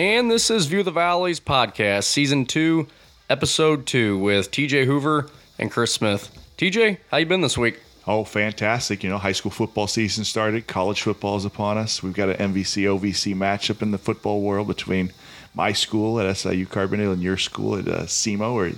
And 0.00 0.30
this 0.30 0.50
is 0.50 0.64
View 0.64 0.82
the 0.82 0.90
Valleys 0.90 1.40
podcast, 1.40 2.04
season 2.04 2.46
two, 2.46 2.86
episode 3.28 3.84
two, 3.84 4.16
with 4.16 4.50
TJ 4.50 4.86
Hoover 4.86 5.28
and 5.58 5.70
Chris 5.70 5.92
Smith. 5.92 6.30
TJ, 6.56 6.96
how 7.10 7.18
you 7.18 7.26
been 7.26 7.42
this 7.42 7.58
week? 7.58 7.80
Oh, 8.06 8.24
fantastic. 8.24 9.04
You 9.04 9.10
know, 9.10 9.18
high 9.18 9.32
school 9.32 9.50
football 9.50 9.86
season 9.86 10.24
started. 10.24 10.66
College 10.66 11.02
football 11.02 11.36
is 11.36 11.44
upon 11.44 11.76
us. 11.76 12.02
We've 12.02 12.14
got 12.14 12.30
an 12.30 12.54
MVC 12.54 12.84
OVC 12.84 13.34
matchup 13.34 13.82
in 13.82 13.90
the 13.90 13.98
football 13.98 14.40
world 14.40 14.68
between 14.68 15.12
my 15.52 15.72
school 15.74 16.18
at 16.18 16.34
SIU 16.34 16.64
Carbondale 16.64 17.12
and 17.12 17.22
your 17.22 17.36
school 17.36 17.76
at 17.76 17.86
uh, 17.86 18.06
SEMO, 18.06 18.54
or, 18.54 18.72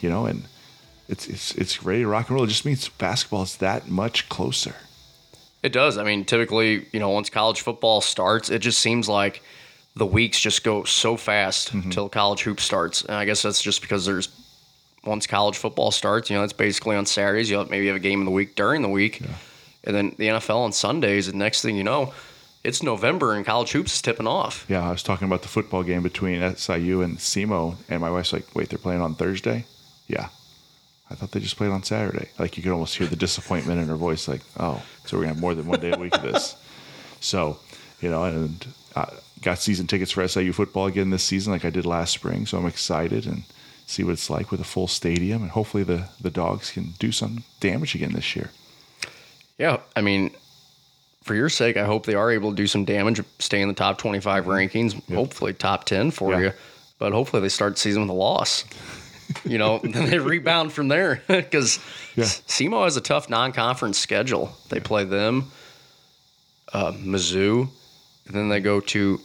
you 0.00 0.10
know, 0.10 0.26
and 0.26 0.42
it's, 1.08 1.28
it's, 1.28 1.54
it's 1.54 1.84
ready 1.84 2.00
to 2.00 2.08
rock 2.08 2.30
and 2.30 2.34
roll. 2.34 2.46
It 2.46 2.48
just 2.48 2.64
means 2.64 2.88
basketball 2.88 3.44
is 3.44 3.58
that 3.58 3.88
much 3.88 4.28
closer. 4.28 4.74
It 5.62 5.72
does. 5.72 5.98
I 5.98 6.02
mean, 6.02 6.24
typically, 6.24 6.88
you 6.90 6.98
know, 6.98 7.10
once 7.10 7.30
college 7.30 7.60
football 7.60 8.00
starts, 8.00 8.50
it 8.50 8.58
just 8.58 8.80
seems 8.80 9.08
like 9.08 9.40
the 9.96 10.06
weeks 10.06 10.40
just 10.40 10.64
go 10.64 10.84
so 10.84 11.16
fast 11.16 11.68
mm-hmm. 11.68 11.82
until 11.82 12.08
college 12.08 12.42
hoop 12.42 12.60
starts. 12.60 13.02
And 13.04 13.14
I 13.14 13.24
guess 13.24 13.42
that's 13.42 13.62
just 13.62 13.80
because 13.80 14.04
there's 14.04 14.28
once 15.04 15.26
college 15.26 15.56
football 15.56 15.90
starts, 15.90 16.30
you 16.30 16.36
know, 16.36 16.42
it's 16.42 16.52
basically 16.52 16.96
on 16.96 17.06
Saturdays. 17.06 17.50
You'll 17.50 17.66
maybe 17.66 17.86
have 17.88 17.96
a 17.96 18.00
game 18.00 18.20
of 18.20 18.24
the 18.24 18.32
week 18.32 18.54
during 18.54 18.82
the 18.82 18.88
week, 18.88 19.20
and 19.84 19.94
then 19.94 20.14
the 20.18 20.28
NFL 20.28 20.56
on 20.56 20.72
Sundays. 20.72 21.28
And 21.28 21.38
next 21.38 21.62
thing 21.62 21.76
you 21.76 21.84
know, 21.84 22.12
it's 22.64 22.82
November 22.82 23.34
and 23.34 23.44
college 23.44 23.72
hoops 23.72 23.94
is 23.94 24.02
tipping 24.02 24.26
off. 24.26 24.64
Yeah, 24.68 24.86
I 24.88 24.90
was 24.90 25.02
talking 25.02 25.26
about 25.26 25.42
the 25.42 25.48
football 25.48 25.82
game 25.82 26.02
between 26.02 26.40
SIU 26.56 27.02
and 27.02 27.18
SEMO, 27.18 27.76
and 27.88 28.00
my 28.00 28.10
wife's 28.10 28.32
like, 28.32 28.54
wait, 28.54 28.70
they're 28.70 28.78
playing 28.78 29.02
on 29.02 29.14
Thursday? 29.14 29.66
Yeah. 30.08 30.28
I 31.10 31.14
thought 31.14 31.32
they 31.32 31.40
just 31.40 31.58
played 31.58 31.70
on 31.70 31.82
Saturday. 31.82 32.30
Like, 32.38 32.56
you 32.56 32.62
could 32.62 32.72
almost 32.72 32.96
hear 32.96 33.06
the 33.06 33.14
disappointment 33.14 33.78
in 33.78 33.88
her 33.88 33.96
voice, 33.96 34.26
like, 34.26 34.40
oh, 34.58 34.82
so 35.04 35.16
we're 35.16 35.24
going 35.24 35.28
to 35.28 35.34
have 35.34 35.40
more 35.40 35.54
than 35.54 35.66
one 35.66 35.80
day 35.80 35.92
a 35.92 35.98
week 35.98 36.14
of 36.16 36.22
this. 36.22 36.56
So, 37.20 37.58
you 38.02 38.10
know, 38.10 38.24
and 38.24 38.66
I 38.94 39.08
got 39.44 39.58
season 39.58 39.86
tickets 39.86 40.10
for 40.10 40.26
SIU 40.26 40.52
football 40.52 40.86
again 40.86 41.10
this 41.10 41.22
season, 41.22 41.52
like 41.52 41.64
I 41.64 41.70
did 41.70 41.86
last 41.86 42.12
spring. 42.12 42.46
So 42.46 42.58
I'm 42.58 42.66
excited 42.66 43.26
and 43.26 43.44
see 43.86 44.02
what 44.02 44.12
it's 44.12 44.30
like 44.30 44.50
with 44.50 44.60
a 44.60 44.64
full 44.64 44.88
stadium, 44.88 45.42
and 45.42 45.50
hopefully 45.50 45.84
the 45.84 46.08
the 46.20 46.30
dogs 46.30 46.70
can 46.70 46.94
do 46.98 47.12
some 47.12 47.44
damage 47.60 47.94
again 47.94 48.12
this 48.12 48.34
year. 48.34 48.50
Yeah, 49.58 49.78
I 49.94 50.00
mean, 50.00 50.30
for 51.22 51.34
your 51.34 51.48
sake, 51.48 51.76
I 51.76 51.84
hope 51.84 52.06
they 52.06 52.14
are 52.14 52.30
able 52.30 52.50
to 52.50 52.56
do 52.56 52.66
some 52.66 52.84
damage, 52.84 53.20
stay 53.38 53.60
in 53.62 53.68
the 53.68 53.74
top 53.74 53.98
25 53.98 54.46
rankings, 54.46 55.00
hopefully 55.14 55.52
top 55.52 55.84
10 55.84 56.10
for 56.10 56.32
Yeah. 56.32 56.38
you. 56.40 56.52
But 56.98 57.12
hopefully 57.12 57.42
they 57.42 57.48
start 57.48 57.74
the 57.74 57.80
season 57.80 58.02
with 58.02 58.10
a 58.10 58.14
loss. 58.14 58.64
you 59.44 59.58
know, 59.58 59.78
then 59.84 60.10
they 60.10 60.18
rebound 60.18 60.72
from 60.72 60.88
there 60.88 61.22
because 61.28 61.78
Yeah. 62.16 62.24
SEMO 62.24 62.84
has 62.84 62.96
a 62.96 63.00
tough 63.00 63.28
non-conference 63.30 63.98
schedule. 63.98 64.56
They 64.70 64.80
play 64.80 65.04
them, 65.04 65.50
uh, 66.72 66.92
Mizzou, 66.92 67.68
and 68.26 68.34
then 68.34 68.48
they 68.48 68.60
go 68.60 68.80
to 68.80 69.20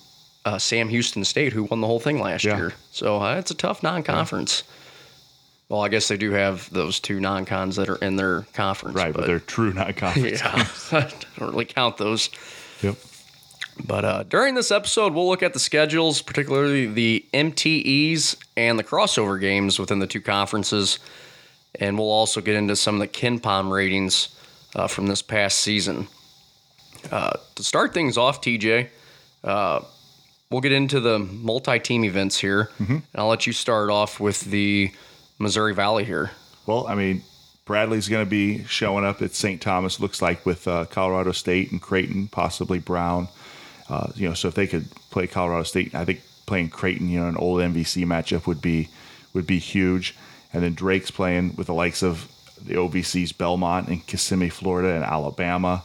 uh, 0.50 0.58
Sam 0.58 0.89
Houston 0.89 1.23
State, 1.23 1.53
who 1.53 1.64
won 1.66 1.81
the 1.81 1.88
whole 1.88 2.00
thing 2.00 2.19
last 2.19 2.44
Yeah. 2.44 2.58
year. 2.58 2.73
So 2.92 3.22
uh, 3.22 3.36
it's 3.36 3.52
a 3.52 3.55
tough 3.55 3.83
non-conference. 3.83 4.64
Well, 5.69 5.81
I 5.81 5.89
guess 5.89 6.08
they 6.08 6.17
do 6.17 6.31
have 6.31 6.67
those 6.73 7.00
two 7.00 7.19
non-cons 7.19 7.75
that 7.75 7.89
are 7.89 7.97
in 7.97 8.16
their 8.16 8.47
conference, 8.53 8.95
Right, 8.95 9.14
but, 9.14 9.27
they're 9.27 9.39
true 9.39 9.72
non-conference. 9.73 10.42
yeah, 10.44 10.67
I 10.92 11.11
don't 11.38 11.52
really 11.52 11.66
count 11.66 11.97
those. 11.97 12.30
Yep. 12.81 12.95
But 13.86 14.03
uh, 14.05 14.23
during 14.23 14.55
this 14.55 14.72
episode, 14.72 15.14
we'll 15.14 15.27
look 15.27 15.44
at 15.44 15.53
the 15.53 15.59
schedules, 15.59 16.22
particularly 16.22 16.88
the 16.88 17.25
MTEs 17.33 18.36
and 18.58 18.77
the 18.80 18.83
crossover 18.83 19.39
games 19.39 19.77
within 19.80 20.00
the 20.00 20.08
two 20.08 20.22
conferences. 20.22 21.00
And 21.80 21.97
we'll 21.97 22.09
also 22.09 22.42
get 22.42 22.55
into 22.55 22.76
some 22.76 22.95
of 22.95 22.99
the 23.02 23.08
KenPom 23.08 23.70
ratings 23.71 24.30
uh, 24.76 24.87
from 24.87 25.08
this 25.08 25.21
past 25.21 25.60
season. 25.60 26.08
Uh, 27.11 27.33
to 27.55 27.64
start 27.64 27.93
things 27.93 28.17
off, 28.17 28.42
TJ, 28.42 28.89
uh, 29.43 29.81
we'll 30.49 30.61
get 30.61 30.71
into 30.71 30.99
the 30.99 31.20
multi 31.20 31.80
team 31.80 32.04
events 32.04 32.39
here. 32.39 32.70
And 32.80 33.04
I'll 33.15 33.27
let 33.27 33.48
you 33.48 33.54
start 33.54 33.89
off 33.89 34.20
with 34.20 34.42
the 34.42 34.92
Missouri 35.37 35.73
Valley 35.73 36.04
here. 36.04 36.32
Well, 36.65 36.87
I 36.87 36.95
mean, 36.95 37.23
Bradley's 37.65 38.10
going 38.10 38.26
to 38.26 38.30
be 38.30 38.64
showing 38.65 39.05
up 39.05 39.21
at 39.21 39.33
St. 39.33 39.61
Thomas. 39.61 39.99
Looks 39.99 40.21
like 40.21 40.45
with 40.45 40.67
uh, 40.67 40.86
Colorado 40.86 41.32
State 41.32 41.71
and 41.71 41.82
Creighton, 41.82 42.27
possibly 42.27 42.80
Brown. 42.80 43.27
Uh, 43.89 44.08
you 44.15 44.27
know, 44.27 44.33
so 44.33 44.48
if 44.48 44.55
they 44.55 44.67
could 44.67 44.89
play 45.11 45.27
Colorado 45.27 45.64
State, 45.64 45.95
I 45.95 46.05
think 46.05 46.21
playing 46.45 46.70
Creighton, 46.70 47.10
you 47.10 47.20
know, 47.20 47.27
an 47.27 47.37
old 47.37 47.61
MVC 47.61 48.05
matchup 48.05 48.48
would 48.48 48.61
be 48.61 48.89
would 49.33 49.45
be 49.45 49.60
huge. 49.60 50.16
And 50.52 50.64
then 50.64 50.73
Drake's 50.73 51.11
playing 51.11 51.55
with 51.55 51.67
the 51.67 51.73
likes 51.73 52.02
of 52.02 52.27
the 52.60 52.73
OVC's 52.73 53.31
Belmont 53.31 53.87
and 53.87 54.05
Kissimmee, 54.05 54.49
Florida, 54.49 54.95
and 54.95 55.04
Alabama. 55.04 55.83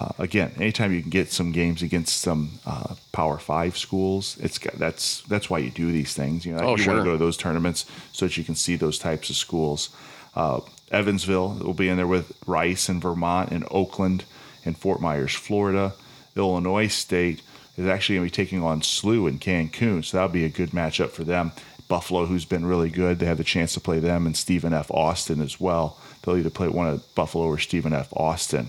Uh, 0.00 0.12
again, 0.18 0.50
anytime 0.56 0.94
you 0.94 1.02
can 1.02 1.10
get 1.10 1.30
some 1.30 1.52
games 1.52 1.82
against 1.82 2.20
some 2.20 2.52
uh, 2.64 2.94
Power 3.12 3.36
Five 3.36 3.76
schools, 3.76 4.38
it's 4.40 4.58
got, 4.58 4.72
that's 4.78 5.20
that's 5.22 5.50
why 5.50 5.58
you 5.58 5.70
do 5.70 5.92
these 5.92 6.14
things. 6.14 6.46
You 6.46 6.54
know, 6.54 6.60
Oh, 6.60 6.76
you 6.76 6.84
sure. 6.84 6.94
want 6.94 7.04
to 7.04 7.10
go 7.10 7.12
to 7.18 7.18
those 7.22 7.36
tournaments 7.36 7.84
so 8.12 8.24
that 8.26 8.36
you 8.38 8.44
can 8.44 8.54
see 8.54 8.76
those 8.76 8.98
types 8.98 9.28
of 9.28 9.36
schools. 9.36 9.90
Uh, 10.34 10.60
Evansville 10.90 11.50
will 11.62 11.74
be 11.74 11.88
in 11.90 11.98
there 11.98 12.06
with 12.06 12.32
Rice 12.46 12.88
and 12.88 13.02
Vermont 13.02 13.50
and 13.50 13.66
Oakland 13.70 14.24
and 14.64 14.76
Fort 14.78 15.00
Myers, 15.02 15.34
Florida. 15.34 15.92
Illinois 16.34 16.88
State 16.88 17.42
is 17.76 17.86
actually 17.86 18.16
going 18.16 18.28
to 18.28 18.32
be 18.32 18.44
taking 18.44 18.62
on 18.62 18.80
SLU 18.80 19.28
in 19.28 19.38
Cancun, 19.38 20.02
so 20.04 20.16
that'll 20.16 20.32
be 20.32 20.44
a 20.44 20.48
good 20.48 20.70
matchup 20.70 21.10
for 21.10 21.24
them. 21.24 21.52
Buffalo, 21.88 22.24
who's 22.26 22.44
been 22.44 22.64
really 22.64 22.88
good, 22.88 23.18
they 23.18 23.26
have 23.26 23.38
the 23.38 23.44
chance 23.44 23.74
to 23.74 23.80
play 23.80 23.98
them 23.98 24.24
and 24.26 24.36
Stephen 24.36 24.72
F. 24.72 24.90
Austin 24.92 25.40
as 25.42 25.60
well. 25.60 25.98
They'll 26.22 26.36
either 26.36 26.48
play 26.50 26.68
one 26.68 26.86
of 26.88 27.14
Buffalo 27.14 27.44
or 27.46 27.58
Stephen 27.58 27.92
F. 27.92 28.08
Austin. 28.14 28.68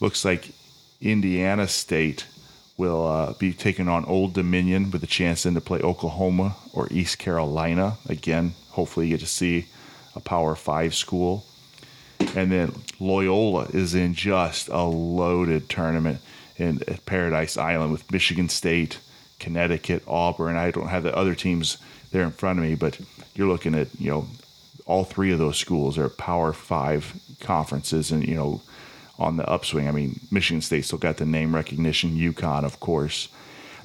Looks 0.00 0.24
like 0.24 0.50
Indiana 1.00 1.66
State 1.68 2.26
will 2.76 3.06
uh, 3.06 3.32
be 3.34 3.52
taking 3.52 3.88
on 3.88 4.04
Old 4.04 4.32
Dominion 4.34 4.90
with 4.90 5.02
a 5.02 5.08
chance 5.08 5.42
then 5.42 5.54
to 5.54 5.60
play 5.60 5.80
Oklahoma 5.80 6.56
or 6.72 6.86
East 6.90 7.18
Carolina. 7.18 7.98
Again, 8.08 8.54
hopefully 8.70 9.08
you 9.08 9.14
get 9.14 9.20
to 9.20 9.26
see 9.26 9.66
a 10.14 10.20
Power 10.20 10.54
Five 10.54 10.94
school. 10.94 11.44
And 12.36 12.52
then 12.52 12.72
Loyola 13.00 13.64
is 13.72 13.94
in 13.94 14.14
just 14.14 14.68
a 14.68 14.82
loaded 14.82 15.68
tournament 15.68 16.20
in 16.56 16.82
at 16.86 17.04
Paradise 17.06 17.56
Island 17.56 17.92
with 17.92 18.10
Michigan 18.12 18.48
State, 18.48 18.98
Connecticut, 19.40 20.02
Auburn. 20.06 20.56
I 20.56 20.70
don't 20.70 20.88
have 20.88 21.02
the 21.02 21.16
other 21.16 21.34
teams 21.34 21.78
there 22.12 22.22
in 22.22 22.30
front 22.30 22.58
of 22.58 22.64
me, 22.64 22.74
but 22.74 23.00
you're 23.34 23.48
looking 23.48 23.74
at 23.74 23.88
you 23.98 24.10
know 24.10 24.26
all 24.86 25.04
three 25.04 25.32
of 25.32 25.38
those 25.38 25.58
schools 25.58 25.98
are 25.98 26.08
Power 26.08 26.52
Five 26.52 27.14
conferences, 27.40 28.10
and 28.12 28.26
you 28.26 28.34
know 28.34 28.60
on 29.18 29.36
the 29.36 29.48
upswing. 29.48 29.88
I 29.88 29.92
mean, 29.92 30.20
Michigan 30.30 30.60
State 30.60 30.84
still 30.84 30.98
got 30.98 31.16
the 31.16 31.26
name 31.26 31.54
recognition. 31.54 32.16
UConn, 32.16 32.64
of 32.64 32.80
course. 32.80 33.28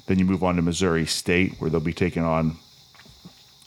Then 0.06 0.18
you 0.18 0.24
move 0.24 0.44
on 0.44 0.56
to 0.56 0.62
Missouri 0.62 1.06
State, 1.06 1.54
where 1.58 1.70
they'll 1.70 1.80
be 1.80 1.92
taking 1.92 2.22
on. 2.22 2.56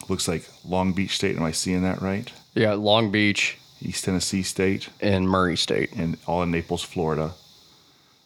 Looks 0.08 0.28
like 0.28 0.48
Long 0.64 0.94
Beach 0.94 1.16
State. 1.16 1.36
Am 1.36 1.44
I 1.44 1.52
seeing 1.52 1.84
that 1.84 2.02
right? 2.02 2.32
Yeah, 2.54 2.74
Long 2.74 3.12
Beach 3.12 3.58
East 3.82 4.06
Tennessee 4.06 4.44
State 4.44 4.90
and 5.02 5.28
Murray 5.28 5.58
State. 5.58 5.92
and 5.94 6.18
all 6.26 6.44
in 6.44 6.52
Naples, 6.52 6.84
Florida. 6.84 7.34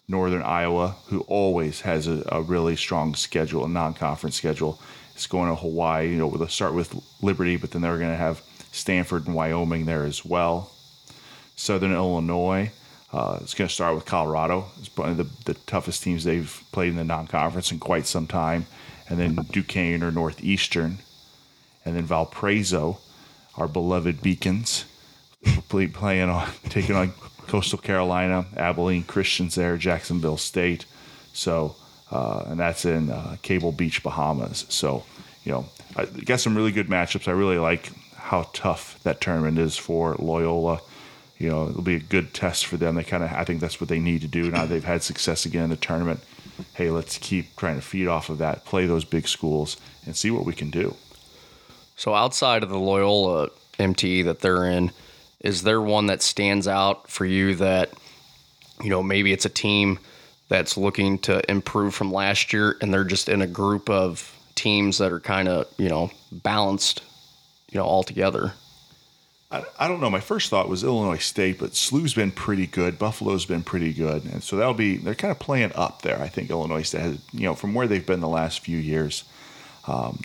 Northern 0.08 0.42
Iowa, 0.42 0.96
who 1.08 1.22
always 1.22 1.82
has 1.82 2.08
a, 2.08 2.24
a 2.30 2.42
really 2.42 2.76
strong 2.76 3.16
schedule, 3.16 3.66
a 3.66 3.70
non-conference 3.70 4.36
schedule, 4.36 4.80
is 5.16 5.26
going 5.26 5.50
to 5.50 5.56
Hawaii. 5.56 6.10
You 6.10 6.18
know, 6.18 6.30
they'll 6.30 6.48
start 6.50 6.74
with 6.74 6.94
Liberty, 7.22 7.56
but 7.56 7.72
then 7.72 7.82
they're 7.82 7.98
going 7.98 8.12
to 8.12 8.18
have 8.18 8.42
Stanford 8.72 9.26
and 9.26 9.36
Wyoming 9.36 9.86
there 9.86 10.04
as 10.04 10.26
well. 10.26 10.72
Southern 11.56 11.94
Illinois 11.94 12.72
uh, 13.14 13.40
is 13.42 13.54
going 13.54 13.68
to 13.68 13.74
start 13.74 13.96
with 13.96 14.06
Colorado. 14.06 14.66
It's 14.80 14.96
one 14.96 15.10
of 15.10 15.18
the, 15.18 15.28
the 15.46 15.54
toughest 15.66 16.04
teams 16.04 16.24
they've 16.24 16.64
played 16.72 16.90
in 16.90 16.96
the 16.96 17.04
non-conference 17.04 17.72
in 17.72 17.80
quite 17.80 18.06
some 18.06 18.28
time, 18.28 18.66
and 19.10 19.20
then 19.20 19.36
Duquesne 19.52 20.04
or 20.04 20.12
Northeastern, 20.12 21.00
and 21.84 21.96
then 21.96 22.04
Valparaiso, 22.04 23.00
our 23.58 23.68
beloved 23.68 24.22
Beacons 24.22 24.86
play, 25.70 25.88
playing 25.88 26.30
on 26.30 26.50
taking 26.70 26.96
on 26.96 27.14
Coastal 27.48 27.80
Carolina, 27.80 28.46
Abilene 28.56 29.04
Christians 29.04 29.56
there, 29.56 29.78
Jacksonville 29.78 30.38
State. 30.38 30.86
So, 31.34 31.76
uh, 32.12 32.46
and 32.48 32.60
that's 32.60 32.86
in 32.86 33.10
uh, 33.10 33.38
Cable 33.42 33.72
Beach, 33.72 34.04
Bahamas. 34.04 34.66
So, 34.70 35.04
you 35.44 35.52
know, 35.52 35.66
I 35.96 36.06
got 36.06 36.40
some 36.40 36.56
really 36.56 36.72
good 36.72 36.88
matchups. 36.88 37.28
I 37.28 37.32
really 37.32 37.58
like 37.58 37.92
how 38.16 38.50
tough 38.54 39.02
that 39.04 39.20
tournament 39.20 39.58
is 39.58 39.78
for 39.78 40.16
Loyola. 40.20 40.82
You 41.42 41.50
know, 41.50 41.70
it'll 41.70 41.82
be 41.82 41.96
a 41.96 42.00
good 42.00 42.34
test 42.34 42.68
for 42.68 42.78
them. 42.78 42.96
They 42.96 43.04
kind 43.04 43.24
of, 43.24 43.32
I 43.32 43.44
think 43.44 43.62
that's 43.62 43.82
what 43.82 43.90
they 43.90 44.00
need 44.00 44.22
to 44.22 44.28
do 44.28 44.52
now. 44.52 44.66
They've 44.66 44.84
had 44.84 45.02
success 45.02 45.46
again 45.46 45.64
in 45.64 45.70
the 45.72 45.76
tournament. 45.76 46.20
Hey, 46.74 46.92
let's 46.92 47.18
keep 47.18 47.56
trying 47.56 47.78
to 47.78 47.82
feed 47.82 48.08
off 48.08 48.30
of 48.30 48.38
that, 48.38 48.64
play 48.66 48.86
those 48.86 49.06
big 49.06 49.28
schools, 49.28 49.78
and 50.06 50.16
see 50.16 50.30
what 50.30 50.46
we 50.46 50.54
can 50.54 50.70
do. 50.70 50.96
So 51.96 52.14
outside 52.14 52.62
of 52.62 52.70
the 52.70 52.78
Loyola 52.78 53.50
MTE 53.80 54.26
that 54.26 54.42
they're 54.42 54.66
in, 54.66 54.92
is 55.40 55.64
there 55.64 55.82
one 55.82 56.06
that 56.08 56.22
stands 56.22 56.68
out 56.68 57.10
for 57.10 57.26
you 57.26 57.56
that 57.56 57.92
you 58.84 58.90
know 58.90 59.02
maybe 59.04 59.34
it's 59.34 59.46
a 59.46 59.50
team 59.50 60.00
that's 60.48 60.78
looking 60.78 61.18
to 61.20 61.42
improve 61.50 61.96
from 61.96 62.12
last 62.12 62.54
year 62.54 62.78
and 62.82 62.94
they're 62.94 63.04
just 63.04 63.30
in 63.30 63.42
a 63.42 63.48
group 63.48 63.90
of 63.90 64.36
teams 64.56 64.98
that 65.00 65.12
are 65.12 65.20
kind 65.20 65.48
of 65.48 65.68
you 65.78 65.90
know 65.90 66.12
balanced 66.32 67.02
you 67.72 67.80
know 67.80 67.86
all 67.86 68.04
together 68.04 68.54
I, 69.52 69.64
I 69.80 69.88
don't 69.88 70.00
know. 70.00 70.10
My 70.10 70.20
first 70.22 70.50
thought 70.50 70.70
was 70.70 70.84
Illinois 70.84 71.18
State, 71.18 71.60
but 71.60 71.76
SLU's 71.76 72.14
been 72.14 72.32
pretty 72.32 72.68
good. 72.68 72.98
Buffalo's 72.98 73.46
been 73.46 73.64
pretty 73.64 73.92
good, 73.94 74.24
and 74.26 74.42
so 74.44 74.56
that'll 74.56 74.74
be 74.74 74.98
they're 74.98 75.16
kind 75.16 75.32
of 75.32 75.40
playing 75.40 75.72
up 75.76 76.02
there. 76.04 76.20
I 76.22 76.28
think 76.28 76.50
Illinois 76.50 76.84
State 76.84 77.02
has, 77.02 77.18
you 77.34 77.42
know, 77.44 77.56
from 77.56 77.74
where 77.74 77.88
they've 77.88 78.06
been 78.06 78.22
the 78.22 78.28
last 78.30 78.62
few 78.62 78.78
years. 78.78 79.24
Um, 79.88 80.22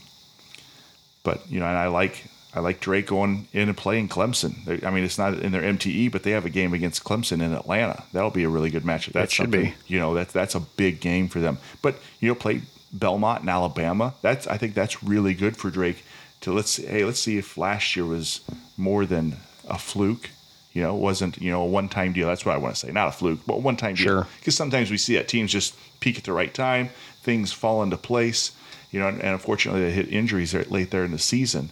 but 1.23 1.51
you 1.51 1.59
know, 1.61 1.67
and 1.67 1.77
I 1.77 1.89
like 1.89 2.25
I 2.55 2.61
like 2.61 2.81
Drake 2.81 3.07
going 3.07 3.49
in 3.53 3.69
and 3.69 3.77
playing 3.77 4.09
Clemson. 4.09 4.65
They- 4.65 4.87
I 4.87 4.91
mean, 4.91 5.05
it's 5.05 5.19
not 5.19 5.35
in 5.35 5.53
their 5.53 5.63
MTE, 5.63 6.11
but 6.13 6.23
they 6.23 6.31
have 6.31 6.47
a 6.47 6.51
game 6.51 6.73
against 6.73 7.05
Clemson 7.05 7.43
in 7.43 7.53
Atlanta. 7.53 8.05
That'll 8.13 8.31
be 8.31 8.45
a 8.45 8.49
really 8.49 8.71
good 8.71 8.85
matchup. 8.85 9.13
That 9.13 9.31
should 9.31 9.51
be. 9.51 9.75
You 9.87 9.99
know, 9.99 10.15
that's 10.15 10.33
that's 10.33 10.55
a 10.55 10.61
big 10.61 11.01
game 11.01 11.29
for 11.29 11.41
them. 11.41 11.59
But 11.83 11.97
you 12.21 12.29
know, 12.29 12.35
play 12.35 12.63
Belmont 12.93 13.41
and 13.41 13.51
Alabama. 13.51 14.15
That's 14.23 14.47
I 14.47 14.57
think 14.57 14.75
that's 14.75 15.03
really 15.03 15.35
good 15.35 15.57
for 15.57 15.71
Drake. 15.71 16.05
To 16.47 16.53
let's 16.53 16.71
see, 16.71 16.87
hey, 16.87 17.05
let's 17.05 17.19
see 17.19 17.39
if 17.39 17.59
last 17.59 17.97
year 17.97 18.05
was 18.05 18.41
more 18.77 19.05
than 19.05 19.39
a 19.69 19.77
fluke. 19.77 20.31
You 20.73 20.83
know, 20.83 20.95
it 20.95 21.01
wasn't 21.01 21.43
you 21.43 21.51
know 21.51 21.63
a 21.63 21.67
one 21.67 21.89
time 21.89 22.13
deal. 22.13 22.29
That's 22.29 22.47
what 22.47 22.55
I 22.55 22.59
want 22.59 22.77
to 22.77 22.87
say, 22.87 22.93
not 22.93 23.09
a 23.09 23.11
fluke, 23.11 23.41
but 23.49 23.63
one 23.63 23.75
time 23.77 23.97
deal. 23.97 24.05
Sure. 24.05 24.27
Because 24.39 24.55
sometimes 24.55 24.89
we 24.89 24.97
see 24.97 25.17
that 25.17 25.27
teams 25.27 25.51
just 25.51 25.75
peak 25.99 26.19
at 26.19 26.23
the 26.23 26.33
right 26.33 26.55
time, 26.55 26.91
things 27.23 27.53
fall 27.53 27.83
into 27.83 27.97
place. 27.97 28.53
You 28.93 29.01
know, 29.01 29.09
and, 29.09 29.21
and 29.23 29.31
unfortunately 29.31 29.83
they 29.83 29.91
hit 29.91 30.07
injuries 30.13 30.55
late 30.71 30.93
there 30.93 31.05
in 31.05 31.11
the 31.11 31.19
season. 31.19 31.71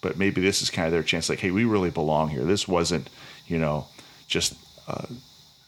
But 0.00 0.16
maybe 0.16 0.40
this 0.40 0.62
is 0.62 0.70
kind 0.70 0.86
of 0.86 0.92
their 0.92 1.02
chance. 1.02 1.28
Like, 1.28 1.40
hey, 1.40 1.50
we 1.50 1.66
really 1.66 1.90
belong 1.90 2.30
here. 2.30 2.44
This 2.44 2.66
wasn't, 2.66 3.10
you 3.46 3.58
know, 3.58 3.88
just 4.26 4.54
a 4.88 5.06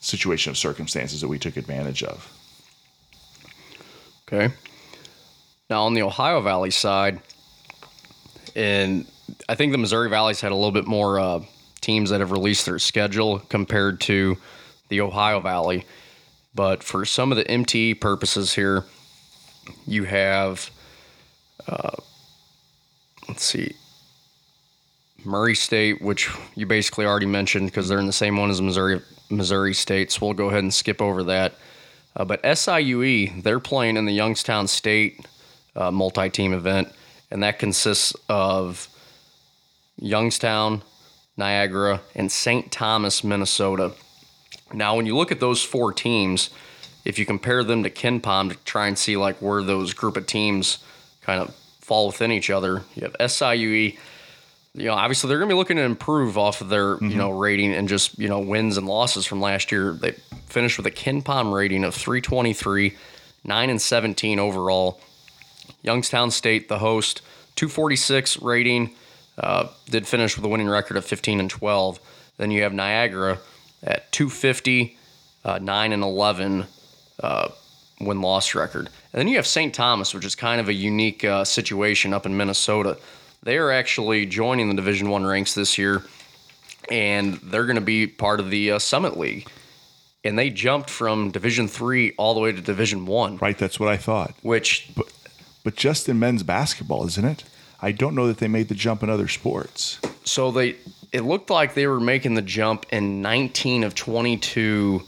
situation 0.01 0.49
of 0.49 0.57
circumstances 0.57 1.21
that 1.21 1.29
we 1.29 1.39
took 1.39 1.59
advantage 1.59 2.03
of. 2.03 2.33
Okay. 4.27 4.55
Now 5.69 5.85
on 5.85 5.93
the 5.93 6.01
Ohio 6.01 6.41
Valley 6.41 6.71
side, 6.71 7.21
and 8.55 9.07
I 9.49 9.55
think 9.55 9.73
the 9.73 9.79
Missouri 9.79 10.09
Valley's 10.09 10.41
had 10.41 10.53
a 10.53 10.55
little 10.55 10.73
bit 10.73 10.87
more 10.87 11.19
uh, 11.19 11.41
teams 11.81 12.11
that 12.11 12.21
have 12.21 12.31
released 12.31 12.67
their 12.67 12.79
schedule 12.79 13.41
compared 13.41 14.01
to 14.03 14.37
the 14.89 15.01
Ohio 15.01 15.41
Valley. 15.41 15.85
But 16.55 16.83
for 16.83 17.05
some 17.05 17.33
of 17.33 17.39
the 17.39 17.45
MTE 17.45 18.01
purposes 18.01 18.55
here, 18.55 18.85
you 19.87 20.05
have, 20.05 20.71
uh, 21.69 21.97
let's 23.29 23.45
see, 23.45 23.75
Murray 25.25 25.55
State, 25.55 26.01
which 26.01 26.31
you 26.55 26.67
basically 26.67 27.05
already 27.05 27.27
mentioned 27.27 27.67
because 27.67 27.89
they're 27.89 27.99
in 27.99 28.07
the 28.07 28.13
same 28.13 28.37
one 28.37 28.49
as 28.49 28.63
Missouri 28.63 29.03
Missouri 29.29 29.75
State. 29.75 30.13
So 30.13 30.27
we'll 30.27 30.35
go 30.35 30.49
ahead 30.49 30.63
and 30.63 30.73
skip 30.73 31.03
over 31.03 31.25
that. 31.25 31.55
Uh, 32.15 32.25
but 32.25 32.43
SIUE, 32.43 33.43
they're 33.43 33.61
playing 33.61 33.97
in 33.97 34.07
the 34.07 34.13
Youngstown 34.13 34.69
State 34.69 35.27
uh, 35.75 35.91
multi-team 35.91 36.55
event, 36.55 36.89
and 37.31 37.43
that 37.43 37.59
consists 37.59 38.15
of 38.29 38.89
Youngstown, 39.99 40.83
Niagara, 41.37 42.01
and 42.15 42.31
St. 42.31 42.71
Thomas, 42.71 43.25
Minnesota. 43.25 43.93
Now, 44.73 44.97
when 44.97 45.07
you 45.07 45.17
look 45.17 45.33
at 45.33 45.41
those 45.41 45.63
four 45.63 45.93
teams, 45.93 46.51
if 47.05 47.19
you 47.19 47.27
compare 47.27 47.63
them 47.63 47.83
to 47.85 47.91
KenPom 47.91 48.51
to 48.51 48.57
try 48.65 48.89
and 48.89 48.99
see 48.99 49.17
like 49.17 49.37
where 49.41 49.63
those 49.63 49.95
group 49.95 50.17
of 50.17 50.27
teams 50.27 50.79
kind 51.23 51.41
of 51.41 51.55
fall 51.81 52.09
within 52.09 52.33
each 52.33 52.51
other, 52.51 52.83
you 52.95 53.03
have 53.03 53.15
SIUE. 53.15 53.97
You 54.75 54.85
know, 54.85 54.95
obviously 54.95 55.29
they're 55.29 55.39
going 55.39 55.49
to 55.49 55.55
be 55.55 55.59
looking 55.59 55.79
to 55.79 55.85
improve 55.85 56.37
off 56.37 56.61
of 56.61 56.69
their 56.69 56.99
you 57.01 57.17
know 57.17 57.31
mm-hmm. 57.31 57.39
rating 57.39 57.73
and 57.73 57.89
just 57.89 58.19
you 58.19 58.29
know 58.29 58.41
wins 58.41 58.77
and 58.77 58.87
losses 58.87 59.25
from 59.25 59.41
last 59.41 59.73
year. 59.73 59.93
They 59.93 60.13
finished 60.47 60.77
with 60.77 60.87
a 60.87 60.91
KenPom 60.91 61.55
rating 61.55 61.85
of 61.85 61.95
323, 61.95 62.95
nine 63.45 63.71
and 63.71 63.81
17 63.81 64.39
overall. 64.39 65.01
Youngstown 65.87 66.31
State, 66.31 66.69
the 66.69 66.79
host, 66.79 67.23
246 67.55 68.43
rating, 68.43 68.95
uh, 69.39 69.69
did 69.89 70.07
finish 70.07 70.37
with 70.37 70.45
a 70.45 70.49
winning 70.49 70.69
record 70.69 70.97
of 70.97 71.05
15 71.05 71.41
and 71.41 71.51
12. 71.51 72.01
Then 72.37 72.51
you 72.51 72.63
have 72.63 72.73
Niagara 72.73 73.39
at 73.83 74.11
250, 74.13 74.99
uh, 75.45 75.59
9 75.59 75.93
and 75.93 76.03
11 76.03 76.67
uh, 77.23 77.49
win 78.01 78.21
loss 78.21 78.55
record. 78.55 78.89
And 79.13 79.21
then 79.21 79.29
you 79.29 79.37
have 79.37 79.47
St. 79.47 79.73
Thomas, 79.73 80.13
which 80.13 80.25
is 80.25 80.35
kind 80.35 80.61
of 80.61 80.69
a 80.69 80.75
unique 80.75 81.25
uh, 81.25 81.45
situation 81.45 82.13
up 82.13 82.27
in 82.27 82.37
Minnesota. 82.37 82.99
They 83.43 83.59
are 83.59 83.71
actually 83.71 84.27
joining 84.27 84.69
the 84.69 84.75
Division 84.75 85.09
One 85.09 85.25
ranks 85.25 85.55
this 85.55 85.79
year, 85.79 86.03
and 86.91 87.35
they're 87.35 87.65
going 87.65 87.77
to 87.77 87.81
be 87.81 88.07
part 88.07 88.41
of 88.41 88.51
the 88.51 88.73
uh, 88.73 88.79
Summit 88.79 89.17
League. 89.17 89.49
And 90.25 90.37
they 90.37 90.51
jumped 90.51 90.91
from 90.91 91.31
Division 91.31 91.69
Three 91.69 92.13
all 92.19 92.35
the 92.35 92.41
way 92.41 92.51
to 92.51 92.61
Division 92.61 93.07
One, 93.07 93.37
Right? 93.37 93.57
That's 93.57 93.79
what 93.79 93.89
I 93.89 93.97
thought. 93.97 94.35
which 94.43 94.91
But 94.97 95.07
just 95.75 96.09
in 96.09 96.19
men's 96.21 96.43
basketball, 96.45 97.07
isn't 97.07 97.25
it? 97.25 97.43
I 97.83 97.91
don't 97.93 98.15
know 98.15 98.27
that 98.29 98.39
they 98.39 98.47
made 98.49 98.69
the 98.69 98.75
jump 98.77 99.03
in 99.03 99.11
other 99.11 99.27
sports. 99.27 99.99
So 100.25 100.51
they 100.53 100.77
it 101.13 101.23
looked 101.23 101.51
like 101.51 101.75
they 101.75 101.87
were 101.87 101.99
making 102.01 102.35
the 102.35 102.43
jump 102.43 102.87
in 102.91 103.23
19 103.23 103.83
of 103.85 103.95
22 103.95 105.03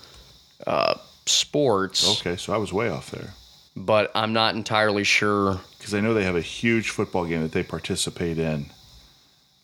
uh, 0.66 0.94
sports, 1.26 2.20
Okay, 2.20 2.37
so 2.37 2.52
I 2.52 2.56
was 2.56 2.72
way 2.72 2.88
off 2.88 3.10
there. 3.10 3.34
but 3.76 4.10
I'm 4.14 4.32
not 4.32 4.55
entirely 4.55 5.05
sure. 5.05 5.60
Because 5.78 5.94
I 5.94 6.00
know 6.00 6.14
they 6.14 6.25
have 6.25 6.37
a 6.37 6.40
huge 6.40 6.90
football 6.90 7.25
game 7.26 7.43
that 7.43 7.52
they 7.52 7.62
participate 7.62 8.38
in 8.38 8.66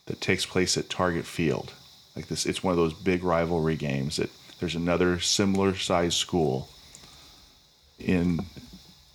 that 0.07 0.21
takes 0.21 0.45
place 0.45 0.77
at 0.77 0.89
Target 0.91 1.25
Field. 1.25 1.73
Like 2.15 2.29
this, 2.29 2.47
it's 2.47 2.63
one 2.63 2.73
of 2.73 2.77
those 2.79 2.93
big 2.95 3.25
rivalry 3.25 3.77
games 3.77 4.17
that 4.17 4.31
there's 4.61 4.75
another 4.75 5.19
similar 5.21 5.75
sized 5.77 6.17
school 6.19 6.69
in 7.99 8.41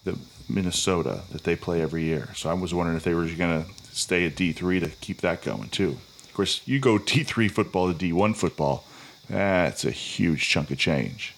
the 0.03 0.17
Minnesota 0.49 1.21
that 1.31 1.43
they 1.43 1.55
play 1.55 1.81
every 1.81 2.03
year. 2.03 2.29
So 2.35 2.49
I 2.49 2.53
was 2.53 2.73
wondering 2.73 2.97
if 2.97 3.03
they 3.03 3.13
were 3.13 3.25
going 3.27 3.63
to 3.63 3.69
stay 3.91 4.25
at 4.25 4.35
D3 4.35 4.81
to 4.81 4.89
keep 5.01 5.21
that 5.21 5.41
going 5.41 5.69
too. 5.69 5.97
Of 6.23 6.33
course, 6.33 6.61
you 6.65 6.79
go 6.79 6.97
D3 6.97 7.49
football 7.51 7.93
to 7.93 7.97
D1 7.97 8.35
football, 8.35 8.85
that's 9.29 9.85
a 9.85 9.91
huge 9.91 10.49
chunk 10.49 10.71
of 10.71 10.77
change. 10.77 11.35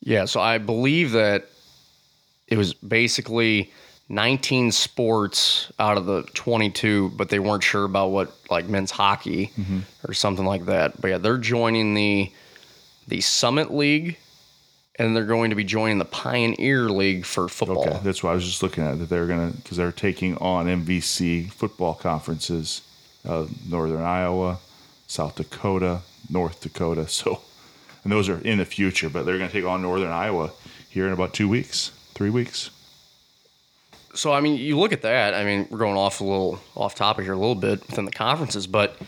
Yeah, 0.00 0.24
so 0.24 0.40
I 0.40 0.58
believe 0.58 1.12
that 1.12 1.48
it 2.48 2.56
was 2.56 2.72
basically 2.72 3.70
19 4.08 4.72
sports 4.72 5.70
out 5.78 5.98
of 5.98 6.06
the 6.06 6.22
22, 6.34 7.10
but 7.16 7.28
they 7.28 7.38
weren't 7.38 7.62
sure 7.62 7.84
about 7.84 8.08
what 8.08 8.34
like 8.50 8.66
men's 8.66 8.90
hockey 8.90 9.52
mm-hmm. 9.56 9.80
or 10.08 10.14
something 10.14 10.46
like 10.46 10.64
that. 10.66 11.00
But 11.00 11.08
yeah, 11.08 11.18
they're 11.18 11.38
joining 11.38 11.94
the 11.94 12.32
the 13.08 13.20
Summit 13.20 13.72
League 13.72 14.18
and 15.00 15.16
they're 15.16 15.24
going 15.24 15.48
to 15.48 15.56
be 15.56 15.64
joining 15.64 15.96
the 15.96 16.04
Pioneer 16.04 16.90
League 16.90 17.24
for 17.24 17.48
football. 17.48 17.88
Okay, 17.88 18.00
that's 18.02 18.22
what 18.22 18.30
I 18.30 18.34
was 18.34 18.44
just 18.44 18.62
looking 18.62 18.84
at. 18.84 18.98
That 18.98 19.08
they're 19.08 19.26
gonna 19.26 19.52
because 19.52 19.78
they're 19.78 19.92
taking 19.92 20.36
on 20.36 20.66
MVC 20.66 21.50
football 21.50 21.94
conferences, 21.94 22.82
uh, 23.26 23.46
Northern 23.66 24.02
Iowa, 24.02 24.58
South 25.06 25.36
Dakota, 25.36 26.00
North 26.28 26.60
Dakota. 26.60 27.06
So, 27.20 27.40
and 28.04 28.12
those 28.12 28.28
are 28.28 28.38
in 28.40 28.58
the 28.58 28.66
future, 28.66 29.08
but 29.08 29.24
they're 29.24 29.38
gonna 29.38 29.50
take 29.50 29.64
on 29.64 29.80
Northern 29.80 30.10
Iowa 30.10 30.52
here 30.90 31.06
in 31.06 31.14
about 31.14 31.32
two 31.32 31.48
weeks, 31.48 31.92
three 32.12 32.30
weeks. 32.30 32.68
So 34.14 34.34
I 34.34 34.40
mean, 34.42 34.58
you 34.58 34.78
look 34.78 34.92
at 34.92 35.02
that. 35.02 35.32
I 35.32 35.44
mean, 35.44 35.66
we're 35.70 35.78
going 35.78 35.96
off 35.96 36.20
a 36.20 36.24
little 36.24 36.60
off 36.76 36.94
topic 36.94 37.24
here 37.24 37.32
a 37.32 37.38
little 37.38 37.54
bit 37.54 37.86
within 37.86 38.04
the 38.04 38.10
conferences, 38.12 38.66
but 38.66 38.98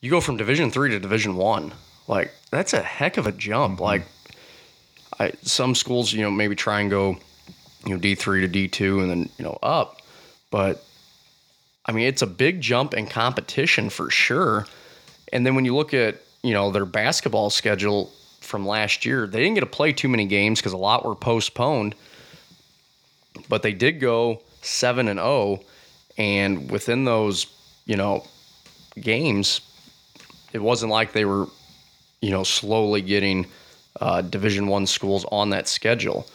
you 0.00 0.10
go 0.10 0.22
from 0.22 0.38
Division 0.38 0.70
three 0.70 0.88
to 0.90 0.98
Division 0.98 1.36
one. 1.36 1.74
Like 2.06 2.32
that's 2.50 2.72
a 2.72 2.82
heck 2.82 3.18
of 3.18 3.26
a 3.26 3.32
jump. 3.32 3.78
Like, 3.80 4.06
I 5.18 5.32
some 5.42 5.74
schools, 5.74 6.12
you 6.12 6.22
know, 6.22 6.30
maybe 6.30 6.54
try 6.54 6.80
and 6.80 6.90
go, 6.90 7.18
you 7.84 7.94
know, 7.94 7.98
D 7.98 8.14
three 8.14 8.40
to 8.40 8.48
D 8.48 8.68
two 8.68 9.00
and 9.00 9.10
then 9.10 9.28
you 9.38 9.44
know 9.44 9.58
up, 9.62 10.00
but 10.50 10.84
I 11.86 11.92
mean, 11.92 12.06
it's 12.06 12.22
a 12.22 12.26
big 12.26 12.60
jump 12.60 12.94
in 12.94 13.06
competition 13.06 13.90
for 13.90 14.10
sure. 14.10 14.66
And 15.32 15.46
then 15.46 15.54
when 15.54 15.64
you 15.64 15.74
look 15.74 15.94
at 15.94 16.20
you 16.42 16.52
know 16.52 16.70
their 16.70 16.86
basketball 16.86 17.50
schedule 17.50 18.12
from 18.40 18.66
last 18.66 19.04
year, 19.04 19.26
they 19.26 19.40
didn't 19.40 19.54
get 19.54 19.60
to 19.60 19.66
play 19.66 19.92
too 19.92 20.08
many 20.08 20.26
games 20.26 20.60
because 20.60 20.72
a 20.72 20.76
lot 20.78 21.04
were 21.04 21.14
postponed 21.14 21.94
but 23.48 23.62
they 23.62 23.72
did 23.72 24.00
go 24.00 24.42
7 24.62 25.08
and 25.08 25.18
0 25.18 25.60
and 26.16 26.70
within 26.70 27.04
those 27.04 27.46
you 27.84 27.96
know 27.96 28.24
games 29.00 29.60
it 30.52 30.60
wasn't 30.60 30.90
like 30.90 31.12
they 31.12 31.24
were 31.24 31.46
you 32.20 32.30
know 32.30 32.42
slowly 32.42 33.02
getting 33.02 33.46
uh, 34.00 34.22
division 34.22 34.66
1 34.68 34.86
schools 34.86 35.24
on 35.32 35.50
that 35.50 35.66
schedule 35.68 36.26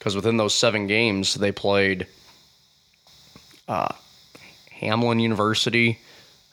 cuz 0.00 0.14
within 0.16 0.36
those 0.36 0.54
7 0.54 0.86
games 0.86 1.34
they 1.34 1.52
played 1.52 2.06
uh, 3.68 3.94
Hamline 4.80 5.20
University 5.22 5.98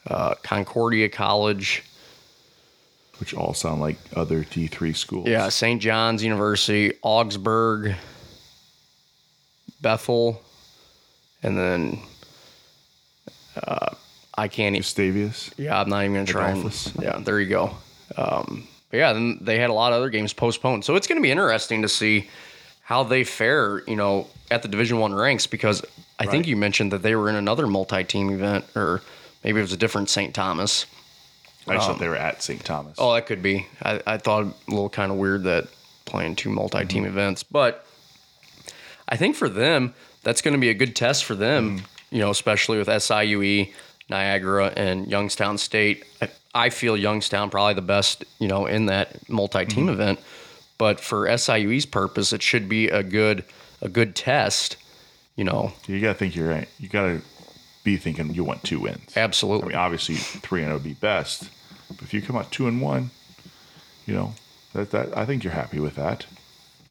uh, 0.07 0.35
Concordia 0.43 1.09
College 1.09 1.83
Which 3.19 3.33
all 3.33 3.53
sound 3.53 3.81
like 3.81 3.97
other 4.15 4.43
D3 4.43 4.95
schools. 4.95 5.27
yeah 5.27 5.49
St. 5.49 5.81
John's 5.81 6.23
University 6.23 6.93
Augsburg 7.01 7.95
Bethel 9.81 10.41
and 11.41 11.57
then 11.57 11.99
uh, 13.63 13.95
I 14.37 14.47
can't 14.47 14.75
e- 14.75 14.79
Gustavius. 14.79 15.51
Yeah, 15.57 15.81
I'm 15.81 15.89
not 15.89 16.03
even 16.03 16.13
gonna 16.13 16.25
try. 16.25 16.51
And, 16.51 16.93
yeah, 17.01 17.19
there 17.19 17.39
you 17.41 17.49
go. 17.49 17.71
Um, 18.15 18.67
but 18.89 18.97
yeah, 18.97 19.13
then 19.13 19.37
they 19.41 19.59
had 19.59 19.69
a 19.69 19.73
lot 19.73 19.91
of 19.93 19.97
other 19.97 20.09
games 20.09 20.33
postponed, 20.33 20.85
so 20.85 20.95
it's 20.95 21.07
gonna 21.07 21.21
be 21.21 21.31
interesting 21.31 21.81
to 21.81 21.89
see 21.89 22.29
how 22.81 23.03
they 23.03 23.23
fare. 23.23 23.83
You 23.87 23.95
know, 23.95 24.27
at 24.51 24.61
the 24.61 24.67
Division 24.67 24.99
One 24.99 25.13
ranks 25.13 25.47
because 25.47 25.83
I 26.19 26.25
think 26.25 26.47
you 26.47 26.57
mentioned 26.57 26.91
that 26.91 27.01
they 27.01 27.15
were 27.15 27.29
in 27.29 27.35
another 27.35 27.65
multi-team 27.67 28.29
event, 28.29 28.65
or 28.75 29.01
maybe 29.43 29.59
it 29.59 29.61
was 29.61 29.73
a 29.73 29.77
different 29.77 30.09
St. 30.09 30.33
Thomas. 30.33 30.85
I 31.67 31.75
just 31.75 31.87
thought 31.87 31.93
um, 31.93 31.99
they 31.99 32.07
were 32.07 32.15
at 32.15 32.41
St. 32.41 32.63
Thomas. 32.63 32.95
Oh, 32.97 33.13
that 33.13 33.27
could 33.27 33.43
be. 33.43 33.67
I, 33.83 34.01
I 34.05 34.17
thought 34.17 34.45
a 34.45 34.71
little 34.71 34.89
kind 34.89 35.11
of 35.11 35.17
weird 35.17 35.43
that 35.43 35.67
playing 36.05 36.35
two 36.35 36.49
multi-team 36.49 37.03
mm-hmm. 37.03 37.11
events, 37.11 37.43
but 37.43 37.85
I 39.07 39.17
think 39.17 39.35
for 39.35 39.49
them, 39.49 39.93
that's 40.23 40.41
going 40.41 40.53
to 40.53 40.59
be 40.59 40.69
a 40.69 40.73
good 40.73 40.95
test 40.95 41.25
for 41.25 41.35
them. 41.35 41.77
Mm-hmm. 41.77 41.85
You 42.15 42.21
know, 42.21 42.31
especially 42.31 42.79
with 42.79 42.87
SIUE, 42.87 43.71
Niagara, 44.09 44.73
and 44.75 45.07
Youngstown 45.07 45.59
State. 45.59 46.05
I, 46.21 46.29
I 46.53 46.69
feel 46.69 46.97
Youngstown 46.97 47.49
probably 47.49 47.75
the 47.75 47.81
best. 47.81 48.23
You 48.39 48.47
know, 48.47 48.65
in 48.65 48.87
that 48.87 49.29
multi-team 49.29 49.89
event. 49.89 50.19
But 50.77 50.99
for 51.01 51.27
SIUE's 51.27 51.85
purpose, 51.85 52.31
it 52.31 52.41
should 52.41 52.69
be 52.69 52.87
a 52.87 53.03
good 53.03 53.43
a 53.81 53.89
good 53.89 54.15
test. 54.15 54.77
You 55.35 55.43
know, 55.45 55.73
You 55.87 56.01
got 56.01 56.13
to 56.13 56.19
think 56.19 56.35
you're 56.35 56.49
right. 56.49 56.67
You 56.79 56.89
got 56.89 57.03
to 57.03 57.21
be 57.83 57.97
thinking 57.97 58.33
you 58.33 58.43
want 58.43 58.63
two 58.63 58.79
wins. 58.79 59.15
Absolutely. 59.15 59.67
I 59.73 59.77
mean, 59.77 59.77
obviously 59.77 60.15
three 60.15 60.61
and 60.61 60.67
zero 60.67 60.75
would 60.75 60.83
be 60.83 60.93
best, 60.93 61.49
but 61.89 62.01
if 62.01 62.13
you 62.13 62.21
come 62.21 62.35
out 62.35 62.51
two 62.51 62.67
and 62.67 62.81
one, 62.81 63.11
you 64.05 64.13
know 64.13 64.33
that 64.73 64.91
that 64.91 65.17
I 65.17 65.25
think 65.25 65.43
you're 65.43 65.53
happy 65.53 65.79
with 65.79 65.95
that. 65.95 66.25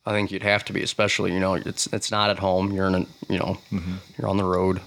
I 0.06 0.12
think 0.12 0.30
you'd 0.30 0.42
have 0.42 0.64
to 0.66 0.72
be, 0.72 0.82
especially 0.82 1.32
you 1.32 1.40
know 1.40 1.54
it's 1.54 1.86
it's 1.88 2.10
not 2.10 2.30
at 2.30 2.38
home. 2.38 2.72
You're 2.72 2.86
in 2.86 2.94
a 2.94 3.06
you 3.28 3.38
know 3.38 3.58
you're 4.16 4.28
on 4.28 4.36
the 4.38 4.44
road. 4.44 4.80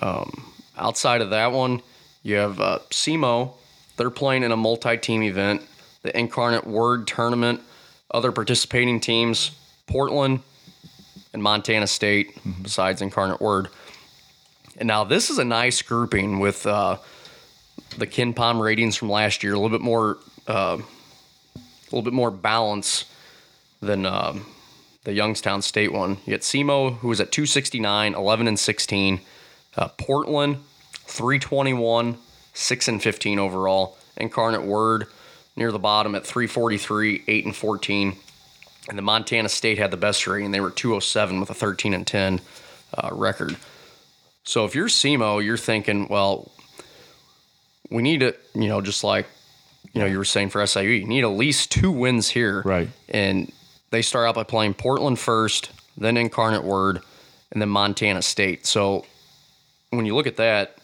Um, 0.00 0.52
outside 0.76 1.20
of 1.22 1.30
that 1.30 1.52
one, 1.52 1.80
you 2.22 2.36
have 2.36 2.60
uh, 2.60 2.78
SEMO. 2.90 3.52
They're 3.98 4.10
playing 4.10 4.44
in 4.44 4.52
a 4.52 4.56
multi-team 4.56 5.22
event, 5.22 5.62
the 6.02 6.16
Incarnate 6.16 6.66
Word 6.66 7.06
Tournament. 7.06 7.60
Other 8.10 8.32
participating 8.32 9.00
teams: 9.00 9.50
Portland 9.86 10.40
and 11.34 11.42
Montana 11.42 11.86
State. 11.86 12.38
Besides 12.62 13.02
Incarnate 13.02 13.40
Word, 13.40 13.68
and 14.78 14.86
now 14.86 15.04
this 15.04 15.28
is 15.28 15.38
a 15.38 15.44
nice 15.44 15.82
grouping 15.82 16.38
with 16.38 16.64
uh, 16.64 16.98
the 17.98 18.06
KenPom 18.06 18.60
ratings 18.60 18.96
from 18.96 19.10
last 19.10 19.42
year. 19.42 19.54
A 19.54 19.58
little 19.58 19.76
bit 19.76 19.84
more, 19.84 20.18
uh, 20.46 20.78
a 20.78 21.60
little 21.90 22.02
bit 22.02 22.12
more 22.12 22.30
balance 22.30 23.04
than 23.80 24.06
um, 24.06 24.46
the 25.02 25.12
Youngstown 25.12 25.62
State 25.62 25.92
one. 25.92 26.18
You 26.24 26.32
get 26.34 26.42
SEMO, 26.42 26.98
who 26.98 27.08
was 27.08 27.20
at 27.20 27.32
269, 27.32 28.14
11 28.14 28.48
and 28.48 28.58
16. 28.58 29.20
Uh, 29.76 29.88
Portland, 29.96 30.58
321, 31.06 32.18
6 32.58 32.88
and 32.88 33.02
15 33.02 33.38
overall. 33.38 33.96
Incarnate 34.16 34.62
Word 34.62 35.06
near 35.56 35.70
the 35.70 35.78
bottom 35.78 36.14
at 36.14 36.26
343, 36.26 37.24
8 37.26 37.44
and 37.44 37.56
14. 37.56 38.16
And 38.88 38.98
the 38.98 39.02
Montana 39.02 39.48
State 39.48 39.78
had 39.78 39.90
the 39.90 39.96
best 39.96 40.26
rating. 40.26 40.50
They 40.50 40.60
were 40.60 40.70
207 40.70 41.40
with 41.40 41.50
a 41.50 41.54
13 41.54 41.94
and 41.94 42.06
10 42.06 42.40
uh, 42.94 43.10
record. 43.12 43.56
So 44.44 44.64
if 44.64 44.74
you're 44.74 44.88
SEMO, 44.88 45.44
you're 45.44 45.56
thinking, 45.56 46.08
well, 46.08 46.50
we 47.90 48.02
need 48.02 48.20
to, 48.20 48.34
you 48.54 48.68
know, 48.68 48.80
just 48.80 49.04
like, 49.04 49.26
you 49.92 50.00
know, 50.00 50.06
you 50.06 50.18
were 50.18 50.24
saying 50.24 50.50
for 50.50 50.66
SIU, 50.66 50.88
you 50.88 51.06
need 51.06 51.22
at 51.22 51.28
least 51.28 51.70
two 51.70 51.90
wins 51.90 52.28
here. 52.28 52.62
Right. 52.64 52.88
And 53.08 53.52
they 53.90 54.02
start 54.02 54.26
out 54.26 54.34
by 54.34 54.44
playing 54.44 54.74
Portland 54.74 55.18
first, 55.18 55.70
then 55.96 56.16
Incarnate 56.16 56.64
Word, 56.64 57.00
and 57.52 57.62
then 57.62 57.68
Montana 57.68 58.22
State. 58.22 58.66
So 58.66 59.04
when 59.90 60.06
you 60.06 60.14
look 60.14 60.26
at 60.26 60.36
that, 60.36 60.78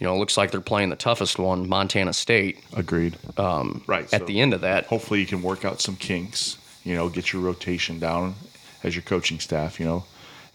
you 0.00 0.06
know, 0.06 0.14
it 0.14 0.18
looks 0.18 0.36
like 0.36 0.50
they're 0.50 0.60
playing 0.60 0.88
the 0.88 0.96
toughest 0.96 1.38
one, 1.38 1.68
Montana 1.68 2.12
State, 2.12 2.58
Agreed. 2.74 3.16
Um, 3.36 3.84
right. 3.86 4.12
at 4.12 4.26
the 4.26 4.40
end 4.40 4.54
of 4.54 4.62
that. 4.62 4.86
hopefully 4.86 5.20
you 5.20 5.26
can 5.26 5.42
work 5.42 5.64
out 5.64 5.80
some 5.80 5.94
kinks. 5.96 6.56
You 6.84 6.94
know, 6.94 7.10
get 7.10 7.32
your 7.32 7.42
rotation 7.42 7.98
down 7.98 8.34
as 8.82 8.96
your 8.96 9.02
coaching 9.02 9.38
staff. 9.38 9.78
You 9.78 9.86
know, 9.86 10.04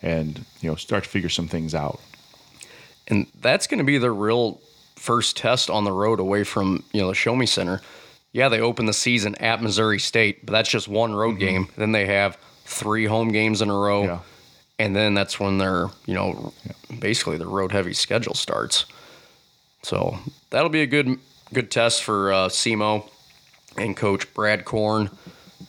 and 0.01 0.43
you 0.59 0.69
know 0.69 0.75
start 0.75 1.03
to 1.03 1.09
figure 1.09 1.29
some 1.29 1.47
things 1.47 1.75
out. 1.75 2.01
And 3.07 3.27
that's 3.39 3.67
going 3.67 3.77
to 3.77 3.83
be 3.83 3.99
the 3.99 4.11
real 4.11 4.59
first 4.95 5.37
test 5.37 5.69
on 5.69 5.83
the 5.83 5.91
road 5.91 6.19
away 6.19 6.43
from, 6.43 6.83
you 6.91 7.01
know, 7.01 7.09
the 7.09 7.13
Show 7.13 7.35
Me 7.35 7.45
Center. 7.45 7.81
Yeah, 8.31 8.49
they 8.49 8.59
open 8.59 8.87
the 8.87 8.93
season 8.93 9.35
at 9.35 9.61
Missouri 9.61 9.99
State, 9.99 10.45
but 10.45 10.53
that's 10.53 10.69
just 10.69 10.87
one 10.87 11.13
road 11.13 11.37
game. 11.37 11.69
Then 11.77 11.91
they 11.91 12.07
have 12.07 12.37
three 12.65 13.05
home 13.05 13.31
games 13.31 13.61
in 13.61 13.69
a 13.69 13.77
row. 13.77 14.03
Yeah. 14.03 14.19
And 14.79 14.95
then 14.95 15.13
that's 15.13 15.39
when 15.39 15.57
their, 15.57 15.87
you 16.05 16.15
know, 16.15 16.51
basically 16.99 17.37
the 17.37 17.47
road 17.47 17.71
heavy 17.71 17.93
schedule 17.93 18.33
starts. 18.33 18.85
So 19.85 20.17
that'll 20.49 20.69
be 20.69 20.81
a 20.81 20.87
good 20.87 21.19
good 21.53 21.69
test 21.69 22.01
for 22.01 22.33
uh, 22.33 22.49
SEMO 22.49 23.07
and 23.77 23.95
coach 23.95 24.33
Brad 24.33 24.65
Korn. 24.65 25.11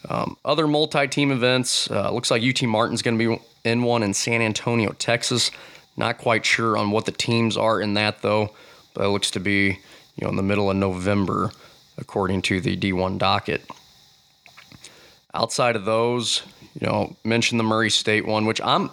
Um, 0.09 0.39
other 0.43 0.67
multi-team 0.67 1.31
events. 1.31 1.91
Uh, 1.91 2.11
looks 2.11 2.31
like 2.31 2.43
UT 2.43 2.63
Martin's 2.63 3.03
going 3.03 3.19
to 3.19 3.37
be 3.37 3.43
in 3.63 3.83
one 3.83 4.03
in 4.03 4.15
San 4.15 4.41
Antonio, 4.41 4.93
Texas. 4.93 5.51
Not 5.99 6.17
quite 6.17 6.47
sure 6.47 6.79
on 6.79 6.93
what 6.93 7.05
the 7.05 7.13
teams 7.13 7.59
are 7.59 7.79
in 7.79 7.93
that 7.95 8.23
though, 8.23 8.55
but 8.95 9.05
it 9.05 9.09
looks 9.09 9.31
to 9.33 9.41
be 9.41 9.79
you 10.17 10.23
know 10.23 10.31
in 10.31 10.37
the 10.37 10.43
middle 10.43 10.71
of 10.71 10.79
November, 10.79 11.53
according 11.99 12.41
to 12.43 12.59
the 12.63 12.75
D1 12.75 13.19
docket. 13.19 13.67
Outside 15.35 15.77
of 15.77 15.85
those, 15.85 16.43
you 16.73 16.87
know, 16.87 17.15
mention 17.23 17.59
the 17.59 17.65
Murray 17.65 17.91
State 17.91 18.25
one, 18.25 18.47
which 18.47 18.63
I'm 18.63 18.91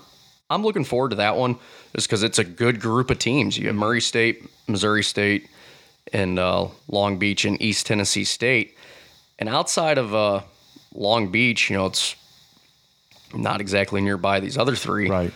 I'm 0.50 0.64
looking 0.64 0.84
forward 0.84 1.12
to 1.12 1.16
that 1.16 1.38
one, 1.38 1.58
just 1.96 2.08
because 2.08 2.24
it's 2.24 2.40
a 2.40 2.44
good 2.44 2.80
group 2.80 3.10
of 3.10 3.20
teams. 3.20 3.58
You 3.58 3.68
have 3.68 3.76
Murray 3.76 4.02
State, 4.02 4.50
Missouri 4.68 5.04
State, 5.04 5.48
and 6.12 6.40
uh, 6.40 6.68
Long 6.88 7.18
Beach 7.18 7.46
and 7.46 7.62
East 7.62 7.86
Tennessee 7.86 8.24
State. 8.24 8.78
And 9.40 9.50
outside 9.50 9.98
of 9.98 10.14
uh, 10.14 10.42
Long 10.94 11.32
Beach, 11.32 11.70
you 11.70 11.78
know, 11.78 11.88
it's 11.88 12.16
not 13.34 13.62
exactly 13.62 14.02
nearby 14.02 14.40
these 14.40 14.58
other 14.58 14.76
three. 14.76 15.10
Right. 15.10 15.34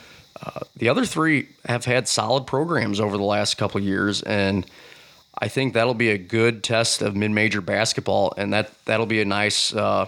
The 0.76 0.90
other 0.90 1.06
three 1.06 1.48
have 1.66 1.86
had 1.86 2.08
solid 2.08 2.46
programs 2.46 3.00
over 3.00 3.18
the 3.18 3.24
last 3.24 3.58
couple 3.58 3.80
of 3.80 3.84
years, 3.86 4.22
and 4.22 4.66
I 5.40 5.48
think 5.48 5.74
that'll 5.74 5.96
be 5.96 6.12
a 6.12 6.18
good 6.18 6.64
test 6.64 7.02
of 7.02 7.16
mid-major 7.16 7.62
basketball, 7.62 8.34
and 8.38 8.54
that 8.54 8.72
that'll 8.86 9.08
be 9.08 9.22
a 9.22 9.26
nice, 9.26 9.74
uh, 9.74 10.06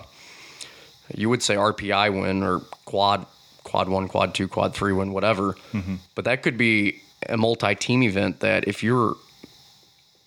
you 1.15 1.29
would 1.29 1.41
say 1.41 1.55
RPI 1.55 2.21
win 2.21 2.43
or 2.43 2.59
quad, 2.85 3.25
quad 3.69 3.87
one, 3.87 4.07
quad 4.07 4.33
two, 4.33 4.47
quad 4.47 4.73
three 4.73 4.93
win, 4.93 5.13
whatever. 5.13 5.53
Mm-hmm. 5.73 5.95
But 6.15 6.25
that 6.25 6.41
could 6.41 6.57
be 6.57 7.01
a 7.27 7.37
multi-team 7.37 8.03
event 8.03 8.39
that 8.39 8.67
if 8.67 8.81
you're, 8.83 9.15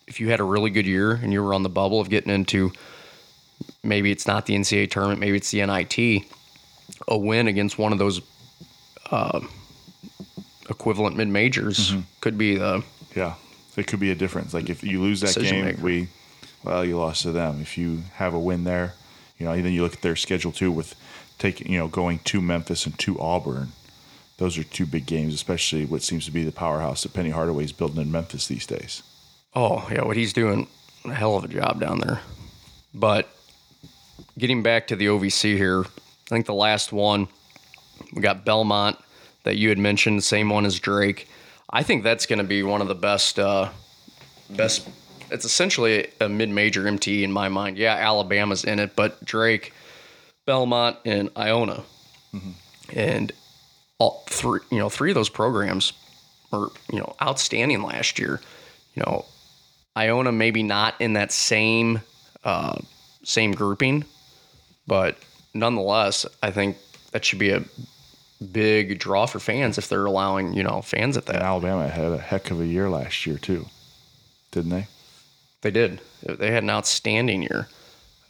if 0.06 0.20
you 0.20 0.30
had 0.30 0.40
a 0.40 0.44
really 0.44 0.70
good 0.70 0.86
year 0.86 1.12
and 1.12 1.32
you 1.32 1.42
were 1.42 1.52
on 1.52 1.62
the 1.62 1.68
bubble 1.68 2.00
of 2.00 2.08
getting 2.08 2.32
into, 2.32 2.72
maybe 3.82 4.10
it's 4.10 4.26
not 4.26 4.46
the 4.46 4.54
NCAA 4.54 4.90
tournament, 4.90 5.20
maybe 5.20 5.36
it's 5.36 5.50
the 5.50 5.64
NIT, 5.64 6.24
a 7.08 7.18
win 7.18 7.48
against 7.48 7.78
one 7.78 7.92
of 7.92 7.98
those 7.98 8.20
uh, 9.10 9.40
equivalent 10.70 11.16
mid 11.16 11.28
majors 11.28 11.90
mm-hmm. 11.90 12.00
could 12.20 12.38
be 12.38 12.56
the 12.56 12.84
Yeah, 13.16 13.34
it 13.76 13.86
could 13.86 14.00
be 14.00 14.10
a 14.10 14.14
difference. 14.14 14.54
Like 14.54 14.70
if 14.70 14.82
you 14.84 15.00
lose 15.00 15.20
that 15.20 15.34
game, 15.34 15.64
maker. 15.64 15.82
we 15.82 16.08
well, 16.62 16.84
you 16.84 16.96
lost 16.96 17.22
to 17.22 17.32
them. 17.32 17.60
If 17.60 17.76
you 17.76 18.02
have 18.14 18.34
a 18.34 18.38
win 18.38 18.64
there, 18.64 18.94
you 19.38 19.46
know, 19.46 19.60
then 19.60 19.72
you 19.72 19.82
look 19.82 19.94
at 19.94 20.02
their 20.02 20.16
schedule 20.16 20.52
too 20.52 20.70
with 20.70 20.94
taking, 21.42 21.70
you 21.72 21.78
know, 21.78 21.88
going 21.88 22.18
to 22.20 22.40
Memphis 22.40 22.86
and 22.86 22.96
to 23.00 23.18
Auburn. 23.20 23.68
Those 24.38 24.56
are 24.58 24.64
two 24.64 24.86
big 24.86 25.06
games, 25.06 25.34
especially 25.34 25.84
what 25.84 26.02
seems 26.02 26.24
to 26.24 26.30
be 26.30 26.44
the 26.44 26.52
powerhouse 26.52 27.02
that 27.02 27.12
Penny 27.14 27.30
Hardaway's 27.30 27.72
building 27.72 28.00
in 28.00 28.10
Memphis 28.10 28.46
these 28.46 28.66
days. 28.66 29.02
oh 29.54 29.86
yeah 29.92 30.02
what 30.02 30.16
he's 30.16 30.32
doing 30.32 30.66
a 31.04 31.12
hell 31.12 31.36
of 31.36 31.44
a 31.44 31.48
job 31.48 31.78
down 31.78 31.98
there 31.98 32.20
but 32.94 33.28
getting 34.38 34.62
back 34.62 34.86
to 34.86 34.96
the 34.96 35.06
ovc 35.06 35.42
here 35.42 35.80
i 35.82 36.28
think 36.28 36.46
the 36.46 36.54
last 36.54 36.90
one 36.92 37.28
we 38.14 38.22
got 38.22 38.44
belmont 38.46 38.96
that 39.44 39.56
you 39.56 39.68
had 39.68 39.78
mentioned 39.78 40.24
same 40.24 40.48
one 40.48 40.64
as 40.64 40.80
drake 40.80 41.28
i 41.68 41.82
think 41.82 42.02
that's 42.02 42.24
going 42.24 42.38
to 42.38 42.44
be 42.56 42.62
one 42.62 42.80
of 42.80 42.88
the 42.88 42.94
best 43.10 43.38
uh 43.38 43.68
best 44.48 44.88
it's 45.30 45.44
essentially 45.44 46.08
a 46.20 46.28
mid-major 46.30 46.90
mt 46.90 47.06
in 47.22 47.30
my 47.30 47.48
mind 47.50 47.76
yeah 47.76 47.94
alabama's 47.96 48.64
in 48.64 48.78
it 48.78 48.96
but 48.96 49.22
drake 49.24 49.74
belmont 50.46 50.96
and 51.04 51.30
iona. 51.36 51.84
And 52.94 53.32
all 53.98 54.24
three 54.28 54.60
you 54.70 54.78
know 54.78 54.88
three 54.88 55.10
of 55.10 55.14
those 55.14 55.28
programs 55.28 55.92
were 56.50 56.68
you 56.92 56.98
know 56.98 57.14
outstanding 57.22 57.82
last 57.82 58.18
year. 58.18 58.40
You 58.94 59.02
know 59.06 59.24
iona 59.96 60.32
maybe 60.32 60.62
not 60.62 60.94
in 61.00 61.12
that 61.14 61.32
same 61.32 62.00
uh, 62.44 62.78
same 63.24 63.52
grouping 63.52 64.04
but 64.86 65.16
nonetheless 65.54 66.26
i 66.42 66.50
think 66.50 66.76
that 67.12 67.24
should 67.24 67.38
be 67.38 67.50
a 67.50 67.62
big 68.50 68.98
draw 68.98 69.26
for 69.26 69.38
fans 69.38 69.78
if 69.78 69.88
they're 69.88 70.06
allowing 70.06 70.52
you 70.54 70.62
know 70.62 70.82
fans 70.82 71.16
at 71.16 71.26
And 71.26 71.36
that 71.36 71.42
Alabama 71.42 71.88
had 71.88 72.10
a 72.10 72.18
heck 72.18 72.50
of 72.50 72.60
a 72.60 72.66
year 72.66 72.88
last 72.90 73.26
year 73.26 73.38
too, 73.38 73.66
didn't 74.50 74.70
they? 74.70 74.86
they 75.62 75.70
did. 75.70 76.00
They 76.22 76.50
had 76.50 76.62
an 76.62 76.70
outstanding 76.70 77.42
year. 77.42 77.68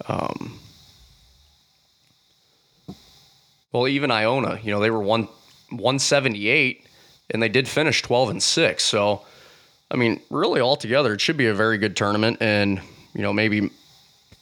Um, 0.07 0.59
well 3.73 3.88
even 3.88 4.11
iona 4.11 4.59
you 4.62 4.71
know 4.71 4.81
they 4.81 4.91
were 4.91 5.02
one 5.02 5.29
178 5.71 6.87
and 7.31 7.43
they 7.43 7.49
did 7.49 7.67
finish 7.67 8.02
12 8.02 8.31
and 8.31 8.43
6 8.43 8.85
so 8.85 9.23
i 9.91 9.97
mean 9.97 10.21
really 10.31 10.61
altogether 10.61 11.14
it 11.14 11.21
should 11.21 11.37
be 11.37 11.47
a 11.47 11.55
very 11.55 11.79
good 11.79 11.97
tournament 11.97 12.38
and 12.41 12.81
you 13.14 13.23
know 13.23 13.33
maybe 13.33 13.71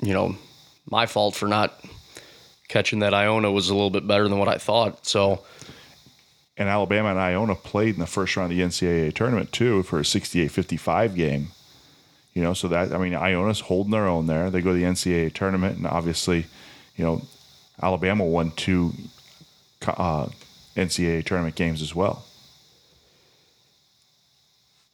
you 0.00 0.12
know 0.12 0.34
my 0.87 1.06
fault 1.06 1.34
for 1.34 1.46
not 1.46 1.82
catching 2.68 3.00
that 3.00 3.14
iona 3.14 3.50
was 3.50 3.68
a 3.70 3.75
little 3.75 3.90
bit 3.90 4.06
better 4.06 4.28
than 4.28 4.38
what 4.38 4.49
i 4.49 4.58
thought 4.58 5.06
so 5.06 5.44
And 6.56 6.68
Alabama 6.68 7.08
and 7.08 7.18
Iona 7.18 7.54
played 7.54 7.94
in 7.94 8.00
the 8.00 8.06
first 8.06 8.37
round 8.37 8.52
of 8.52 8.58
the 8.58 8.62
NCAA 8.62 9.14
tournament 9.14 9.50
too 9.50 9.82
for 9.82 9.99
a 9.99 10.02
68-55 10.02 11.14
game. 11.14 11.49
You 12.34 12.42
know, 12.42 12.52
so 12.54 12.68
that 12.68 12.92
I 12.92 12.99
mean, 12.99 13.14
Iona's 13.14 13.60
holding 13.60 13.92
their 13.92 14.06
own 14.06 14.26
there. 14.26 14.50
They 14.50 14.60
go 14.60 14.72
to 14.72 14.78
the 14.78 14.84
NCAA 14.84 15.32
tournament, 15.32 15.78
and 15.78 15.87
obviously, 15.87 16.44
you 16.96 17.04
know, 17.04 17.22
Alabama 17.82 18.25
won 18.26 18.50
two 18.56 18.92
uh, 19.87 20.28
NCAA 20.76 21.25
tournament 21.25 21.54
games 21.54 21.82
as 21.82 21.94
well. 21.94 22.25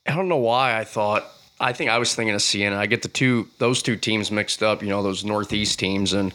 I 0.07 0.15
don't 0.15 0.29
know 0.29 0.37
why 0.37 0.77
I 0.77 0.83
thought. 0.83 1.25
I 1.59 1.73
think 1.73 1.89
I 1.89 1.97
was 1.97 2.15
thinking 2.15 2.35
of 2.35 2.41
Siena. 2.41 2.77
I 2.77 2.85
get 2.85 3.01
the 3.01 3.07
two 3.07 3.47
those 3.57 3.81
two 3.81 3.95
teams 3.95 4.31
mixed 4.31 4.63
up. 4.63 4.81
You 4.81 4.89
know 4.89 5.03
those 5.03 5.25
Northeast 5.25 5.79
teams, 5.79 6.13
and 6.13 6.33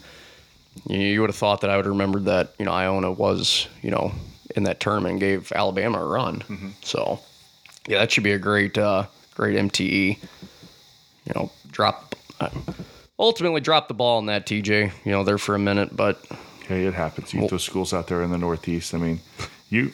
you, 0.89 0.99
you 0.99 1.21
would 1.21 1.31
have 1.31 1.37
thought 1.37 1.61
that 1.63 1.71
I 1.71 1.77
would 1.77 1.87
have 1.87 1.93
remembered 1.93 2.25
that 2.27 2.55
you 2.59 2.65
know 2.65 2.73
Iona 2.73 3.11
was 3.11 3.69
you 3.83 3.91
know 3.91 4.13
in 4.57 4.65
that 4.65 4.81
tournament 4.81 5.13
and 5.13 5.21
gave 5.21 5.53
Alabama 5.53 6.03
a 6.03 6.07
run. 6.07 6.75
So 6.83 7.21
yeah, 7.87 7.99
that 7.99 8.11
should 8.11 8.25
be 8.25 8.33
a 8.33 8.39
great 8.39 8.77
uh, 8.77 9.07
great 9.35 9.57
MTE. 9.57 10.19
You 11.25 11.33
know, 11.35 11.51
drop 11.71 12.15
uh, 12.41 12.51
ultimately 13.19 13.61
drop 13.61 13.89
the 13.89 13.95
ball 13.95 14.19
on 14.19 14.27
that 14.27 14.47
TJ. 14.47 14.93
You 15.05 15.13
know, 15.13 15.25
there 15.25 15.39
for 15.39 15.55
a 15.55 15.59
minute, 15.59 15.97
but 15.97 16.23
Okay, 16.63 16.85
it 16.85 16.95
happens. 16.95 17.35
You 17.35 17.41
get 17.41 17.51
those 17.51 17.65
schools 17.65 17.93
out 17.93 18.07
there 18.07 18.23
in 18.23 18.31
the 18.31 18.39
Northeast. 18.39 18.95
I 18.95 18.99
mean, 18.99 19.21
you, 19.69 19.93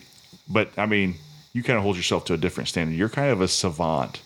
but 0.48 0.70
I 0.76 0.86
mean, 0.86 1.14
you 1.52 1.62
kind 1.62 1.78
of 1.78 1.82
hold 1.82 1.96
yourself 1.96 2.24
to 2.26 2.34
a 2.34 2.36
different 2.36 2.68
standard. 2.68 2.96
You're 2.96 3.08
kind 3.08 3.30
of 3.30 3.40
a 3.40 3.48
savant 3.48 4.20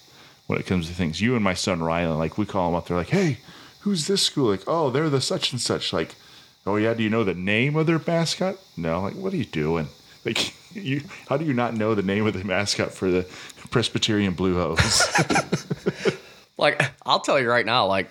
when 0.46 0.58
it 0.58 0.66
comes 0.66 0.88
to 0.88 0.94
things. 0.94 1.20
You 1.20 1.34
and 1.34 1.44
my 1.44 1.54
son 1.54 1.80
Rylan, 1.80 2.18
like 2.18 2.38
we 2.38 2.46
call 2.46 2.70
them 2.70 2.76
up. 2.76 2.88
They're 2.88 2.96
like, 2.96 3.11
"Hey, 3.11 3.38
who's 3.80 4.06
this 4.06 4.22
school?" 4.22 4.50
Like, 4.50 4.64
"Oh, 4.66 4.90
they're 4.90 5.08
the 5.08 5.20
such 5.20 5.52
and 5.52 5.61
such." 5.61 5.92
Like, 5.92 6.16
"Oh 6.66 6.76
yeah, 6.76 6.94
do 6.94 7.02
you 7.02 7.11
know 7.11 7.25
the 7.25 7.34
name 7.34 7.76
of 7.76 7.87
their 7.87 8.00
mascot?" 8.04 8.56
No. 8.76 9.02
Like, 9.02 9.14
what 9.14 9.32
are 9.32 9.37
you 9.37 9.44
doing? 9.44 9.88
Like, 10.25 10.52
you, 10.75 11.02
how 11.28 11.37
do 11.37 11.44
you 11.44 11.54
not 11.54 11.75
know 11.75 11.94
the 11.94 12.02
name 12.02 12.26
of 12.26 12.34
the 12.34 12.44
mascot 12.44 12.92
for 12.92 13.11
the 13.11 13.26
Presbyterian 13.70 14.34
Blue 14.34 14.54
Hose? 14.54 15.02
like 16.58 16.82
I'll 17.06 17.20
tell 17.20 17.40
you 17.40 17.49
right 17.49 17.66
now, 17.66 17.87
like 17.87 18.11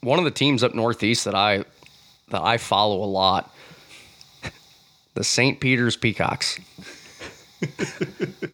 one 0.00 0.18
of 0.18 0.24
the 0.24 0.30
teams 0.30 0.62
up 0.64 0.74
northeast 0.74 1.24
that 1.26 1.34
I 1.34 1.64
that 2.30 2.42
I 2.42 2.58
follow 2.58 3.02
a 3.02 3.06
lot, 3.06 3.54
the 5.18 5.24
St. 5.24 5.58
Peter's 5.58 5.96
Peacocks. 5.96 6.60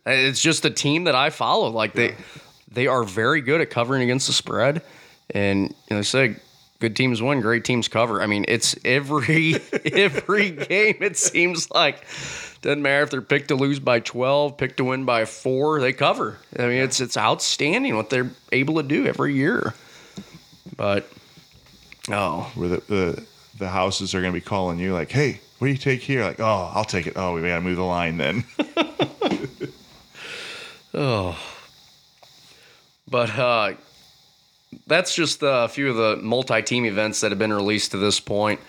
it's 0.07 0.41
just 0.41 0.65
a 0.65 0.71
team 0.71 1.05
that 1.05 1.15
I 1.15 1.29
follow. 1.29 1.69
Like 1.69 1.93
they 1.93 2.17
they 2.73 2.87
are 2.87 3.05
very 3.05 3.43
good 3.43 3.61
at 3.61 3.69
covering 3.69 4.03
against 4.03 4.29
the 4.29 4.33
spread, 4.33 4.81
and 5.29 5.69
you 5.69 5.75
know, 5.91 5.97
they 5.97 6.03
say 6.03 6.37
good 6.81 6.97
teams 6.97 7.21
win, 7.21 7.43
great 7.43 7.67
teams 7.67 7.87
cover. 7.87 8.23
I 8.23 8.27
mean, 8.27 8.47
it's 8.49 8.77
every 8.83 9.57
every 9.85 10.53
game. 10.53 10.97
It 11.03 11.19
seems 11.19 11.71
like 11.71 12.07
doesn't 12.63 12.81
matter 12.81 13.03
if 13.03 13.11
they're 13.11 13.21
picked 13.21 13.49
to 13.49 13.57
lose 13.57 13.79
by 13.79 14.01
twelve, 14.01 14.57
picked 14.57 14.79
to 14.79 14.85
win 14.85 15.05
by 15.05 15.27
four, 15.27 15.83
they 15.83 15.93
cover. 15.93 16.39
I 16.59 16.63
mean, 16.63 16.79
it's 16.79 16.99
it's 16.99 17.19
outstanding 17.19 17.95
what 17.95 18.09
they're 18.09 18.31
able 18.53 18.77
to 18.77 18.83
do 18.83 19.07
every 19.07 19.35
year. 19.35 19.75
But 20.79 21.07
oh, 22.11 22.51
Where 22.55 22.69
the, 22.71 22.83
the 22.89 23.27
the 23.59 23.69
houses 23.69 24.15
are 24.15 24.23
going 24.23 24.33
to 24.33 24.41
be 24.41 24.45
calling 24.45 24.79
you, 24.79 24.95
like, 24.95 25.11
"Hey, 25.11 25.41
what 25.65 25.69
do 25.69 25.73
you 25.73 25.79
take 25.79 26.03
here?" 26.03 26.23
Like, 26.23 26.41
"Oh, 26.41 26.71
I'll 26.75 26.85
take 26.85 27.07
it." 27.07 27.15
Oh, 27.17 27.33
we 27.33 27.41
got 27.41 27.55
to 27.55 27.61
move 27.63 27.77
the 27.77 27.85
line 27.85 28.19
then. 28.19 28.45
Oh, 30.97 31.37
but 33.11 33.37
uh, 33.37 33.73
that's 34.87 35.13
just 35.13 35.41
a 35.43 35.67
few 35.69 35.91
of 35.91 35.97
the 35.97 36.23
multi-team 36.23 36.85
events 36.85 37.21
that 37.21 37.33
have 37.33 37.39
been 37.39 37.53
released 37.53 37.91
to 37.91 37.99
this 37.99 38.21
point. 38.21 38.61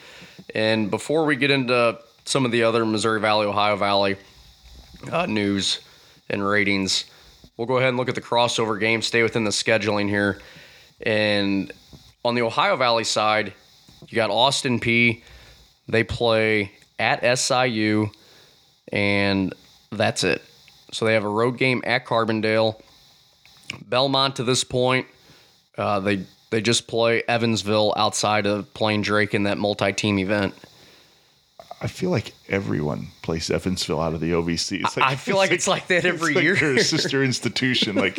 And 0.55 0.89
before 0.89 1.25
we 1.25 1.35
get 1.35 1.51
into 1.51 1.99
some 2.25 2.43
of 2.43 2.51
the 2.51 2.63
other 2.63 2.83
Missouri 2.83 3.19
Valley, 3.19 3.45
Ohio 3.45 3.75
Valley 3.75 4.17
uh, 5.11 5.27
news 5.27 5.81
and 6.27 6.43
ratings, 6.43 7.05
we'll 7.57 7.67
go 7.67 7.77
ahead 7.77 7.89
and 7.89 7.97
look 7.97 8.09
at 8.09 8.15
the 8.15 8.21
crossover 8.21 8.79
game. 8.79 9.03
Stay 9.03 9.21
within 9.21 9.43
the 9.43 9.51
scheduling 9.51 10.09
here. 10.09 10.39
And 11.01 11.71
on 12.23 12.33
the 12.33 12.41
Ohio 12.41 12.75
Valley 12.75 13.03
side, 13.03 13.53
you 14.07 14.15
got 14.15 14.31
Austin 14.31 14.79
Peay. 14.79 15.21
They 15.87 16.03
play 16.03 16.71
at 16.99 17.37
SIU, 17.37 18.09
and 18.91 19.53
that's 19.91 20.23
it. 20.23 20.41
So 20.91 21.05
they 21.05 21.13
have 21.13 21.25
a 21.25 21.29
road 21.29 21.57
game 21.57 21.81
at 21.85 22.05
Carbondale. 22.05 22.81
Belmont 23.81 24.37
to 24.37 24.43
this 24.43 24.63
point, 24.63 25.07
uh, 25.77 25.99
they 25.99 26.25
they 26.51 26.61
just 26.61 26.87
play 26.87 27.23
Evansville 27.27 27.93
outside 27.97 28.45
of 28.45 28.73
playing 28.73 29.01
Drake 29.01 29.33
in 29.33 29.43
that 29.43 29.57
multi-team 29.57 30.19
event. 30.19 30.53
I 31.85 31.87
feel 31.87 32.09
like 32.09 32.33
everyone 32.49 33.09
plays 33.21 33.51
Evansville 33.51 34.01
out 34.01 34.15
of 34.15 34.19
the 34.19 34.31
OVC. 34.31 34.79
It's 34.83 34.97
I 34.97 35.13
feel 35.15 35.37
like 35.37 35.51
it's 35.51 35.67
like 35.67 35.85
that 35.89 36.03
every 36.13 36.29
it's 36.29 36.35
like 36.35 36.43
year. 36.43 36.55
They're 36.55 36.79
sister 36.83 37.23
institution, 37.23 37.95
like 37.95 38.17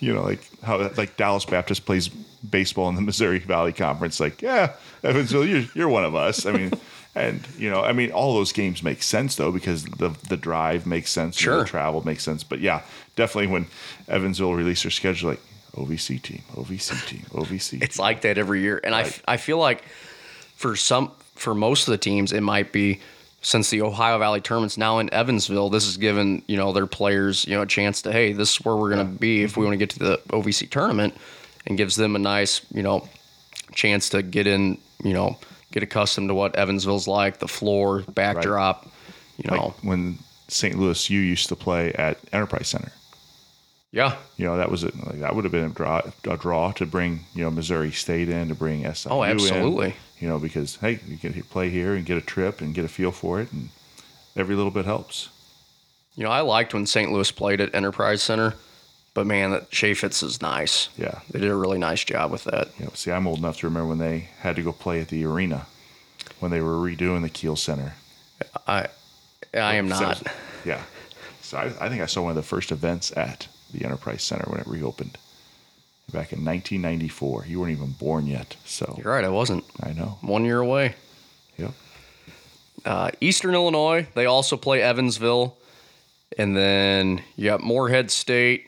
you 0.00 0.12
know, 0.12 0.22
like 0.22 0.40
how 0.62 0.76
like 0.98 1.16
Dallas 1.16 1.46
Baptist 1.46 1.86
plays 1.86 2.08
baseball 2.08 2.90
in 2.90 2.94
the 2.94 3.00
Missouri 3.00 3.38
Valley 3.38 3.72
Conference. 3.72 4.20
Like, 4.20 4.42
yeah, 4.42 4.74
Evansville, 5.02 5.46
you're 5.46 5.64
you're 5.74 5.88
one 5.88 6.04
of 6.04 6.14
us. 6.14 6.44
I 6.44 6.52
mean, 6.52 6.72
and 7.14 7.40
you 7.56 7.70
know, 7.70 7.80
I 7.80 7.94
mean, 7.94 8.10
all 8.10 8.34
those 8.34 8.52
games 8.52 8.82
make 8.82 9.02
sense 9.02 9.36
though 9.36 9.50
because 9.50 9.84
the 9.84 10.10
the 10.28 10.36
drive 10.36 10.86
makes 10.86 11.10
sense, 11.10 11.38
Sure. 11.38 11.60
the 11.60 11.64
travel 11.64 12.04
makes 12.04 12.22
sense. 12.22 12.44
But 12.44 12.60
yeah, 12.60 12.82
definitely 13.16 13.46
when 13.46 13.66
Evansville 14.08 14.52
released 14.52 14.84
their 14.84 14.90
schedule, 14.90 15.30
like 15.30 15.40
OVC 15.74 16.20
team, 16.20 16.42
OVC 16.54 17.06
team, 17.06 17.22
OVC. 17.32 17.82
It's 17.82 17.98
like 17.98 18.20
that 18.20 18.36
every 18.36 18.60
year, 18.60 18.78
and 18.84 18.94
f 18.94 19.22
I 19.26 19.32
I 19.32 19.36
feel 19.38 19.56
like 19.56 19.82
for 20.54 20.76
some 20.76 21.12
for 21.36 21.54
most 21.54 21.86
of 21.88 21.92
the 21.92 21.98
teams 21.98 22.32
it 22.32 22.40
might 22.42 22.72
be 22.72 23.00
since 23.42 23.70
the 23.70 23.82
Ohio 23.82 24.18
Valley 24.18 24.40
tournament's 24.40 24.76
now 24.76 24.98
in 24.98 25.12
Evansville. 25.14 25.68
This 25.70 25.84
has 25.84 25.96
given 25.96 26.42
you 26.48 26.56
know 26.56 26.72
their 26.72 26.86
players 26.86 27.46
you 27.46 27.54
know 27.54 27.62
a 27.62 27.66
chance 27.66 28.02
to 28.02 28.12
hey 28.12 28.32
this 28.32 28.56
is 28.56 28.64
where 28.64 28.74
we're 28.76 28.90
going 28.90 29.06
to 29.06 29.18
be 29.18 29.42
if 29.42 29.56
we 29.56 29.64
want 29.64 29.74
to 29.74 29.78
get 29.78 29.90
to 29.90 29.98
the 29.98 30.20
OVC 30.30 30.68
tournament, 30.70 31.14
and 31.66 31.76
gives 31.78 31.96
them 31.96 32.16
a 32.16 32.18
nice 32.18 32.60
you 32.72 32.82
know 32.82 33.08
chance 33.74 34.08
to 34.10 34.22
get 34.22 34.46
in 34.46 34.78
you 35.04 35.12
know 35.12 35.36
get 35.72 35.82
accustomed 35.82 36.28
to 36.28 36.34
what 36.34 36.56
Evansville's 36.56 37.06
like 37.06 37.38
the 37.38 37.48
floor 37.48 38.02
backdrop 38.14 38.88
you 39.36 39.50
know 39.50 39.66
like 39.66 39.84
when 39.84 40.18
St. 40.48 40.78
Louis 40.78 41.10
U 41.10 41.20
used 41.20 41.48
to 41.48 41.56
play 41.56 41.92
at 41.94 42.18
Enterprise 42.32 42.68
Center. 42.68 42.92
yeah 43.92 44.16
you 44.36 44.46
know 44.46 44.56
that 44.56 44.70
was 44.70 44.82
a, 44.84 44.86
like, 45.06 45.20
that 45.20 45.34
would 45.34 45.44
have 45.44 45.52
been 45.52 45.64
a 45.64 45.68
draw 45.68 46.00
a 46.24 46.36
draw 46.36 46.72
to 46.72 46.86
bring 46.86 47.20
you 47.34 47.44
know 47.44 47.50
Missouri 47.50 47.92
State 47.92 48.28
in 48.28 48.48
to 48.48 48.54
bring 48.54 48.82
SIU 48.94 49.12
Oh, 49.12 49.22
in, 49.22 49.30
absolutely. 49.32 49.94
You 50.20 50.28
know 50.28 50.38
because 50.38 50.76
hey 50.76 51.00
you 51.06 51.18
can 51.18 51.32
play 51.44 51.68
here 51.70 51.94
and 51.94 52.04
get 52.06 52.16
a 52.16 52.20
trip 52.22 52.60
and 52.60 52.74
get 52.74 52.84
a 52.84 52.88
feel 52.88 53.12
for 53.12 53.40
it 53.40 53.52
and 53.52 53.68
every 54.34 54.54
little 54.54 54.70
bit 54.70 54.84
helps 54.86 55.28
you 56.14 56.24
know 56.24 56.30
I 56.30 56.40
liked 56.40 56.72
when 56.72 56.86
St. 56.86 57.12
Louis 57.12 57.30
played 57.30 57.60
at 57.60 57.74
Enterprise 57.74 58.22
Center, 58.22 58.54
but 59.12 59.26
man 59.26 59.50
that 59.50 59.70
Chaifetz 59.70 60.22
is 60.22 60.40
nice. 60.40 60.88
yeah 60.96 61.20
They 61.30 61.40
did 61.40 61.50
a 61.50 61.54
really 61.56 61.78
nice 61.78 62.02
job 62.04 62.30
with 62.30 62.44
that. 62.44 62.68
you 62.78 62.86
know 62.86 62.92
see 62.94 63.10
I'm 63.12 63.26
old 63.26 63.38
enough 63.38 63.58
to 63.58 63.66
remember 63.66 63.88
when 63.88 63.98
they 63.98 64.28
had 64.40 64.56
to 64.56 64.62
go 64.62 64.72
play 64.72 65.00
at 65.00 65.08
the 65.08 65.24
arena 65.26 65.66
when 66.40 66.50
they 66.50 66.60
were 66.62 66.76
redoing 66.76 67.22
the 67.22 67.28
Kiel 67.28 67.56
Center 67.56 67.94
I 68.66 68.88
I 69.54 69.74
am 69.76 69.88
So- 69.90 70.00
not. 70.00 70.22
yeah 70.64 70.82
so 71.42 71.58
I, 71.58 71.64
I 71.86 71.88
think 71.90 72.00
I 72.02 72.06
saw 72.06 72.22
one 72.22 72.30
of 72.30 72.36
the 72.36 72.42
first 72.42 72.72
events 72.72 73.12
at 73.16 73.46
the 73.72 73.84
Enterprise 73.84 74.22
Center 74.22 74.44
when 74.50 74.60
it 74.60 74.66
reopened 74.66 75.18
back 76.12 76.32
in 76.32 76.44
1994 76.44 77.46
you 77.48 77.58
weren't 77.60 77.72
even 77.72 77.90
born 77.92 78.26
yet 78.26 78.56
so 78.64 78.94
You're 79.02 79.12
right, 79.12 79.24
I 79.24 79.28
wasn't. 79.28 79.64
I 79.82 79.92
know 79.92 80.18
One 80.20 80.44
year 80.44 80.60
away. 80.60 80.94
yep 81.58 81.72
Uh, 82.84 83.10
Eastern 83.20 83.54
Illinois, 83.54 84.06
they 84.14 84.26
also 84.26 84.56
play 84.56 84.80
Evansville. 84.82 85.56
And 86.38 86.56
then 86.56 87.22
you 87.36 87.46
got 87.46 87.60
Morehead 87.62 88.10
State, 88.10 88.66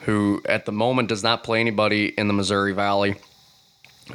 who 0.00 0.42
at 0.44 0.66
the 0.66 0.72
moment 0.72 1.08
does 1.08 1.22
not 1.22 1.42
play 1.44 1.60
anybody 1.60 2.08
in 2.08 2.26
the 2.28 2.34
Missouri 2.34 2.72
Valley. 2.72 3.14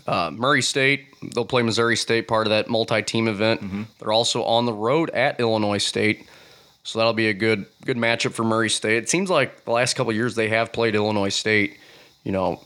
Uh, 0.05 0.31
Murray 0.33 0.61
State, 0.61 1.07
they'll 1.33 1.45
play 1.45 1.63
Missouri 1.63 1.95
State, 1.95 2.27
part 2.27 2.45
of 2.45 2.51
that 2.51 2.69
multi 2.69 3.01
team 3.01 3.27
event. 3.27 3.87
They're 3.99 4.11
also 4.11 4.43
on 4.43 4.65
the 4.65 4.73
road 4.73 5.09
at 5.11 5.39
Illinois 5.39 5.79
State. 5.79 6.27
So 6.83 6.99
that'll 6.99 7.13
be 7.13 7.29
a 7.29 7.33
good 7.33 7.65
good 7.85 7.97
matchup 7.97 8.33
for 8.33 8.43
Murray 8.43 8.69
State. 8.69 8.97
It 9.03 9.09
seems 9.09 9.29
like 9.29 9.63
the 9.65 9.71
last 9.71 9.95
couple 9.95 10.11
of 10.11 10.15
years 10.15 10.35
they 10.35 10.49
have 10.49 10.71
played 10.71 10.93
Illinois 10.95 11.29
State. 11.35 11.77
You 12.27 12.33
know, 12.33 12.59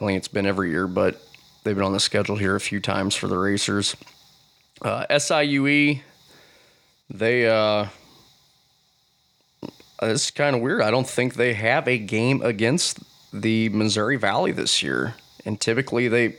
I 0.00 0.06
think 0.06 0.16
it's 0.16 0.26
been 0.26 0.46
every 0.46 0.70
year, 0.70 0.88
but 0.88 1.22
they've 1.62 1.76
been 1.76 1.84
on 1.84 1.92
the 1.92 2.00
schedule 2.00 2.34
here 2.34 2.56
a 2.56 2.60
few 2.60 2.80
times 2.80 3.14
for 3.14 3.28
the 3.28 3.38
Racers. 3.38 3.94
Uh, 4.80 5.06
SIUE, 5.08 6.00
they 7.08 7.48
uh, 7.48 7.86
it's 10.02 10.32
kind 10.32 10.56
of 10.56 10.60
weird. 10.60 10.82
I 10.82 10.90
don't 10.90 11.08
think 11.08 11.34
they 11.34 11.54
have 11.54 11.86
a 11.86 11.98
game 11.98 12.42
against 12.42 12.98
the 13.32 13.68
Missouri 13.68 14.16
Valley 14.16 14.50
this 14.50 14.82
year, 14.82 15.14
and 15.44 15.60
typically 15.60 16.08
they 16.08 16.34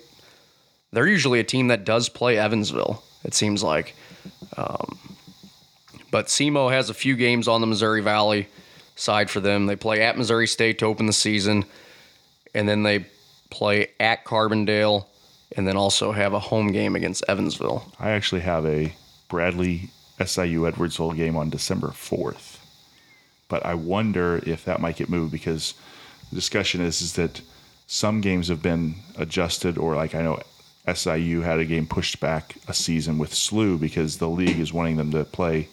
they're 0.92 1.08
usually 1.08 1.40
a 1.40 1.46
team 1.46 1.70
that 1.70 1.86
does 1.86 2.10
play 2.10 2.38
Evansville. 2.38 3.02
It 3.24 3.34
seems 3.34 3.64
like, 3.64 3.96
um, 4.58 5.00
but 6.12 6.28
SEMO 6.28 6.70
has 6.70 6.90
a 6.90 6.94
few 6.94 7.16
games 7.16 7.48
on 7.48 7.62
the 7.62 7.68
Missouri 7.68 8.02
Valley 8.02 8.50
side 8.98 9.30
for 9.30 9.40
them. 9.40 9.68
They 9.68 9.78
play 9.78 10.02
at 10.02 10.18
Missouri 10.18 10.48
State 10.48 10.80
to 10.80 10.86
open 10.86 11.06
the 11.06 11.14
season, 11.14 11.64
and 12.54 12.68
then 12.68 12.84
they 12.84 13.06
play 13.50 13.88
at 14.00 14.26
Carbondale, 14.26 15.06
and 15.56 15.68
then 15.68 15.78
also 15.78 16.12
have 16.12 16.34
a 16.34 16.40
home 16.40 16.72
game 16.72 16.96
against 16.96 17.24
Evansville. 17.28 17.92
I 18.00 18.12
actually 18.12 18.42
have 18.42 18.66
a 18.66 18.94
Bradley 19.30 19.90
SIU 20.24 20.62
Edwardsville 20.62 21.16
game 21.16 21.36
on 21.36 21.50
December 21.50 21.90
4th. 21.90 22.58
But 23.50 23.66
I 23.66 23.76
wonder 23.76 24.42
if 24.48 24.66
that 24.66 24.82
might 24.82 24.96
get 24.96 25.10
moved 25.10 25.32
because 25.32 25.76
the 26.30 26.36
discussion 26.36 26.82
is, 26.82 27.02
is 27.02 27.14
that 27.14 27.42
some 27.86 28.22
games 28.22 28.48
have 28.48 28.64
been 28.64 28.96
adjusted, 29.18 29.78
or 29.78 29.96
like 29.96 30.16
I 30.16 30.24
know 30.24 30.40
SIU 30.92 31.42
had 31.42 31.60
a 31.60 31.66
game 31.66 31.86
pushed 31.86 32.20
back 32.20 32.56
a 32.68 32.74
season 32.74 33.18
with 33.20 33.34
SLU 33.34 33.80
because 33.80 34.18
the 34.18 34.30
league 34.30 34.60
is 34.60 34.74
wanting 34.74 34.98
them 34.98 35.12
to 35.12 35.24
play 35.24 35.68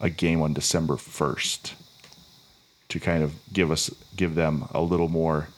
a 0.00 0.10
game 0.10 0.42
on 0.42 0.52
December 0.52 0.94
1st. 0.94 1.72
to 2.88 3.00
kind 3.00 3.22
of 3.22 3.34
give 3.52 3.70
us 3.70 3.90
give 4.14 4.34
them 4.34 4.68
a 4.72 4.80
little 4.80 5.08
more 5.08 5.48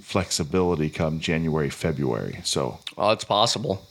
flexibility 0.00 0.90
come 0.90 1.20
January, 1.20 1.70
February. 1.70 2.40
So 2.44 2.78
Well, 2.96 3.12
it's 3.12 3.24
possible. 3.24 3.86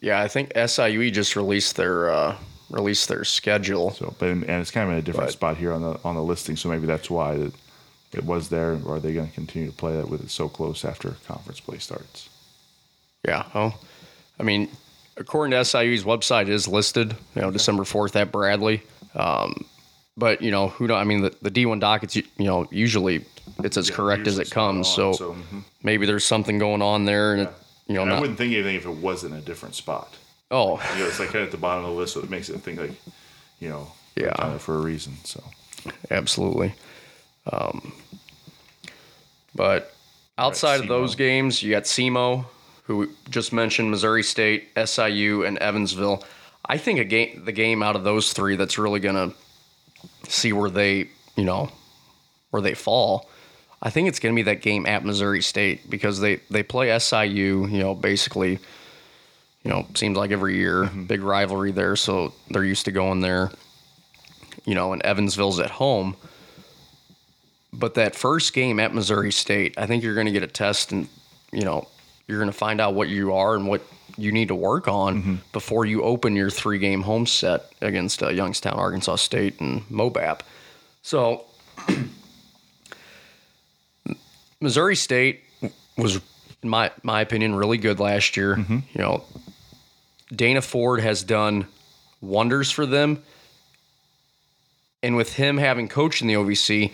Yeah, 0.00 0.20
I 0.20 0.28
think 0.28 0.52
SIUE 0.54 1.12
just 1.12 1.36
released 1.36 1.76
their 1.76 2.10
uh, 2.10 2.36
released 2.70 3.08
their 3.08 3.24
schedule. 3.24 3.92
so 3.92 4.14
but 4.18 4.28
and 4.28 4.44
it's 4.50 4.70
kind 4.70 4.86
of 4.88 4.92
in 4.92 4.98
a 4.98 5.02
different 5.02 5.28
But- 5.28 5.32
spot 5.32 5.56
here 5.56 5.72
on 5.72 5.82
the 5.82 5.98
on 6.04 6.14
the 6.14 6.22
listing. 6.22 6.56
So 6.56 6.68
maybe 6.68 6.86
that's 6.86 7.10
why 7.10 7.34
it, 7.34 7.52
it 8.12 8.24
was 8.24 8.48
there. 8.48 8.78
Or 8.84 8.96
are 8.96 9.00
they 9.00 9.14
going 9.14 9.28
to 9.28 9.34
continue 9.34 9.70
to 9.70 9.76
play 9.76 9.96
that 9.96 10.08
with 10.08 10.22
it 10.22 10.30
so 10.30 10.48
close 10.48 10.84
after 10.84 11.16
conference 11.26 11.60
play 11.60 11.78
starts? 11.78 12.28
Yeah. 13.26 13.44
Well, 13.54 13.80
I 14.38 14.42
mean, 14.42 14.68
according 15.16 15.52
to 15.52 15.56
SIU's 15.64 16.04
website, 16.04 16.42
it 16.42 16.50
is 16.50 16.68
listed. 16.68 17.16
You 17.34 17.42
know, 17.42 17.50
December 17.50 17.84
fourth 17.84 18.14
at 18.16 18.30
Bradley. 18.30 18.82
Um, 19.14 19.64
but 20.16 20.42
you 20.42 20.50
know, 20.50 20.68
who 20.68 20.86
know? 20.86 20.94
I 20.94 21.04
mean, 21.04 21.22
the, 21.22 21.34
the 21.42 21.50
D 21.50 21.64
one 21.66 21.78
dockets. 21.80 22.14
You 22.14 22.22
you 22.36 22.44
know, 22.44 22.68
usually 22.70 23.24
it's 23.66 23.76
as 23.76 23.90
correct 23.90 24.26
as 24.26 24.38
it 24.38 24.50
comes. 24.50 24.88
So, 24.88 25.08
on, 25.08 25.14
so, 25.14 25.32
mhm. 25.34 25.62
maybe 25.82 26.06
there's 26.06 26.24
something 26.24 26.58
going 26.58 26.80
on 26.82 27.04
there, 27.04 27.32
and 27.34 27.42
it, 27.42 27.52
you 27.88 27.94
know, 27.94 28.02
And 28.02 28.10
I 28.12 28.14
not. 28.14 28.20
wouldn't 28.22 28.38
think 28.38 28.54
anything 28.54 28.76
if 28.76 28.86
it 28.86 28.96
wasn't 28.96 29.34
a 29.34 29.40
different 29.40 29.74
spot. 29.74 30.14
Oh, 30.50 30.80
You 30.94 31.00
know, 31.00 31.06
it's 31.08 31.18
like 31.18 31.28
kind 31.30 31.40
of 31.40 31.46
at 31.46 31.50
the 31.50 31.56
bottom 31.58 31.84
of 31.84 31.90
the 31.90 31.96
list, 31.96 32.14
so 32.14 32.20
it 32.20 32.30
makes 32.30 32.48
it 32.48 32.58
think 32.60 32.78
like, 32.80 32.92
you 33.60 33.68
know, 33.68 33.90
Yeah. 34.14 34.32
kind 34.34 34.54
of 34.54 34.62
for 34.62 34.76
a 34.76 34.80
reason. 34.80 35.16
So 35.24 35.42
absolutely. 36.10 36.72
Um, 37.52 37.92
but 39.54 39.92
outside 40.38 40.80
of 40.80 40.88
those 40.88 41.14
games, 41.14 41.62
you 41.62 41.70
got 41.72 41.84
SEMO, 41.84 42.44
who 42.84 43.08
just 43.30 43.52
mentioned, 43.52 43.90
Missouri 43.90 44.22
State, 44.22 44.68
SIU, 44.76 45.44
and 45.44 45.58
Evansville. 45.58 46.22
I 46.68 46.78
think 46.78 46.98
a 47.00 47.04
game, 47.04 47.42
the 47.44 47.52
game 47.52 47.82
out 47.82 47.96
of 47.96 48.04
those 48.04 48.32
three 48.32 48.56
that's 48.56 48.78
really 48.78 49.00
gonna 49.00 49.32
see 50.28 50.52
where 50.52 50.70
they, 50.70 51.08
you 51.36 51.44
know, 51.44 51.70
where 52.50 52.62
they 52.62 52.74
fall. 52.74 53.28
I 53.82 53.90
think 53.90 54.08
it's 54.08 54.18
gonna 54.18 54.34
be 54.34 54.42
that 54.42 54.62
game 54.62 54.86
at 54.86 55.04
Missouri 55.04 55.42
State 55.42 55.88
because 55.90 56.20
they 56.20 56.36
they 56.50 56.62
play 56.62 56.96
SIU, 56.98 57.66
you 57.66 57.78
know, 57.78 57.94
basically. 57.94 58.58
You 59.62 59.72
know, 59.72 59.86
seems 59.94 60.16
like 60.16 60.30
every 60.30 60.54
year, 60.54 60.84
big 60.84 61.22
rivalry 61.22 61.72
there, 61.72 61.96
so 61.96 62.32
they're 62.50 62.62
used 62.62 62.84
to 62.84 62.92
going 62.92 63.18
there 63.18 63.50
you 64.66 64.74
know, 64.74 64.92
and 64.92 65.00
Evansville's 65.02 65.58
at 65.60 65.70
home. 65.70 66.16
But 67.72 67.94
that 67.94 68.14
first 68.14 68.52
game 68.52 68.78
at 68.80 68.92
Missouri 68.92 69.32
State, 69.32 69.74
I 69.78 69.86
think 69.86 70.02
you're 70.02 70.14
going 70.14 70.26
to 70.26 70.32
get 70.32 70.42
a 70.42 70.48
test 70.48 70.92
and, 70.92 71.08
you 71.52 71.62
know, 71.62 71.88
you're 72.26 72.38
going 72.38 72.50
to 72.50 72.56
find 72.56 72.80
out 72.80 72.94
what 72.94 73.08
you 73.08 73.32
are 73.34 73.54
and 73.54 73.66
what 73.66 73.82
you 74.18 74.32
need 74.32 74.48
to 74.48 74.54
work 74.54 74.88
on 74.88 75.40
before 75.52 75.84
you 75.84 76.02
open 76.02 76.34
your 76.34 76.50
three 76.50 76.78
game 76.78 77.02
home 77.02 77.26
set 77.26 77.70
against 77.80 78.22
uh, 78.22 78.28
Youngstown, 78.28 78.74
Arkansas 78.74 79.16
State, 79.16 79.60
and 79.60 79.82
Mobap. 79.88 80.40
So, 81.02 81.44
Missouri 84.66 84.96
State 84.96 85.44
was, 85.96 86.16
in 86.60 86.68
my, 86.68 86.90
my 87.04 87.20
opinion, 87.20 87.54
really 87.54 87.78
good 87.78 88.00
last 88.00 88.36
year. 88.36 88.56
Mm-hmm. 88.56 88.78
You 88.94 89.00
know, 89.00 89.24
Dana 90.34 90.60
Ford 90.60 91.00
has 91.00 91.22
done 91.22 91.68
wonders 92.20 92.72
for 92.72 92.84
them. 92.84 93.22
And 95.04 95.14
with 95.14 95.34
him 95.34 95.56
having 95.56 95.86
coached 95.86 96.20
in 96.20 96.26
the 96.26 96.34
OVC, 96.34 96.90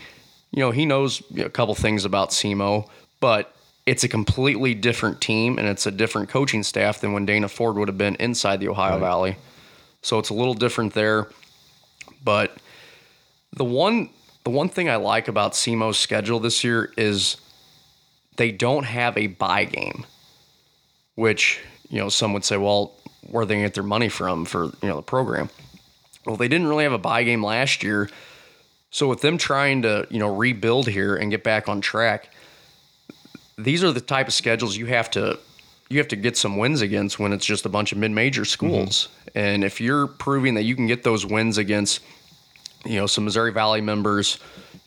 you 0.50 0.60
know, 0.60 0.70
he 0.70 0.84
knows 0.84 1.22
a 1.38 1.48
couple 1.48 1.74
things 1.74 2.04
about 2.04 2.28
SEMO, 2.28 2.90
but 3.20 3.56
it's 3.86 4.04
a 4.04 4.08
completely 4.08 4.74
different 4.74 5.22
team 5.22 5.58
and 5.58 5.66
it's 5.66 5.86
a 5.86 5.90
different 5.90 6.28
coaching 6.28 6.62
staff 6.62 7.00
than 7.00 7.14
when 7.14 7.24
Dana 7.24 7.48
Ford 7.48 7.76
would 7.76 7.88
have 7.88 7.96
been 7.96 8.16
inside 8.16 8.60
the 8.60 8.68
Ohio 8.68 8.98
Valley. 8.98 9.38
So 10.02 10.18
it's 10.18 10.28
a 10.28 10.34
little 10.34 10.52
different 10.52 10.92
there. 10.92 11.30
But 12.22 12.54
the 13.54 13.64
one 13.64 14.10
the 14.44 14.50
one 14.50 14.68
thing 14.68 14.90
I 14.90 14.96
like 14.96 15.28
about 15.28 15.52
SEMO's 15.52 15.98
schedule 15.98 16.40
this 16.40 16.64
year 16.64 16.92
is 16.98 17.36
they 18.36 18.50
don't 18.50 18.84
have 18.84 19.16
a 19.16 19.26
buy 19.26 19.64
game, 19.64 20.04
which, 21.14 21.60
you 21.88 21.98
know, 21.98 22.08
some 22.08 22.32
would 22.32 22.44
say, 22.44 22.56
well, 22.56 22.94
where 23.30 23.42
are 23.42 23.46
they 23.46 23.54
going 23.54 23.64
to 23.64 23.68
get 23.68 23.74
their 23.74 23.82
money 23.82 24.08
from 24.08 24.44
for, 24.44 24.64
you 24.64 24.88
know, 24.88 24.96
the 24.96 25.02
program? 25.02 25.48
Well, 26.26 26.36
they 26.36 26.48
didn't 26.48 26.68
really 26.68 26.84
have 26.84 26.92
a 26.92 26.98
buy 26.98 27.24
game 27.24 27.44
last 27.44 27.82
year. 27.82 28.08
So 28.90 29.08
with 29.08 29.20
them 29.20 29.38
trying 29.38 29.82
to, 29.82 30.06
you 30.10 30.18
know, 30.18 30.34
rebuild 30.34 30.88
here 30.88 31.16
and 31.16 31.30
get 31.30 31.42
back 31.42 31.68
on 31.68 31.80
track, 31.80 32.32
these 33.56 33.82
are 33.84 33.92
the 33.92 34.00
type 34.00 34.28
of 34.28 34.34
schedules 34.34 34.76
you 34.76 34.86
have 34.86 35.10
to 35.12 35.38
you 35.88 35.98
have 35.98 36.08
to 36.08 36.16
get 36.16 36.38
some 36.38 36.56
wins 36.56 36.80
against 36.80 37.18
when 37.18 37.34
it's 37.34 37.44
just 37.44 37.66
a 37.66 37.68
bunch 37.68 37.92
of 37.92 37.98
mid-major 37.98 38.42
mm-hmm. 38.42 38.46
schools. 38.46 39.08
And 39.34 39.62
if 39.62 39.78
you're 39.78 40.06
proving 40.06 40.54
that 40.54 40.62
you 40.62 40.74
can 40.74 40.86
get 40.86 41.02
those 41.02 41.26
wins 41.26 41.58
against 41.58 42.00
you 42.84 42.96
know, 42.96 43.06
some 43.06 43.24
Missouri 43.24 43.52
Valley 43.52 43.80
members, 43.80 44.38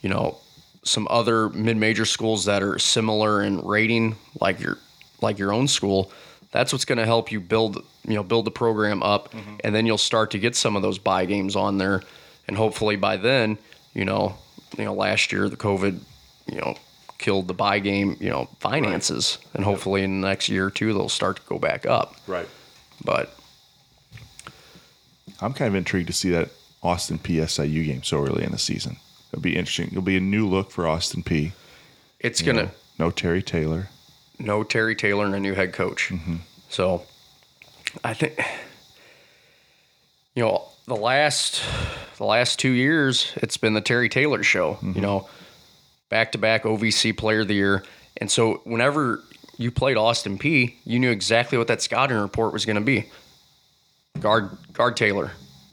you 0.02 0.10
know, 0.10 0.38
some 0.86 1.08
other 1.10 1.50
mid-major 1.50 2.06
schools 2.06 2.45
that 2.45 2.63
are 2.63 2.80
similar 2.80 3.43
in 3.43 3.60
rating 3.62 4.15
like 4.39 4.60
your 4.60 4.78
like 5.21 5.39
your 5.39 5.52
own 5.52 5.67
school, 5.67 6.12
that's 6.52 6.71
what's 6.71 6.86
going 6.86 6.98
to 6.98 7.06
help 7.06 7.32
you 7.32 7.39
build, 7.39 7.84
you 8.08 8.13
know, 8.13 8.24
build 8.24 8.45
the 8.45 8.52
program 8.52 9.02
up 9.02 9.32
mm-hmm. 9.32 9.56
and 9.63 9.74
then 9.74 9.86
you'll 9.86 9.98
start 9.98 10.32
to 10.32 10.39
get 10.39 10.56
some 10.56 10.76
of 10.76 10.82
those 10.82 10.98
buy 10.98 11.26
games 11.26 11.56
on 11.56 11.78
there 11.78 12.04
and 12.48 12.56
hopefully 12.56 12.95
by 12.95 13.17
then, 13.17 13.58
you 13.93 14.06
know, 14.06 14.36
you 14.78 14.86
know 14.86 14.93
last 14.93 15.32
year 15.32 15.50
the 15.50 15.58
COVID, 15.58 16.00
you 16.48 16.62
know, 16.62 16.76
killed 17.17 17.48
the 17.48 17.54
buy 17.54 17.80
game, 17.80 18.15
you 18.19 18.30
know, 18.30 18.48
finances 18.60 19.39
and 19.56 19.65
hopefully 19.65 20.04
in 20.04 20.21
the 20.21 20.28
next 20.28 20.48
year 20.50 20.67
or 20.67 20.71
two 20.71 20.93
they'll 20.93 21.10
start 21.10 21.38
to 21.38 21.41
go 21.48 21.58
back 21.58 21.86
up. 21.86 22.15
right. 22.28 22.48
But 23.04 23.36
I'm 25.41 25.54
kind 25.54 25.67
of 25.67 25.76
intrigued 25.76 26.08
to 26.08 26.13
see 26.13 26.30
that 26.30 26.50
Austin 26.84 27.17
Peay 27.17 27.50
SIU 27.50 27.84
game 27.84 28.04
so 28.04 28.24
early 28.24 28.43
in 28.43 28.52
the 28.52 28.58
season. 28.58 28.98
It'll 29.32 29.42
be 29.42 29.56
interesting. 29.56 29.88
It'll 29.88 30.02
be 30.02 30.18
a 30.18 30.22
new 30.22 30.48
look 30.48 30.72
for 30.72 30.88
Austin 30.88 31.24
Peay. 31.24 31.52
it's 32.20 32.40
You 32.40 32.46
going 32.46 32.58
to 32.58 32.64
know, 32.66 32.72
no 33.00 33.12
Terry 33.12 33.44
Taylor. 33.44 33.90
no 34.40 34.64
Terry 34.64 34.96
Taylor 34.96 35.26
and 35.26 35.36
a 35.36 35.40
new 35.40 35.54
head 35.54 35.74
coach. 35.74 36.10
Mm-hmm. 36.10 36.38
So 36.70 37.04
I 38.04 38.14
think 38.14 38.40
you 40.36 40.44
know 40.44 40.64
the 40.88 40.96
last 40.96 41.62
the 42.18 42.26
last 42.26 42.60
two 42.60 42.72
years 42.72 43.32
it's 43.38 43.58
been 43.58 43.74
the 43.74 43.82
Terry 43.82 44.10
Taylor 44.10 44.44
show. 44.44 44.78
You 44.82 44.90
mm-hmm. 44.90 45.02
know, 45.02 45.30
back 46.10 46.32
to 46.34 46.38
back 46.38 46.64
OVC 46.64 47.16
Player 47.18 47.42
of 47.42 47.48
the 47.48 47.56
Year, 47.56 47.84
and 48.18 48.30
so 48.30 48.62
whenever 48.64 49.24
you 49.58 49.72
played 49.72 49.98
Austin 49.98 50.38
Peay, 50.38 50.74
you 50.84 51.00
knew 51.00 51.12
exactly 51.12 51.58
what 51.58 51.68
that 51.68 51.82
scouting 51.82 52.18
report 52.18 52.52
was 52.52 52.66
going 52.66 52.76
to 52.76 52.82
be. 52.82 53.10
Guard 54.20 54.50
guard 54.74 54.98
Taylor, 54.98 55.32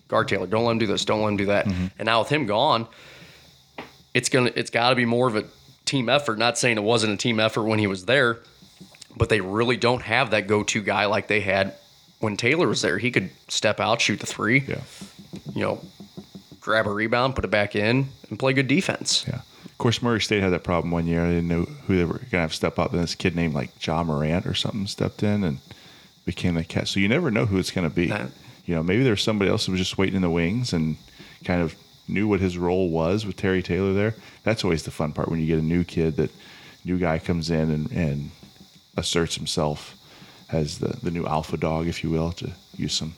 guard 0.09 0.29
Taylor. 0.29 0.47
Don't 0.47 0.65
let 0.65 0.73
him 0.73 0.79
do 0.79 0.87
this. 0.87 1.05
Don't 1.05 1.21
let 1.23 1.29
him 1.29 1.37
do 1.37 1.47
that. 1.47 1.67
Mm-hmm. 1.67 1.87
And 1.99 2.07
now 2.07 2.21
with 2.21 2.29
him 2.29 2.47
gone, 2.47 2.87
it's 4.15 4.29
gonna 4.29 4.51
it's 4.55 4.71
got 4.71 4.91
to 4.91 4.97
be 4.97 5.05
more 5.05 5.29
of 5.29 5.37
a 5.37 5.45
team 5.85 6.09
effort. 6.09 6.39
Not 6.39 6.59
saying 6.59 6.77
it 6.79 6.83
wasn't 6.83 7.13
a 7.13 7.17
team 7.17 7.41
effort 7.41 7.65
when 7.65 7.79
he 7.79 7.87
was 7.87 8.05
there, 8.05 8.39
but 9.17 9.29
they 9.29 9.41
really 9.41 9.77
don't 9.77 10.03
have 10.03 10.31
that 10.31 10.47
go-to 10.47 10.83
guy 10.83 11.07
like 11.07 11.27
they 11.29 11.41
had 11.41 11.75
when 12.21 12.37
Taylor 12.37 12.69
was 12.69 12.83
there. 12.83 12.99
He 12.99 13.11
could 13.11 13.31
step 13.49 13.81
out, 13.81 14.01
shoot 14.01 14.21
the 14.21 14.27
three, 14.27 14.61
Yeah. 14.67 14.81
you 15.55 15.63
know, 15.63 15.81
grab 16.61 16.87
a 16.87 16.91
rebound, 16.91 17.35
put 17.35 17.45
it 17.45 17.51
back 17.51 17.75
in, 17.75 18.09
and 18.31 18.39
play 18.39 18.53
good 18.53 18.69
defense. 18.69 19.25
Yeah. 19.27 19.41
Of 19.65 19.79
course, 19.79 20.01
Murray 20.01 20.21
State 20.21 20.43
had 20.43 20.53
that 20.53 20.63
problem 20.63 20.93
one 20.93 21.07
year. 21.09 21.27
They 21.27 21.35
didn't 21.35 21.49
know 21.49 21.65
who 21.87 21.97
they 21.97 22.05
were 22.05 22.19
going 22.19 22.29
to 22.31 22.39
have 22.39 22.55
step 22.55 22.79
up. 22.79 22.93
And 22.93 23.03
this 23.03 23.17
kid 23.17 23.35
named 23.35 23.55
like 23.55 23.77
John 23.81 24.07
Morant 24.07 24.47
or 24.47 24.55
something 24.55 24.87
stepped 24.87 25.25
in 25.25 25.43
and 25.43 25.59
became 26.25 26.55
the 26.55 26.63
cat. 26.63 26.87
So 26.87 27.01
you 27.01 27.09
never 27.09 27.33
know 27.33 27.47
who 27.47 27.59
it's 27.59 27.73
going 27.73 27.89
to 27.89 27.95
be. 27.95 28.07
That- 28.07 28.31
you 28.65 28.77
know, 28.77 28.85
maybe 28.85 29.03
there's 29.03 29.25
somebody 29.25 29.51
else 29.51 29.67
who 29.67 29.73
was 29.73 29.81
just 29.81 29.99
waiting 29.99 30.15
in 30.15 30.23
the 30.23 30.31
wings 30.31 30.73
and 30.73 30.97
kind 31.45 31.61
of 31.61 31.75
knew 32.09 32.29
what 32.29 32.41
his 32.41 32.59
role 32.59 32.91
was 32.91 33.25
with 33.25 33.37
Terry 33.37 33.63
Taylor 33.63 33.93
there. 33.93 34.15
That's 34.43 34.65
always 34.65 34.83
the 34.83 34.91
fun 34.91 35.13
part 35.13 35.29
when 35.29 35.41
you 35.41 35.47
get 35.47 35.59
a 35.59 35.63
new 35.63 35.85
kid 35.85 36.17
that 36.17 36.31
new 36.85 36.99
guy 36.99 37.19
comes 37.19 37.51
in 37.51 37.71
and, 37.71 37.91
and 37.93 38.31
asserts 38.97 39.37
himself 39.37 39.97
as 40.51 40.79
the, 40.79 40.97
the 41.03 41.11
new 41.11 41.27
alpha 41.27 41.57
dog, 41.57 41.87
if 41.87 42.05
you 42.05 42.11
will, 42.11 42.33
to 42.33 42.53
use 42.77 42.93
some 42.95 43.15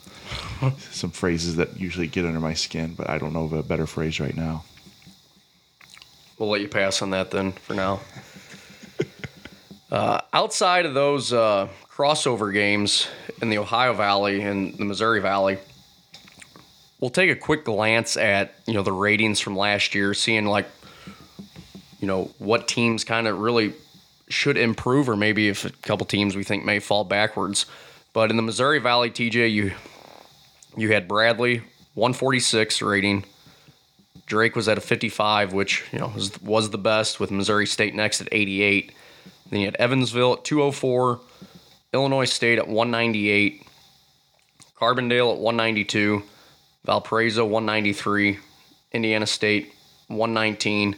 some 0.90 1.10
phrases 1.10 1.56
that 1.56 1.78
usually 1.78 2.06
get 2.06 2.24
under 2.24 2.40
my 2.40 2.54
skin, 2.54 2.94
but 2.94 3.10
I 3.10 3.18
don't 3.18 3.32
know 3.32 3.44
of 3.44 3.52
a 3.52 3.62
better 3.62 3.86
phrase 3.86 4.20
right 4.20 4.36
now. 4.36 4.64
We'll 6.38 6.48
let 6.48 6.60
you 6.60 6.68
pass 6.68 7.02
on 7.02 7.10
that 7.10 7.30
then 7.30 7.52
for 7.52 7.74
now. 7.74 8.00
uh, 9.90 10.20
outside 10.32 10.86
of 10.86 10.94
those 10.94 11.32
uh, 11.32 11.68
crossover 11.88 12.52
games 12.52 13.08
in 13.40 13.50
the 13.50 13.58
Ohio 13.58 13.92
Valley 13.92 14.42
and 14.42 14.76
the 14.76 14.84
Missouri 14.84 15.20
Valley, 15.20 15.58
we'll 17.00 17.10
take 17.10 17.30
a 17.30 17.36
quick 17.36 17.64
glance 17.64 18.16
at 18.16 18.54
you 18.66 18.74
know 18.74 18.82
the 18.82 18.92
ratings 18.92 19.40
from 19.40 19.56
last 19.56 19.94
year, 19.94 20.14
seeing 20.14 20.46
like 20.46 20.66
you 22.00 22.06
know 22.06 22.30
what 22.38 22.68
teams 22.68 23.04
kind 23.04 23.26
of 23.26 23.38
really 23.38 23.74
should 24.28 24.56
improve, 24.56 25.08
or 25.08 25.16
maybe 25.16 25.48
if 25.48 25.64
a 25.64 25.70
couple 25.70 26.06
teams 26.06 26.36
we 26.36 26.44
think 26.44 26.64
may 26.64 26.78
fall 26.78 27.04
backwards. 27.04 27.66
But 28.12 28.30
in 28.30 28.36
the 28.36 28.42
Missouri 28.42 28.78
Valley, 28.78 29.10
TJ, 29.10 29.52
you 29.52 29.72
you 30.76 30.92
had 30.92 31.08
Bradley 31.08 31.58
146 31.94 32.82
rating. 32.82 33.24
Drake 34.26 34.56
was 34.56 34.68
at 34.68 34.78
a 34.78 34.80
55, 34.80 35.52
which 35.52 35.84
you 35.92 35.98
know 35.98 36.12
was, 36.14 36.40
was 36.40 36.70
the 36.70 36.78
best, 36.78 37.20
with 37.20 37.30
Missouri 37.30 37.66
State 37.66 37.94
next 37.94 38.20
at 38.20 38.28
88. 38.32 38.92
Then 39.50 39.60
you 39.60 39.66
had 39.66 39.76
Evansville 39.76 40.34
at 40.34 40.44
204, 40.44 41.20
Illinois 41.92 42.24
State 42.24 42.58
at 42.58 42.66
198, 42.66 43.66
Carbondale 44.80 45.32
at 45.34 45.38
192, 45.38 46.22
Valparaiso 46.84 47.44
193, 47.44 48.38
Indiana 48.92 49.26
State 49.26 49.72
119. 50.08 50.96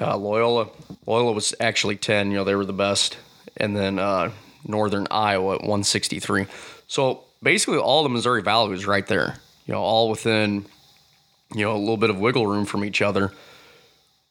Uh, 0.00 0.16
Loyola 0.16 0.68
Loyola 1.06 1.32
was 1.32 1.54
actually 1.60 1.96
10. 1.96 2.30
You 2.30 2.38
know 2.38 2.44
they 2.44 2.54
were 2.54 2.64
the 2.64 2.72
best, 2.72 3.18
and 3.56 3.76
then 3.76 3.98
uh, 3.98 4.30
Northern 4.66 5.06
Iowa 5.10 5.56
at 5.56 5.60
163. 5.60 6.46
So 6.86 7.24
basically, 7.42 7.78
all 7.78 8.02
the 8.02 8.08
Missouri 8.08 8.42
Valley 8.42 8.70
was 8.70 8.86
right 8.86 9.06
there. 9.06 9.36
You 9.66 9.74
know, 9.74 9.80
all 9.80 10.08
within 10.08 10.64
you 11.54 11.64
know 11.64 11.76
a 11.76 11.78
little 11.78 11.98
bit 11.98 12.10
of 12.10 12.18
wiggle 12.18 12.46
room 12.46 12.64
from 12.64 12.84
each 12.84 13.02
other. 13.02 13.32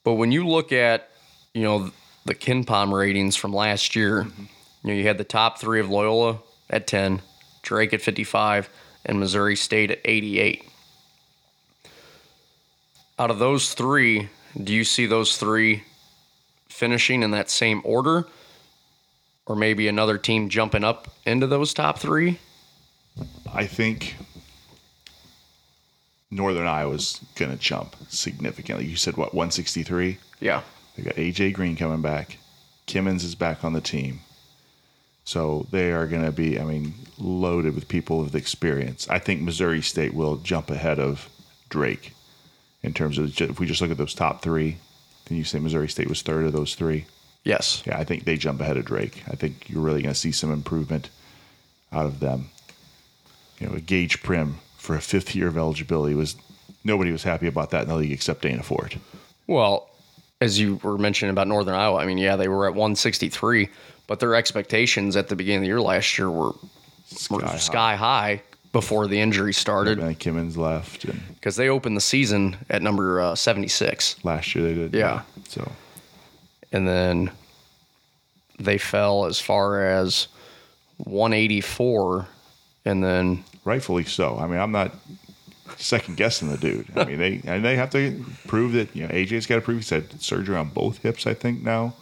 But 0.03 0.13
when 0.13 0.31
you 0.31 0.47
look 0.47 0.71
at 0.71 1.09
you 1.53 1.63
know 1.63 1.91
the 2.25 2.33
Ken 2.33 2.63
KenPom 2.63 2.91
ratings 2.91 3.35
from 3.35 3.53
last 3.53 3.95
year, 3.95 4.25
you 4.83 4.89
know 4.89 4.93
you 4.93 5.03
had 5.03 5.19
the 5.19 5.23
top 5.23 5.59
three 5.59 5.79
of 5.79 5.89
Loyola 5.89 6.39
at 6.69 6.87
10, 6.87 7.21
Drake 7.63 7.93
at 7.93 8.01
55, 8.01 8.69
and 9.09 9.19
Missouri 9.19 9.55
State 9.55 9.89
at 9.89 9.99
88. 10.05 10.63
Out 13.17 13.31
of 13.31 13.39
those 13.39 13.73
three, 13.73 14.29
do 14.63 14.71
you 14.71 14.83
see 14.83 15.07
those 15.07 15.35
three 15.35 15.83
finishing 16.69 17.23
in 17.23 17.31
that 17.31 17.49
same 17.49 17.81
order? 17.83 18.27
Or 19.47 19.55
maybe 19.55 19.87
another 19.87 20.19
team 20.19 20.47
jumping 20.47 20.83
up 20.83 21.07
into 21.25 21.47
those 21.47 21.73
top 21.73 21.97
three? 21.97 22.37
I 23.51 23.65
think 23.65 24.15
Northern 26.29 26.67
Iowa's 26.67 27.19
going 27.33 27.49
to 27.49 27.57
jump 27.57 27.95
significantly. 28.09 28.85
You 28.85 28.95
said 28.95 29.17
what, 29.17 29.33
163? 29.33 30.19
Yeah. 30.39 30.61
They 30.95 31.01
got 31.01 31.15
AJ 31.15 31.53
Green 31.53 31.75
coming 31.75 32.03
back. 32.03 32.37
Kimmins 32.85 33.23
is 33.23 33.33
back 33.33 33.63
on 33.63 33.73
the 33.73 33.81
team. 33.81 34.19
So 35.29 35.67
they 35.69 35.91
are 35.91 36.07
going 36.07 36.25
to 36.25 36.31
be, 36.31 36.59
I 36.59 36.63
mean, 36.63 36.95
loaded 37.19 37.75
with 37.75 37.87
people 37.87 38.17
with 38.17 38.33
experience. 38.33 39.07
I 39.11 39.19
think 39.19 39.41
Missouri 39.41 39.79
State 39.79 40.15
will 40.15 40.37
jump 40.37 40.71
ahead 40.71 40.97
of 40.97 41.29
Drake 41.69 42.13
in 42.81 42.95
terms 42.95 43.19
of 43.19 43.39
if 43.39 43.59
we 43.59 43.67
just 43.67 43.79
look 43.79 43.91
at 43.91 43.97
those 43.97 44.15
top 44.15 44.41
three. 44.41 44.77
Then 45.25 45.37
you 45.37 45.43
say 45.43 45.59
Missouri 45.59 45.87
State 45.87 46.09
was 46.09 46.23
third 46.23 46.47
of 46.47 46.53
those 46.53 46.73
three. 46.73 47.05
Yes. 47.43 47.83
Yeah, 47.85 47.99
I 47.99 48.05
think 48.05 48.23
they 48.23 48.37
jump 48.37 48.59
ahead 48.59 48.77
of 48.77 48.85
Drake. 48.85 49.21
I 49.27 49.35
think 49.35 49.69
you're 49.69 49.83
really 49.83 50.01
going 50.01 50.15
to 50.15 50.19
see 50.19 50.31
some 50.31 50.51
improvement 50.51 51.11
out 51.93 52.07
of 52.07 52.19
them. 52.19 52.49
You 53.59 53.67
know, 53.67 53.75
a 53.75 53.81
Gaige 53.81 54.23
Prim 54.23 54.57
for 54.77 54.95
a 54.95 55.01
fifth 55.01 55.35
year 55.35 55.47
of 55.47 55.57
eligibility 55.59 56.15
was 56.15 56.37
nobody 56.83 57.11
was 57.11 57.21
happy 57.21 57.45
about 57.45 57.69
that 57.69 57.83
in 57.83 57.89
the 57.89 57.95
league 57.95 58.11
except 58.11 58.41
Dana 58.41 58.63
Ford. 58.63 58.99
Well, 59.45 59.89
as 60.41 60.59
you 60.59 60.77
were 60.77 60.97
mentioning 60.97 61.29
about 61.29 61.47
Northern 61.47 61.75
Iowa, 61.75 61.99
I 61.99 62.07
mean, 62.07 62.17
yeah, 62.17 62.35
they 62.35 62.47
were 62.47 62.65
at 62.65 62.73
163, 62.73 63.69
but 64.09 64.19
their 64.19 64.33
expectations 64.33 65.15
at 65.15 65.27
the 65.27 65.35
beginning 65.35 65.57
of 65.57 65.61
the 65.61 65.67
year 65.67 65.79
last 65.79 66.17
year 66.17 66.31
were 66.31 66.53
sky, 67.05 67.45
high. 67.45 67.57
sky 67.57 67.95
high 67.95 68.41
before 68.71 69.05
the 69.05 69.19
injury 69.19 69.53
started 69.53 69.99
And 69.99 70.19
Kimmons 70.19 70.57
left, 70.57 71.05
because 71.35 71.55
they 71.55 71.69
opened 71.69 71.95
the 71.95 72.01
season 72.01 72.57
at 72.71 72.81
number 72.81 73.21
uh, 73.21 73.35
76. 73.35 74.25
last 74.25 74.55
year 74.55 74.63
they 74.63 74.73
did. 74.73 74.95
Yeah. 74.95 75.21
So 75.47 75.71
and 76.71 76.87
then 76.87 77.29
they 78.59 78.79
fell 78.79 79.25
as 79.25 79.39
far 79.39 79.85
as 79.85 80.27
184 80.97 82.27
and 82.85 83.03
then 83.03 83.43
rightfully 83.63 84.05
so. 84.05 84.39
I 84.39 84.47
mean, 84.47 84.59
I'm 84.59 84.71
not 84.71 84.91
second 85.77 86.17
guessing 86.17 86.49
the 86.49 86.57
dude. 86.57 86.87
I 86.95 87.05
mean, 87.05 87.19
they 87.19 87.41
and 87.45 87.63
they 87.63 87.75
have 87.75 87.91
to 87.91 88.25
prove 88.47 88.71
that 88.71 88.95
you 88.95 89.03
know 89.03 89.13
AJ's 89.13 89.45
got 89.45 89.55
to 89.57 89.61
prove. 89.61 89.77
He's 89.77 89.91
had 89.91 90.19
surgery 90.19 90.55
on 90.55 90.69
both 90.69 90.97
hips, 91.03 91.27
I 91.27 91.35
think 91.35 91.61
now. 91.61 91.93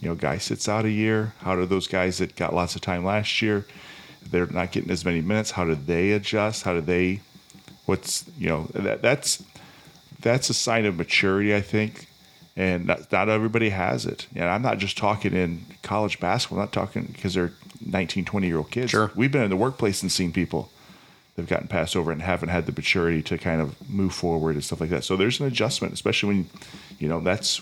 You 0.00 0.08
know, 0.08 0.14
guy 0.14 0.38
sits 0.38 0.68
out 0.68 0.84
a 0.84 0.90
year. 0.90 1.32
How 1.38 1.56
do 1.56 1.64
those 1.66 1.86
guys 1.86 2.18
that 2.18 2.36
got 2.36 2.54
lots 2.54 2.74
of 2.74 2.82
time 2.82 3.04
last 3.04 3.40
year? 3.40 3.64
They're 4.30 4.46
not 4.46 4.72
getting 4.72 4.90
as 4.90 5.04
many 5.04 5.20
minutes. 5.20 5.52
How 5.52 5.64
do 5.64 5.74
they 5.74 6.12
adjust? 6.12 6.64
How 6.64 6.74
do 6.74 6.80
they? 6.80 7.20
What's 7.86 8.24
you 8.38 8.48
know 8.48 8.68
that 8.74 9.00
that's 9.00 9.42
that's 10.20 10.50
a 10.50 10.54
sign 10.54 10.84
of 10.86 10.96
maturity, 10.96 11.54
I 11.54 11.60
think. 11.60 12.08
And 12.56 12.86
not, 12.86 13.12
not 13.12 13.28
everybody 13.28 13.68
has 13.68 14.06
it. 14.06 14.26
And 14.34 14.44
I'm 14.44 14.62
not 14.62 14.78
just 14.78 14.96
talking 14.96 15.34
in 15.34 15.66
college 15.82 16.18
basketball. 16.20 16.58
I'm 16.58 16.64
not 16.64 16.72
talking 16.72 17.10
because 17.12 17.34
they're 17.34 17.52
19, 17.84 18.24
20 18.24 18.46
year 18.46 18.56
old 18.56 18.70
kids. 18.70 18.90
Sure. 18.90 19.12
We've 19.14 19.30
been 19.30 19.42
in 19.42 19.50
the 19.50 19.56
workplace 19.56 20.02
and 20.02 20.10
seen 20.10 20.32
people 20.32 20.70
they've 21.36 21.46
gotten 21.46 21.68
passed 21.68 21.94
over 21.94 22.10
and 22.10 22.22
haven't 22.22 22.48
had 22.48 22.66
the 22.66 22.72
maturity 22.72 23.22
to 23.22 23.38
kind 23.38 23.60
of 23.60 23.88
move 23.88 24.14
forward 24.14 24.54
and 24.54 24.64
stuff 24.64 24.80
like 24.80 24.90
that. 24.90 25.04
So 25.04 25.16
there's 25.16 25.38
an 25.40 25.46
adjustment, 25.46 25.94
especially 25.94 26.28
when, 26.28 26.50
you 26.98 27.08
know, 27.08 27.20
that's 27.20 27.60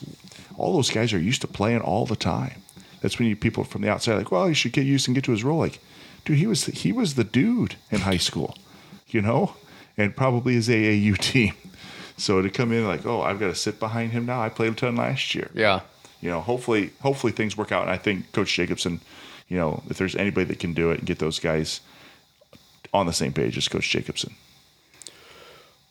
all 0.56 0.72
those 0.74 0.90
guys 0.90 1.12
are 1.12 1.18
used 1.18 1.40
to 1.42 1.48
playing 1.48 1.80
all 1.80 2.06
the 2.06 2.16
time. 2.16 2.62
That's 3.00 3.18
when 3.18 3.28
you 3.28 3.36
people 3.36 3.64
from 3.64 3.82
the 3.82 3.90
outside 3.90 4.14
are 4.14 4.18
like, 4.18 4.30
well, 4.30 4.48
you 4.48 4.54
should 4.54 4.72
get 4.72 4.86
used 4.86 5.06
and 5.08 5.14
get 5.14 5.24
to 5.24 5.32
his 5.32 5.44
role. 5.44 5.58
Like, 5.58 5.80
dude, 6.24 6.38
he 6.38 6.46
was 6.46 6.66
he 6.66 6.92
was 6.92 7.14
the 7.14 7.24
dude 7.24 7.76
in 7.90 8.00
high 8.00 8.16
school, 8.16 8.56
you 9.08 9.20
know, 9.20 9.56
and 9.96 10.16
probably 10.16 10.54
his 10.54 10.68
AAU 10.68 11.18
team. 11.32 11.54
So 12.16 12.40
to 12.40 12.48
come 12.48 12.72
in 12.72 12.86
like, 12.86 13.04
oh, 13.04 13.22
I've 13.22 13.40
got 13.40 13.48
to 13.48 13.54
sit 13.54 13.80
behind 13.80 14.12
him 14.12 14.24
now. 14.24 14.40
I 14.40 14.48
played 14.48 14.72
a 14.72 14.76
ton 14.76 14.94
last 14.96 15.34
year 15.34 15.50
yeah 15.52 15.80
you 16.24 16.30
know, 16.30 16.40
hopefully, 16.40 16.90
hopefully 17.02 17.34
things 17.34 17.54
work 17.54 17.70
out. 17.70 17.82
And 17.82 17.90
I 17.90 17.98
think 17.98 18.32
Coach 18.32 18.54
Jacobson, 18.54 19.02
you 19.46 19.58
know, 19.58 19.82
if 19.90 19.98
there's 19.98 20.16
anybody 20.16 20.46
that 20.46 20.58
can 20.58 20.72
do 20.72 20.90
it 20.90 21.00
and 21.00 21.06
get 21.06 21.18
those 21.18 21.38
guys 21.38 21.80
on 22.94 23.06
the 23.06 23.12
same 23.12 23.32
page 23.32 23.58
as 23.58 23.68
Coach 23.68 23.90
Jacobson. 23.90 24.34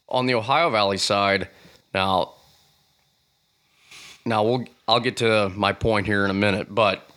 on 0.08 0.26
the 0.26 0.34
Ohio 0.34 0.70
Valley 0.70 0.98
side, 0.98 1.50
now, 1.94 2.34
now 4.26 4.44
we'll 4.44 4.66
I'll 4.88 5.00
get 5.00 5.18
to 5.18 5.50
my 5.50 5.74
point 5.74 6.08
here 6.08 6.26
in 6.26 6.32
a 6.32 6.36
minute, 6.36 6.74
but 6.74 7.10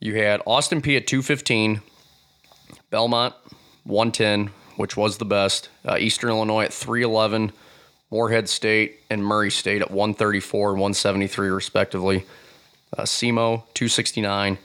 you 0.00 0.16
had 0.16 0.42
Austin 0.46 0.82
Peay 0.82 0.96
at 0.96 1.06
215, 1.06 1.80
Belmont 2.90 3.34
110, 3.84 4.52
which 4.76 4.96
was 4.96 5.18
the 5.18 5.24
best, 5.24 5.68
uh, 5.84 5.96
Eastern 5.98 6.30
Illinois 6.30 6.64
at 6.64 6.72
311, 6.72 7.52
Morehead 8.10 8.48
State 8.48 9.00
and 9.08 9.24
Murray 9.24 9.50
State 9.50 9.82
at 9.82 9.90
134 9.90 10.70
and 10.70 10.80
173 10.80 11.48
respectively, 11.48 12.26
uh, 12.96 13.02
SEMO 13.02 13.62
269, 13.74 14.58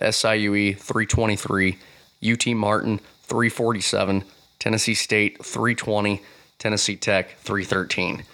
SIUE 0.00 0.78
323, 0.78 1.78
UT 2.22 2.46
Martin 2.48 3.00
347, 3.24 4.24
Tennessee 4.58 4.94
State 4.94 5.44
320, 5.44 6.22
Tennessee 6.58 6.96
Tech 6.96 7.38
313. 7.38 8.24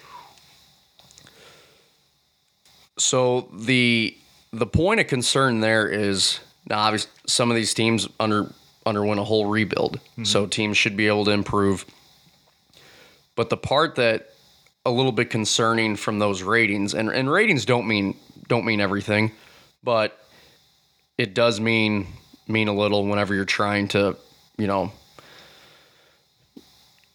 So 2.98 3.48
the 3.52 4.16
the 4.52 4.66
point 4.66 5.00
of 5.00 5.06
concern 5.06 5.60
there 5.60 5.88
is 5.88 6.40
now 6.68 6.80
obviously 6.80 7.10
some 7.26 7.50
of 7.50 7.56
these 7.56 7.72
teams 7.72 8.08
under 8.18 8.52
underwent 8.84 9.20
a 9.20 9.24
whole 9.24 9.46
rebuild, 9.46 10.00
mm-hmm. 10.00 10.24
so 10.24 10.46
teams 10.46 10.76
should 10.76 10.96
be 10.96 11.06
able 11.06 11.24
to 11.24 11.30
improve. 11.30 11.86
But 13.36 13.48
the 13.48 13.56
part 13.56 13.94
that 13.96 14.30
a 14.84 14.90
little 14.90 15.12
bit 15.12 15.30
concerning 15.30 15.96
from 15.96 16.18
those 16.18 16.42
ratings, 16.42 16.94
and, 16.94 17.10
and 17.10 17.30
ratings 17.30 17.64
don't 17.64 17.86
mean 17.86 18.16
don't 18.48 18.64
mean 18.64 18.80
everything, 18.80 19.32
but 19.82 20.18
it 21.16 21.34
does 21.34 21.60
mean 21.60 22.06
mean 22.48 22.68
a 22.68 22.74
little 22.74 23.06
whenever 23.06 23.34
you're 23.34 23.44
trying 23.44 23.88
to, 23.88 24.16
you 24.60 24.66
know, 24.66 24.92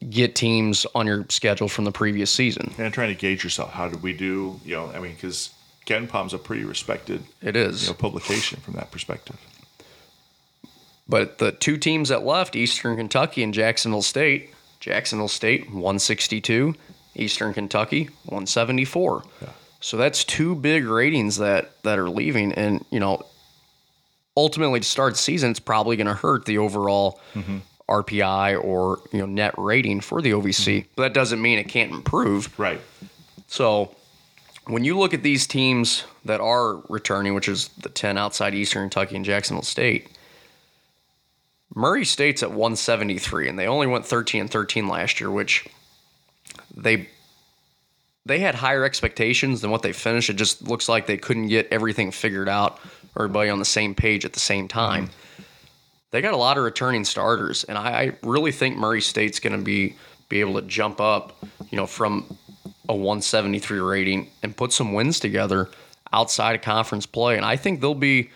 get 0.09 0.35
teams 0.35 0.85
on 0.95 1.07
your 1.07 1.25
schedule 1.29 1.67
from 1.67 1.85
the 1.85 1.91
previous 1.91 2.31
season. 2.31 2.73
And 2.77 2.93
trying 2.93 3.09
to 3.09 3.19
gauge 3.19 3.43
yourself. 3.43 3.71
How 3.71 3.87
did 3.87 4.03
we 4.03 4.13
do? 4.13 4.59
You 4.63 4.75
know, 4.75 4.91
I 4.91 4.99
mean, 4.99 5.13
because 5.13 5.51
KenPom's 5.85 6.33
a 6.33 6.37
pretty 6.37 6.63
respected 6.63 7.23
It 7.41 7.55
is. 7.55 7.83
you 7.83 7.89
know, 7.89 7.93
publication 7.95 8.59
from 8.59 8.73
that 8.75 8.91
perspective. 8.91 9.37
But 11.07 11.37
the 11.37 11.51
two 11.51 11.77
teams 11.77 12.09
that 12.09 12.25
left, 12.25 12.55
Eastern 12.55 12.97
Kentucky 12.97 13.43
and 13.43 13.53
Jacksonville 13.53 14.01
State, 14.01 14.51
Jacksonville 14.79 15.27
State 15.27 15.65
162, 15.67 16.73
Eastern 17.15 17.53
Kentucky 17.53 18.05
174. 18.25 19.23
So 19.81 19.97
that's 19.97 20.23
two 20.23 20.55
big 20.55 20.85
ratings 20.85 21.37
that 21.37 21.81
that 21.83 21.99
are 21.99 22.09
leaving 22.09 22.53
and, 22.53 22.83
you 22.89 22.99
know, 22.99 23.23
ultimately 24.37 24.79
to 24.79 24.87
start 24.87 25.13
the 25.13 25.19
season 25.19 25.51
it's 25.51 25.59
probably 25.59 25.95
going 25.95 26.07
to 26.07 26.13
hurt 26.13 26.45
the 26.45 26.57
overall 26.57 27.19
mm-hmm. 27.33 27.57
RPI 27.89 28.63
or, 28.63 28.99
you 29.11 29.19
know, 29.19 29.25
net 29.25 29.53
rating 29.57 30.01
for 30.01 30.21
the 30.21 30.31
OVC. 30.31 30.79
Mm-hmm. 30.79 30.89
But 30.95 31.03
that 31.03 31.13
doesn't 31.13 31.41
mean 31.41 31.59
it 31.59 31.67
can't 31.67 31.91
improve. 31.91 32.57
Right. 32.59 32.81
So 33.47 33.95
when 34.65 34.83
you 34.83 34.97
look 34.97 35.13
at 35.13 35.23
these 35.23 35.45
teams 35.45 36.03
that 36.25 36.41
are 36.41 36.81
returning, 36.89 37.33
which 37.35 37.47
is 37.47 37.69
the 37.77 37.89
10 37.89 38.17
outside 38.17 38.55
Eastern 38.55 38.83
Kentucky 38.83 39.15
and 39.15 39.25
Jacksonville 39.25 39.63
State, 39.63 40.09
Murray 41.73 42.05
State's 42.05 42.41
at 42.41 42.49
173, 42.49 43.49
and 43.49 43.59
they 43.59 43.67
only 43.67 43.85
went 43.85 44.05
13 44.05 44.41
and 44.41 44.49
13 44.49 44.87
last 44.87 45.19
year, 45.19 45.29
which 45.29 45.65
they 46.75 47.09
they 48.25 48.39
had 48.39 48.55
higher 48.55 48.83
expectations 48.83 49.61
than 49.61 49.71
what 49.71 49.81
they 49.81 49.93
finished. 49.93 50.29
It 50.29 50.35
just 50.35 50.67
looks 50.67 50.89
like 50.89 51.05
they 51.05 51.17
couldn't 51.17 51.47
get 51.47 51.67
everything 51.71 52.11
figured 52.11 52.49
out, 52.49 52.79
everybody 53.15 53.49
on 53.49 53.59
the 53.59 53.65
same 53.65 53.93
page 53.95 54.25
at 54.25 54.33
the 54.33 54.39
same 54.39 54.67
time. 54.67 55.09
They 56.11 56.21
got 56.21 56.33
a 56.33 56.37
lot 56.37 56.57
of 56.57 56.63
returning 56.63 57.03
starters, 57.03 57.63
and 57.65 57.77
I, 57.77 57.89
I 57.89 58.17
really 58.23 58.51
think 58.51 58.77
Murray 58.77 59.01
State's 59.01 59.39
going 59.39 59.57
to 59.57 59.63
be 59.63 59.95
be 60.27 60.39
able 60.39 60.55
to 60.59 60.63
jump 60.63 60.99
up, 60.99 61.37
you 61.69 61.77
know, 61.77 61.85
from 61.85 62.25
a 62.89 62.95
173 62.95 63.79
rating 63.79 64.27
and 64.41 64.55
put 64.57 64.73
some 64.73 64.93
wins 64.93 65.19
together 65.19 65.69
outside 66.13 66.55
of 66.55 66.61
conference 66.61 67.05
play. 67.05 67.35
And 67.35 67.45
I 67.45 67.57
think 67.57 67.81
they'll 67.81 67.93
be 67.93 68.29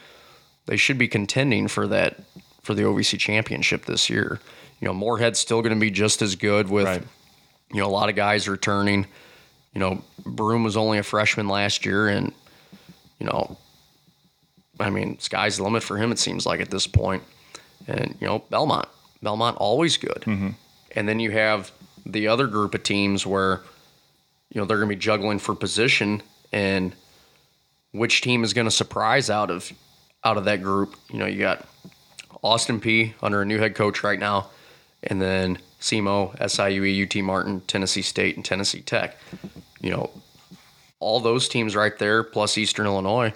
they 0.65 0.77
should 0.77 0.97
be 0.99 1.07
contending 1.07 1.67
for 1.67 1.87
that 1.87 2.19
for 2.61 2.73
the 2.75 2.83
OVC 2.83 3.17
championship 3.17 3.85
this 3.85 4.09
year. 4.09 4.39
You 4.81 4.87
know, 4.87 4.93
Morehead's 4.93 5.39
still 5.39 5.61
going 5.61 5.73
to 5.73 5.79
be 5.79 5.89
just 5.89 6.21
as 6.21 6.35
good 6.35 6.69
with 6.69 6.85
Right. 6.85 7.03
you 7.71 7.79
know 7.79 7.87
a 7.87 7.89
lot 7.89 8.09
of 8.09 8.15
guys 8.15 8.47
returning. 8.47 9.07
You 9.73 9.79
know, 9.79 10.03
Broome 10.25 10.63
was 10.63 10.77
only 10.77 10.97
a 10.97 11.03
freshman 11.03 11.47
last 11.47 11.85
year, 11.85 12.07
and 12.07 12.33
you 13.19 13.25
know, 13.25 13.57
I 14.79 14.89
mean, 14.89 15.19
sky's 15.19 15.57
the 15.57 15.63
limit 15.63 15.83
for 15.83 15.97
him. 15.97 16.11
It 16.11 16.19
seems 16.19 16.45
like 16.45 16.59
at 16.59 16.71
this 16.71 16.87
point, 16.87 17.23
and 17.87 18.15
you 18.19 18.27
know, 18.27 18.43
Belmont, 18.49 18.87
Belmont 19.21 19.57
always 19.57 19.97
good, 19.97 20.23
mm-hmm. 20.25 20.49
and 20.95 21.07
then 21.07 21.19
you 21.19 21.31
have 21.31 21.71
the 22.05 22.27
other 22.27 22.47
group 22.47 22.73
of 22.73 22.83
teams 22.83 23.25
where 23.25 23.61
you 24.49 24.59
know 24.59 24.65
they're 24.65 24.77
going 24.77 24.89
to 24.89 24.95
be 24.95 24.99
juggling 24.99 25.39
for 25.39 25.53
position 25.53 26.23
and 26.51 26.95
which 27.91 28.21
team 28.21 28.43
is 28.43 28.53
going 28.53 28.65
to 28.65 28.71
surprise 28.71 29.29
out 29.29 29.51
of 29.51 29.71
out 30.23 30.37
of 30.37 30.45
that 30.45 30.61
group. 30.61 30.95
You 31.11 31.19
know, 31.19 31.25
you 31.25 31.39
got 31.39 31.65
Austin 32.43 32.79
Peay 32.79 33.13
under 33.21 33.41
a 33.41 33.45
new 33.45 33.59
head 33.59 33.75
coach 33.75 34.03
right 34.03 34.19
now, 34.19 34.49
and 35.03 35.21
then 35.21 35.59
SEMO, 35.79 36.37
SIUE, 36.39 37.05
UT 37.05 37.23
Martin, 37.23 37.61
Tennessee 37.61 38.01
State, 38.01 38.35
and 38.35 38.43
Tennessee 38.43 38.81
Tech. 38.81 39.17
You 39.81 39.91
know, 39.91 40.09
all 40.99 41.19
those 41.19 41.47
teams 41.47 41.75
right 41.75 41.97
there, 41.97 42.23
plus 42.23 42.57
Eastern 42.57 42.85
Illinois, 42.85 43.33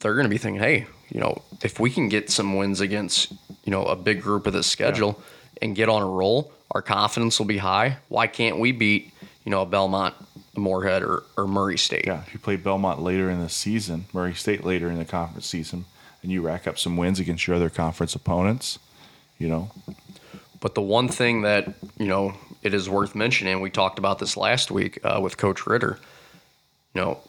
they're 0.00 0.14
going 0.14 0.26
to 0.26 0.30
be 0.30 0.38
thinking, 0.38 0.60
hey, 0.62 0.86
you 1.08 1.20
know, 1.20 1.42
if 1.62 1.80
we 1.80 1.90
can 1.90 2.08
get 2.08 2.30
some 2.30 2.56
wins 2.56 2.80
against, 2.80 3.32
you 3.64 3.70
know, 3.70 3.84
a 3.84 3.96
big 3.96 4.20
group 4.20 4.46
of 4.46 4.52
this 4.52 4.66
schedule 4.66 5.20
and 5.62 5.74
get 5.74 5.88
on 5.88 6.02
a 6.02 6.06
roll, 6.06 6.52
our 6.72 6.82
confidence 6.82 7.38
will 7.38 7.46
be 7.46 7.58
high. 7.58 7.98
Why 8.08 8.26
can't 8.26 8.58
we 8.58 8.72
beat, 8.72 9.12
you 9.44 9.50
know, 9.50 9.62
a 9.62 9.66
Belmont, 9.66 10.14
a 10.54 10.60
Morehead, 10.60 11.02
or, 11.02 11.22
or 11.36 11.46
Murray 11.46 11.78
State? 11.78 12.06
Yeah, 12.06 12.22
if 12.26 12.34
you 12.34 12.40
play 12.40 12.56
Belmont 12.56 13.00
later 13.00 13.30
in 13.30 13.40
the 13.40 13.48
season, 13.48 14.06
Murray 14.12 14.34
State 14.34 14.64
later 14.64 14.90
in 14.90 14.98
the 14.98 15.04
conference 15.04 15.46
season, 15.46 15.86
and 16.22 16.30
you 16.30 16.42
rack 16.42 16.66
up 16.66 16.78
some 16.78 16.96
wins 16.96 17.20
against 17.20 17.46
your 17.46 17.56
other 17.56 17.70
conference 17.70 18.14
opponents, 18.14 18.78
you 19.38 19.48
know, 19.48 19.70
But 20.66 20.74
the 20.74 20.82
one 20.82 21.06
thing 21.06 21.42
that 21.42 21.72
you 21.96 22.08
know 22.08 22.34
it 22.60 22.74
is 22.74 22.90
worth 22.90 23.14
mentioning, 23.14 23.60
we 23.60 23.70
talked 23.70 24.00
about 24.00 24.18
this 24.18 24.36
last 24.36 24.72
week 24.72 24.98
uh, 25.04 25.20
with 25.22 25.36
Coach 25.36 25.64
Ridder. 25.64 25.96
You 26.92 27.00
know, 27.02 27.20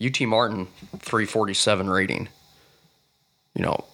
UT 0.00 0.20
Martin 0.20 0.68
347 1.00 1.90
rating. 1.90 2.28
You 3.56 3.64
know, 3.64 3.84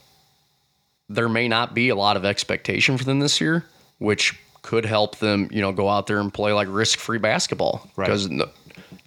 there 1.08 1.30
may 1.30 1.48
not 1.48 1.72
be 1.72 1.88
a 1.88 1.94
lot 1.94 2.18
of 2.18 2.26
expectation 2.26 2.98
for 2.98 3.04
them 3.04 3.20
this 3.20 3.40
year, 3.40 3.64
which 4.00 4.38
could 4.60 4.84
help 4.84 5.16
them. 5.16 5.48
You 5.50 5.62
know, 5.62 5.72
go 5.72 5.88
out 5.88 6.06
there 6.06 6.18
and 6.18 6.30
play 6.30 6.52
like 6.52 6.68
risk-free 6.70 7.20
basketball 7.20 7.88
Right. 7.96 8.04
because 8.04 8.28
no, 8.28 8.50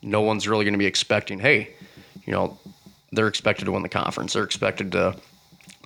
no 0.02 0.22
one's 0.22 0.48
really 0.48 0.66
going 0.66 0.74
to 0.74 0.80
be 0.80 0.88
expecting. 0.88 1.38
Hey, 1.38 1.70
you 2.26 2.34
know, 2.34 2.58
they're 3.12 3.28
expected 3.28 3.66
to 3.66 3.72
win 3.72 3.84
the 3.84 3.90
conference. 3.90 4.34
They're 4.34 4.44
expected 4.44 4.94
to 4.94 5.16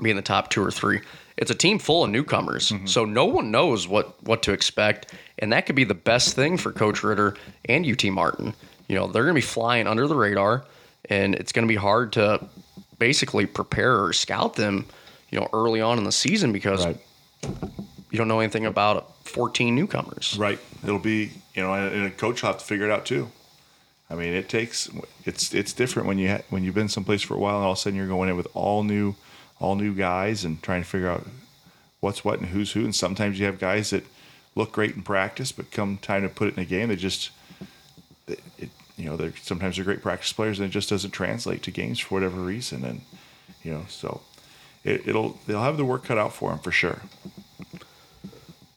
be 0.01 0.11
in 0.11 0.15
the 0.15 0.21
top 0.21 0.49
two 0.49 0.63
or 0.63 0.71
three. 0.71 1.01
It's 1.37 1.51
a 1.51 1.55
team 1.55 1.77
full 1.77 2.03
of 2.03 2.09
newcomers, 2.09 2.71
mm-hmm. 2.71 2.87
so 2.87 3.05
no 3.05 3.25
one 3.25 3.51
knows 3.51 3.87
what 3.87 4.21
what 4.23 4.43
to 4.43 4.53
expect, 4.53 5.13
and 5.39 5.53
that 5.53 5.65
could 5.65 5.75
be 5.75 5.83
the 5.83 5.93
best 5.93 6.35
thing 6.35 6.57
for 6.57 6.71
Coach 6.71 7.03
Ridder 7.03 7.37
and 7.65 7.85
UT 7.85 8.03
Martin. 8.05 8.53
You 8.87 8.95
know, 8.95 9.07
they're 9.07 9.23
going 9.23 9.35
to 9.35 9.41
be 9.41 9.45
flying 9.45 9.85
under 9.85 10.07
the 10.07 10.15
radar, 10.15 10.65
and 11.09 11.35
it's 11.35 11.51
going 11.51 11.67
to 11.67 11.71
be 11.71 11.77
hard 11.77 12.13
to 12.13 12.47
basically 12.97 13.45
prepare 13.45 14.03
or 14.03 14.13
scout 14.13 14.55
them. 14.55 14.85
You 15.29 15.39
know, 15.39 15.49
early 15.51 15.81
on 15.81 15.97
in 15.97 16.05
the 16.05 16.11
season 16.11 16.53
because 16.53 16.85
right, 16.85 16.97
you 17.43 18.17
don't 18.17 18.29
know 18.29 18.39
anything 18.39 18.65
about 18.65 19.13
14 19.25 19.75
newcomers. 19.75 20.37
right. 20.39 20.59
It'll 20.83 20.99
be, 20.99 21.31
you 21.53 21.61
know, 21.61 21.73
and 21.73 22.05
a 22.05 22.11
coach 22.11 22.41
will 22.41 22.47
have 22.47 22.59
to 22.59 22.65
figure 22.65 22.85
it 22.85 22.91
out 22.91 23.05
too. 23.05 23.29
I 24.09 24.15
mean, 24.15 24.33
it 24.33 24.47
takes 24.47 24.89
it's 25.25 25.53
it's 25.53 25.73
different 25.73 26.07
when 26.07 26.17
you 26.17 26.29
ha- 26.29 26.41
when 26.49 26.63
you've 26.63 26.75
been 26.75 26.87
someplace 26.87 27.21
for 27.21 27.35
a 27.35 27.37
while 27.37 27.57
and 27.57 27.65
all 27.65 27.73
of 27.73 27.77
a 27.77 27.81
sudden 27.81 27.97
you're 27.97 28.07
going 28.07 28.29
in 28.29 28.37
with 28.37 28.47
all 28.53 28.83
new 28.83 29.15
all 29.59 29.75
new 29.75 29.93
guys 29.93 30.45
and 30.45 30.61
trying 30.61 30.83
to 30.83 30.87
figure 30.87 31.09
out 31.09 31.25
what's 31.99 32.23
what 32.23 32.39
and 32.39 32.49
who's 32.49 32.71
who. 32.71 32.83
And 32.83 32.95
sometimes 32.95 33.39
you 33.39 33.45
have 33.45 33.59
guys 33.59 33.89
that 33.89 34.05
look 34.55 34.71
great 34.71 34.95
in 34.95 35.03
practice, 35.03 35.51
but 35.51 35.71
come 35.71 35.97
time 35.97 36.23
to 36.23 36.29
put 36.29 36.47
it 36.49 36.55
in 36.55 36.63
a 36.63 36.65
game, 36.65 36.89
they 36.89 36.95
just 36.95 37.31
it, 38.27 38.39
it 38.57 38.69
you 38.97 39.05
know 39.05 39.15
they're 39.15 39.33
sometimes 39.41 39.75
they're 39.75 39.85
great 39.85 40.01
practice 40.01 40.33
players 40.33 40.59
and 40.59 40.67
it 40.67 40.71
just 40.71 40.89
doesn't 40.89 41.11
translate 41.11 41.63
to 41.63 41.71
games 41.71 41.99
for 41.99 42.15
whatever 42.15 42.39
reason. 42.41 42.83
And 42.83 43.01
you 43.63 43.71
know, 43.71 43.85
so 43.87 44.21
it, 44.83 45.07
it'll 45.07 45.39
they'll 45.47 45.61
have 45.61 45.77
the 45.77 45.85
work 45.85 46.05
cut 46.05 46.17
out 46.17 46.33
for 46.33 46.49
them 46.49 46.59
for 46.59 46.71
sure. 46.71 47.01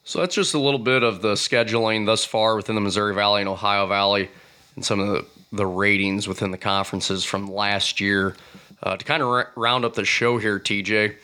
So 0.05 0.19
that's 0.19 0.35
just 0.35 0.55
a 0.55 0.59
little 0.59 0.81
bit 0.81 1.05
of 1.05 1.23
the 1.23 1.35
scheduling 1.35 2.05
thus 2.05 2.25
far 2.25 2.57
within 2.57 2.75
the 2.75 2.81
Missouri 2.81 3.15
Valley 3.15 3.43
and 3.43 3.49
Ohio 3.49 3.87
Valley, 3.87 4.29
and 4.75 4.85
some 4.85 4.99
of 4.99 5.09
the, 5.09 5.25
the 5.53 5.67
ratings 5.67 6.27
within 6.27 6.51
the 6.51 6.59
conferences 6.59 7.25
from 7.25 7.47
last 7.47 8.01
year. 8.01 8.35
Uh, 8.83 8.97
to 8.97 9.05
kind 9.05 9.23
of 9.23 9.29
r- 9.29 9.51
round 9.57 9.85
up 9.85 9.95
the 9.95 10.05
show 10.05 10.39
here, 10.39 10.59
TJ, 10.59 11.15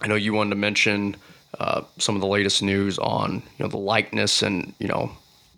I 0.00 0.06
know 0.06 0.14
you 0.14 0.32
wanted 0.32 0.50
to 0.50 0.56
mention 0.56 1.16
uh, 1.58 1.82
some 1.98 2.14
of 2.14 2.20
the 2.20 2.26
latest 2.28 2.62
news 2.62 2.98
on 2.98 3.42
you 3.58 3.64
know 3.64 3.68
the 3.68 3.76
likeness 3.76 4.42
and 4.42 4.72
you 4.78 4.86
know 4.88 5.10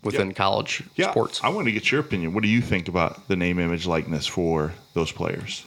within 0.03 0.29
Yeah. 0.29 0.35
college 0.35 0.83
Yeah, 0.97 1.11
sports. 1.11 1.41
I 1.45 1.49
want 1.51 1.67
to 1.67 1.73
get 1.73 1.91
your 1.93 2.01
opinion. 2.01 2.33
What 2.35 2.43
do 2.43 2.49
you 2.49 2.61
think 2.63 2.89
about 2.89 3.29
the 3.29 3.37
name, 3.37 3.59
image, 3.59 3.87
likeness 3.87 4.27
for 4.27 4.73
those 4.95 5.13
players? 5.13 5.65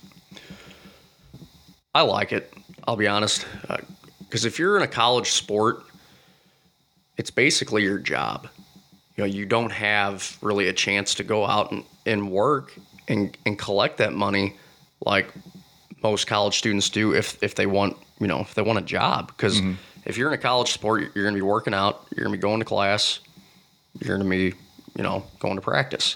I 1.93 2.01
like 2.01 2.33
it. 2.33 2.51
I'll 2.87 2.97
be 2.97 3.07
honest, 3.07 3.45
because 4.19 4.45
if 4.45 4.59
you're 4.59 4.75
in 4.77 4.83
a 4.83 4.87
college 4.87 5.31
sport, 5.31 5.83
it's 7.17 7.31
basically 7.31 7.83
your 7.83 7.97
job. 7.97 8.47
You 9.15 9.23
know, 9.23 9.25
you 9.25 9.45
don't 9.45 9.71
have 9.71 10.37
really 10.41 10.67
a 10.67 10.73
chance 10.73 11.15
to 11.15 11.23
go 11.23 11.45
out 11.45 11.71
and, 11.71 11.83
and 12.05 12.29
work 12.31 12.73
and, 13.07 13.35
and 13.45 13.57
collect 13.57 13.97
that 13.99 14.11
money 14.13 14.55
like 15.01 15.31
most 16.03 16.27
college 16.27 16.57
students 16.57 16.89
do 16.89 17.13
if 17.13 17.41
if 17.41 17.55
they 17.55 17.65
want 17.65 17.97
you 18.19 18.27
know 18.27 18.39
if 18.41 18.53
they 18.53 18.61
want 18.61 18.79
a 18.79 18.83
job. 18.83 19.27
Because 19.27 19.59
mm-hmm. 19.59 19.73
if 20.05 20.17
you're 20.17 20.27
in 20.27 20.33
a 20.33 20.41
college 20.41 20.71
sport, 20.71 21.01
you're 21.13 21.23
going 21.23 21.35
to 21.35 21.39
be 21.39 21.41
working 21.41 21.73
out, 21.73 22.05
you're 22.15 22.25
going 22.25 22.33
to 22.33 22.37
be 22.37 22.41
going 22.41 22.59
to 22.59 22.65
class, 22.65 23.19
you're 23.99 24.17
going 24.17 24.29
to 24.29 24.37
be 24.37 24.57
you 24.95 25.03
know 25.03 25.23
going 25.39 25.55
to 25.55 25.61
practice. 25.61 26.15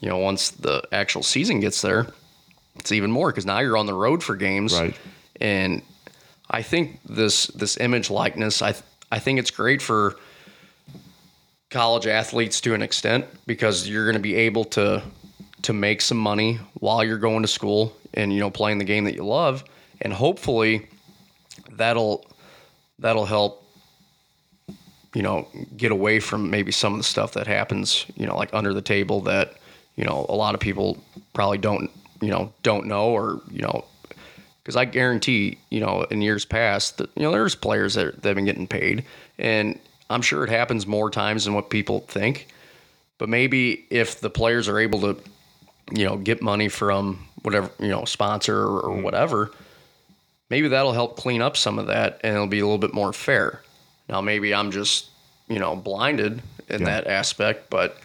You 0.00 0.10
know, 0.10 0.18
once 0.18 0.50
the 0.50 0.82
actual 0.92 1.22
season 1.22 1.60
gets 1.60 1.80
there, 1.80 2.06
it's 2.76 2.92
even 2.92 3.10
more 3.10 3.30
because 3.30 3.46
now 3.46 3.60
you're 3.60 3.78
on 3.78 3.86
the 3.86 3.94
road 3.94 4.22
for 4.22 4.36
games, 4.36 4.78
Right. 4.78 4.94
And 5.40 5.82
I 6.50 6.62
think 6.62 7.00
this 7.04 7.46
this 7.48 7.76
image 7.78 8.10
likeness, 8.10 8.62
I 8.62 8.72
th- 8.72 8.84
I 9.10 9.18
think 9.18 9.38
it's 9.38 9.50
great 9.50 9.82
for 9.82 10.16
college 11.70 12.06
athletes 12.06 12.60
to 12.62 12.74
an 12.74 12.82
extent 12.82 13.26
because 13.46 13.88
you're 13.88 14.04
going 14.04 14.16
to 14.16 14.20
be 14.20 14.36
able 14.36 14.64
to 14.64 15.02
to 15.66 15.72
make 15.72 16.00
some 16.00 16.16
money 16.16 16.60
while 16.74 17.02
you're 17.02 17.18
going 17.18 17.42
to 17.42 17.48
school 17.48 17.92
and 18.14 18.32
you 18.32 18.38
know 18.38 18.50
playing 18.50 18.78
the 18.78 18.84
game 18.84 19.02
that 19.04 19.14
you 19.14 19.24
love, 19.24 19.64
and 20.00 20.12
hopefully 20.12 20.86
that'll 21.72 22.24
that'll 23.00 23.26
help 23.26 23.64
you 25.12 25.22
know 25.22 25.48
get 25.76 25.90
away 25.90 26.20
from 26.20 26.50
maybe 26.50 26.70
some 26.70 26.92
of 26.92 26.98
the 26.98 27.04
stuff 27.04 27.32
that 27.32 27.46
happens 27.46 28.06
you 28.16 28.26
know 28.26 28.36
like 28.36 28.52
under 28.54 28.72
the 28.72 28.80
table 28.80 29.20
that 29.22 29.56
you 29.96 30.04
know 30.04 30.24
a 30.28 30.34
lot 30.34 30.54
of 30.54 30.60
people 30.60 31.02
probably 31.32 31.58
don't 31.58 31.90
you 32.20 32.28
know 32.28 32.52
don't 32.62 32.86
know 32.86 33.08
or 33.08 33.40
you 33.50 33.62
know 33.62 33.84
because 34.62 34.76
I 34.76 34.84
guarantee 34.84 35.58
you 35.70 35.80
know 35.80 36.02
in 36.12 36.22
years 36.22 36.44
past 36.44 36.98
that 36.98 37.10
you 37.16 37.24
know 37.24 37.32
there's 37.32 37.56
players 37.56 37.94
that 37.94 38.22
that 38.22 38.28
have 38.28 38.36
been 38.36 38.44
getting 38.44 38.68
paid 38.68 39.04
and 39.36 39.80
I'm 40.08 40.22
sure 40.22 40.44
it 40.44 40.50
happens 40.50 40.86
more 40.86 41.10
times 41.10 41.44
than 41.44 41.54
what 41.54 41.70
people 41.70 42.00
think. 42.00 42.46
But 43.18 43.28
maybe 43.28 43.84
if 43.90 44.20
the 44.20 44.30
players 44.30 44.68
are 44.68 44.78
able 44.78 45.00
to 45.00 45.20
you 45.92 46.04
know 46.04 46.16
get 46.16 46.42
money 46.42 46.68
from 46.68 47.26
whatever 47.42 47.70
you 47.78 47.88
know 47.88 48.04
sponsor 48.04 48.58
or, 48.58 48.80
or 48.80 48.96
whatever 49.00 49.50
maybe 50.50 50.68
that'll 50.68 50.92
help 50.92 51.16
clean 51.16 51.40
up 51.42 51.56
some 51.56 51.78
of 51.78 51.86
that 51.86 52.20
and 52.24 52.34
it'll 52.34 52.46
be 52.46 52.58
a 52.60 52.64
little 52.64 52.78
bit 52.78 52.92
more 52.94 53.12
fair 53.12 53.62
now 54.08 54.20
maybe 54.20 54.52
i'm 54.54 54.70
just 54.70 55.08
you 55.48 55.58
know 55.58 55.76
blinded 55.76 56.42
in 56.68 56.80
Yeah. 56.80 56.86
that 56.86 57.06
aspect 57.06 57.70
but 57.70 57.96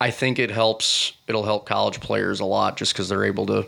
i 0.00 0.10
think 0.10 0.38
it 0.38 0.50
helps 0.50 1.12
it'll 1.26 1.42
help 1.44 1.66
college 1.66 1.98
players 2.00 2.38
a 2.40 2.44
lot 2.44 2.76
just 2.76 2.92
because 2.92 3.08
they're 3.08 3.24
able 3.24 3.46
to 3.46 3.66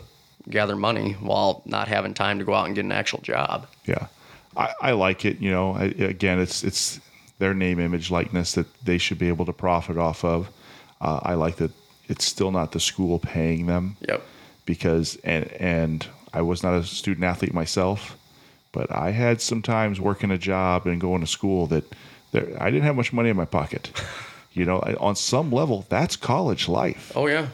gather 0.49 0.75
money 0.75 1.13
while 1.13 1.61
not 1.65 1.87
having 1.87 2.13
time 2.13 2.39
to 2.39 2.45
go 2.45 2.53
out 2.53 2.65
and 2.67 2.75
get 2.75 2.83
an 2.85 2.91
actual 2.91 3.19
job 3.21 3.67
Yeah, 3.85 4.07
I, 4.57 4.73
I 4.81 4.91
like 4.91 5.23
it. 5.25 5.39
You 5.39 5.51
know, 5.51 5.73
I, 5.73 5.85
again, 5.85 6.39
it's 6.39 6.63
it's 6.65 6.99
their 7.39 7.53
name, 7.53 7.79
image, 7.79 8.11
likeness 8.11 8.51
that 8.53 8.67
they 8.83 8.97
should 8.97 9.17
be 9.19 9.29
able 9.29 9.45
to 9.45 9.53
profit 9.53 9.97
off 9.97 10.23
of. 10.25 10.49
Uh, 11.01 11.19
I 11.23 11.33
like 11.35 11.55
that 11.57 11.71
it's 12.13 12.25
still 12.25 12.51
not 12.51 12.71
the 12.71 12.79
school 12.79 13.17
paying 13.19 13.65
them. 13.65 13.97
Yep. 14.07 14.21
Because 14.65 15.17
and 15.23 15.51
and 15.53 16.07
I 16.33 16.41
was 16.41 16.63
not 16.63 16.75
a 16.75 16.83
student 16.83 17.25
athlete 17.25 17.53
myself, 17.53 18.17
but 18.71 18.91
I 18.91 19.11
had 19.11 19.41
some 19.41 19.61
times 19.61 19.99
working 19.99 20.31
a 20.31 20.37
job 20.37 20.85
and 20.87 21.01
going 21.01 21.21
to 21.21 21.27
school 21.27 21.67
that 21.67 21.83
there, 22.31 22.47
I 22.61 22.69
didn't 22.69 22.83
have 22.85 22.95
much 22.95 23.11
money 23.13 23.29
in 23.29 23.37
my 23.37 23.45
pocket. 23.45 23.91
You 24.55 24.65
know, 24.65 24.81
I- 24.81 24.93
on 25.07 25.15
some 25.15 25.49
level, 25.51 25.83
that's 25.89 26.15
college 26.15 26.69
life. 26.69 27.11
Oh 27.15 27.25
yeah. 27.25 27.47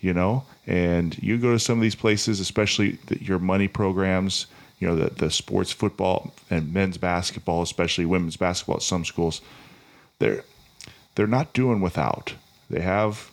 You 0.00 0.14
know 0.14 0.44
and 0.66 1.16
you 1.22 1.36
go 1.38 1.52
to 1.52 1.58
some 1.58 1.78
of 1.78 1.82
these 1.82 1.94
places 1.94 2.40
especially 2.40 2.92
the, 3.06 3.22
your 3.22 3.38
money 3.38 3.68
programs 3.68 4.46
you 4.78 4.86
know 4.88 4.94
the, 4.96 5.10
the 5.10 5.30
sports 5.30 5.72
football 5.72 6.32
and 6.50 6.72
men's 6.74 6.98
basketball 6.98 7.62
especially 7.62 8.04
women's 8.06 8.36
basketball 8.36 8.76
at 8.76 8.82
some 8.82 9.04
schools 9.04 9.40
they're 10.18 10.42
they're 11.14 11.26
not 11.26 11.52
doing 11.52 11.80
without. 11.80 12.34
They 12.70 12.80
have 12.80 13.30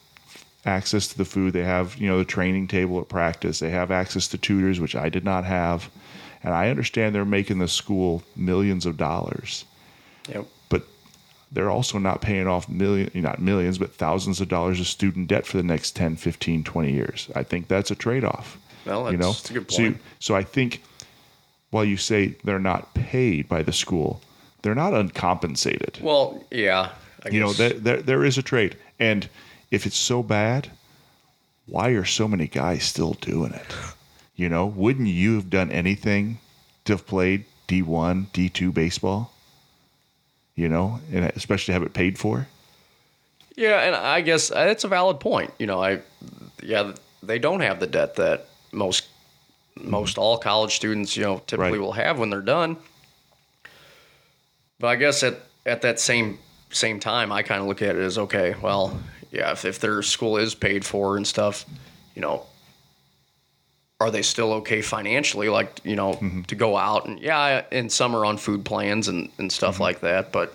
access 0.65 1.07
to 1.07 1.17
the 1.17 1.25
food. 1.25 1.53
They 1.53 1.63
have 1.63 1.95
you 1.97 2.07
know 2.07 2.17
the 2.17 2.25
training 2.25 2.67
table 2.67 2.99
at 2.99 3.09
practice. 3.09 3.59
They 3.59 3.71
have 3.71 3.91
access 3.91 4.27
to 4.29 4.37
tutors 4.37 4.79
which 4.79 4.95
i 4.95 5.09
did 5.09 5.23
not 5.23 5.45
have. 5.45 5.89
And 6.43 6.53
i 6.53 6.69
understand 6.69 7.13
they're 7.15 7.25
making 7.25 7.59
the 7.59 7.67
school 7.67 8.23
millions 8.35 8.85
of 8.85 8.97
dollars. 8.97 9.65
Yep. 10.29 10.45
But 10.69 10.83
they're 11.51 11.69
also 11.69 11.97
not 11.99 12.21
paying 12.21 12.47
off 12.47 12.67
million 12.67 13.09
not 13.15 13.39
millions 13.41 13.77
but 13.77 13.93
thousands 13.93 14.41
of 14.41 14.49
dollars 14.49 14.79
of 14.79 14.87
student 14.87 15.27
debt 15.27 15.45
for 15.45 15.57
the 15.57 15.63
next 15.63 15.95
10 15.95 16.15
15 16.17 16.63
20 16.63 16.91
years. 16.91 17.29
I 17.35 17.43
think 17.43 17.67
that's 17.67 17.91
a 17.91 17.95
trade-off 17.95 18.57
Well, 18.85 19.11
you 19.11 19.17
know? 19.17 19.31
that's 19.31 19.49
a 19.49 19.53
good 19.53 19.71
so, 19.71 19.81
you- 19.81 19.91
point. 19.91 20.01
so 20.19 20.35
i 20.35 20.43
think 20.43 20.81
while 21.71 21.85
you 21.85 21.97
say 21.97 22.35
they're 22.43 22.59
not 22.59 22.93
paid 22.93 23.47
by 23.49 23.61
the 23.63 23.73
school 23.73 24.21
they're 24.61 24.73
not 24.73 24.95
uncompensated. 24.95 25.99
Well, 26.01 26.43
yeah. 26.49 26.89
I 27.23 27.29
you 27.29 27.39
know 27.39 27.49
guess. 27.49 27.57
there, 27.57 27.73
there, 27.73 28.01
there 28.01 28.25
is 28.25 28.39
a 28.39 28.41
trade. 28.41 28.75
And 28.99 29.29
if 29.75 29.85
it's 29.85 29.97
so 29.97 30.23
bad 30.23 30.69
why 31.67 31.89
are 31.89 32.05
so 32.05 32.27
many 32.27 32.47
guys 32.47 32.83
still 32.83 33.13
doing 33.13 33.53
it 33.53 33.75
you 34.35 34.47
know 34.49 34.65
wouldn't 34.65 35.07
you 35.07 35.35
have 35.35 35.49
done 35.49 35.71
anything 35.71 36.39
to 36.85 36.93
have 36.93 37.05
played 37.05 37.45
d1 37.67 38.25
d2 38.33 38.73
baseball 38.73 39.31
you 40.55 40.69
know 40.69 40.99
and 41.11 41.25
especially 41.35 41.73
have 41.73 41.83
it 41.83 41.93
paid 41.93 42.17
for 42.17 42.47
Yeah, 43.57 43.79
and 43.87 43.95
I 43.95 44.21
guess 44.21 44.49
that's 44.49 44.83
a 44.83 44.87
valid 44.89 45.19
point. 45.19 45.51
You 45.59 45.67
know, 45.67 45.81
I 45.81 46.01
yeah, 46.61 46.93
they 47.23 47.39
don't 47.39 47.61
have 47.61 47.79
the 47.79 47.87
debt 47.87 48.15
that 48.15 48.47
most 48.71 49.05
mm-hmm. 49.79 49.89
most 49.89 50.17
all 50.17 50.37
college 50.37 50.75
students, 50.75 51.15
you 51.15 51.23
know, 51.23 51.37
typically 51.47 51.71
Right. 51.71 51.79
will 51.79 51.93
have 51.93 52.19
when 52.19 52.29
they're 52.29 52.41
done. 52.41 52.77
But 54.79 54.87
I 54.87 54.95
guess 54.97 55.23
at 55.23 55.35
at 55.65 55.81
that 55.81 55.99
same 55.99 56.37
same 56.69 56.99
time, 56.99 57.31
I 57.31 57.43
kind 57.43 57.61
of 57.61 57.67
look 57.67 57.81
at 57.81 57.95
it 57.95 58.01
as 58.01 58.17
okay, 58.17 58.55
well, 58.61 58.99
yeah, 59.35 59.51
if, 59.51 59.65
if 59.65 59.79
their 59.79 60.01
school 60.01 60.37
is 60.37 60.55
paid 60.55 60.85
for 60.85 61.17
and 61.17 61.27
stuff, 61.27 61.65
you 62.15 62.21
know, 62.21 62.45
are 63.99 64.11
they 64.11 64.21
still 64.21 64.53
okay 64.53 64.81
financially? 64.81 65.49
Like, 65.49 65.81
you 65.83 65.95
know, 65.95 66.13
mm-hmm. 66.13 66.41
to 66.43 66.55
go 66.55 66.77
out 66.77 67.07
and 67.07 67.19
yeah, 67.19 67.63
and 67.71 67.91
some 67.91 68.15
are 68.15 68.25
on 68.25 68.37
food 68.37 68.65
plans 68.65 69.07
and, 69.07 69.29
and 69.37 69.51
stuff 69.51 69.75
mm-hmm. 69.75 69.83
like 69.83 69.99
that, 70.01 70.31
but 70.31 70.53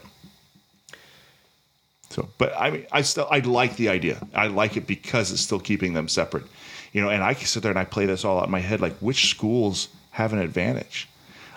So, 2.11 2.29
but 2.39 2.53
I 2.59 2.71
mean, 2.71 2.87
I 2.91 3.03
still 3.03 3.29
I 3.31 3.39
like 3.39 3.77
the 3.77 3.89
idea. 3.89 4.27
I 4.35 4.49
like 4.49 4.77
it 4.77 4.87
because 4.87 5.31
it's 5.33 5.41
still 5.41 5.61
keeping 5.61 5.95
them 5.95 6.09
separate, 6.09 6.45
you 6.93 7.01
know. 7.01 7.09
And 7.09 7.23
I 7.23 7.35
can 7.35 7.47
sit 7.47 7.63
there 7.63 7.71
and 7.71 7.79
I 7.79 7.85
play 7.85 8.07
this 8.07 8.25
all 8.25 8.39
out 8.39 8.47
in 8.47 8.51
my 8.51 8.61
head, 8.61 8.81
like 8.81 8.97
which 8.99 9.31
schools 9.31 9.89
have 10.11 10.33
an 10.33 10.41
advantage? 10.41 11.09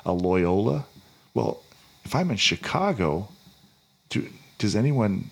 A 0.05 0.13
Loyola? 0.13 0.85
Well, 1.33 1.63
if 2.05 2.13
I'm 2.13 2.29
in 2.29 2.37
Chicago, 2.37 3.29
do, 4.09 4.29
does 4.59 4.75
anyone? 4.75 5.31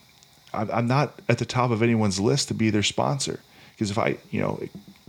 I'm, 0.54 0.88
not 0.88 1.20
at 1.30 1.38
the 1.38 1.46
top 1.46 1.72
of 1.72 1.82
anyone's 1.82 2.20
list 2.20 2.50
to 2.50 2.54
be 2.54 2.70
their 2.70 2.84
sponsor 2.84 3.40
because 3.72 3.90
if 3.90 3.98
I, 3.98 4.18
you 4.30 4.42
know, 4.42 4.62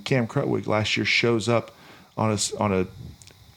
Cam 0.04 0.26
Krutwig 0.26 0.66
last 0.66 0.96
year 0.96 1.06
shows 1.06 1.48
up 1.48 1.72
on 2.16 2.32
a 2.32 2.38
on 2.62 2.72
a 2.72 2.86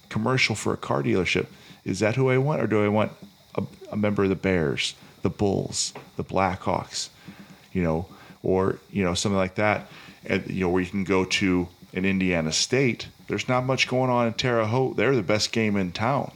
commercial 0.09 0.55
for 0.55 0.73
a 0.73 0.77
car 0.77 1.03
dealership. 1.03 1.47
Is 1.83 1.99
that 1.99 2.15
who 2.15 2.29
I 2.29 2.38
want, 2.38 2.61
or 2.61 2.67
do 2.67 2.83
I 2.83 2.88
want 2.88 3.11
a, 3.55 3.63
a 3.91 3.97
member 3.97 4.23
of 4.23 4.29
the 4.29 4.36
Bears, 4.36 4.95
the 5.21 5.29
Bulls, 5.29 5.93
the 6.15 6.23
Blackhawks, 6.23 7.09
you 7.73 7.83
know, 7.83 8.07
or 8.41 8.79
you 8.91 9.03
know 9.03 9.13
something 9.13 9.38
like 9.38 9.55
that? 9.55 9.88
And 10.25 10.49
you 10.49 10.61
know 10.61 10.69
where 10.69 10.81
you 10.81 10.89
can 10.89 11.03
go 11.03 11.25
to 11.25 11.67
an 11.93 12.05
Indiana 12.05 12.51
State. 12.51 13.07
There's 13.27 13.47
not 13.47 13.65
much 13.65 13.88
going 13.88 14.09
on 14.09 14.27
in 14.27 14.33
Terre 14.33 14.65
Haute. 14.65 14.95
They're 14.97 15.15
the 15.15 15.21
best 15.23 15.51
game 15.51 15.75
in 15.75 15.91
town. 15.91 16.31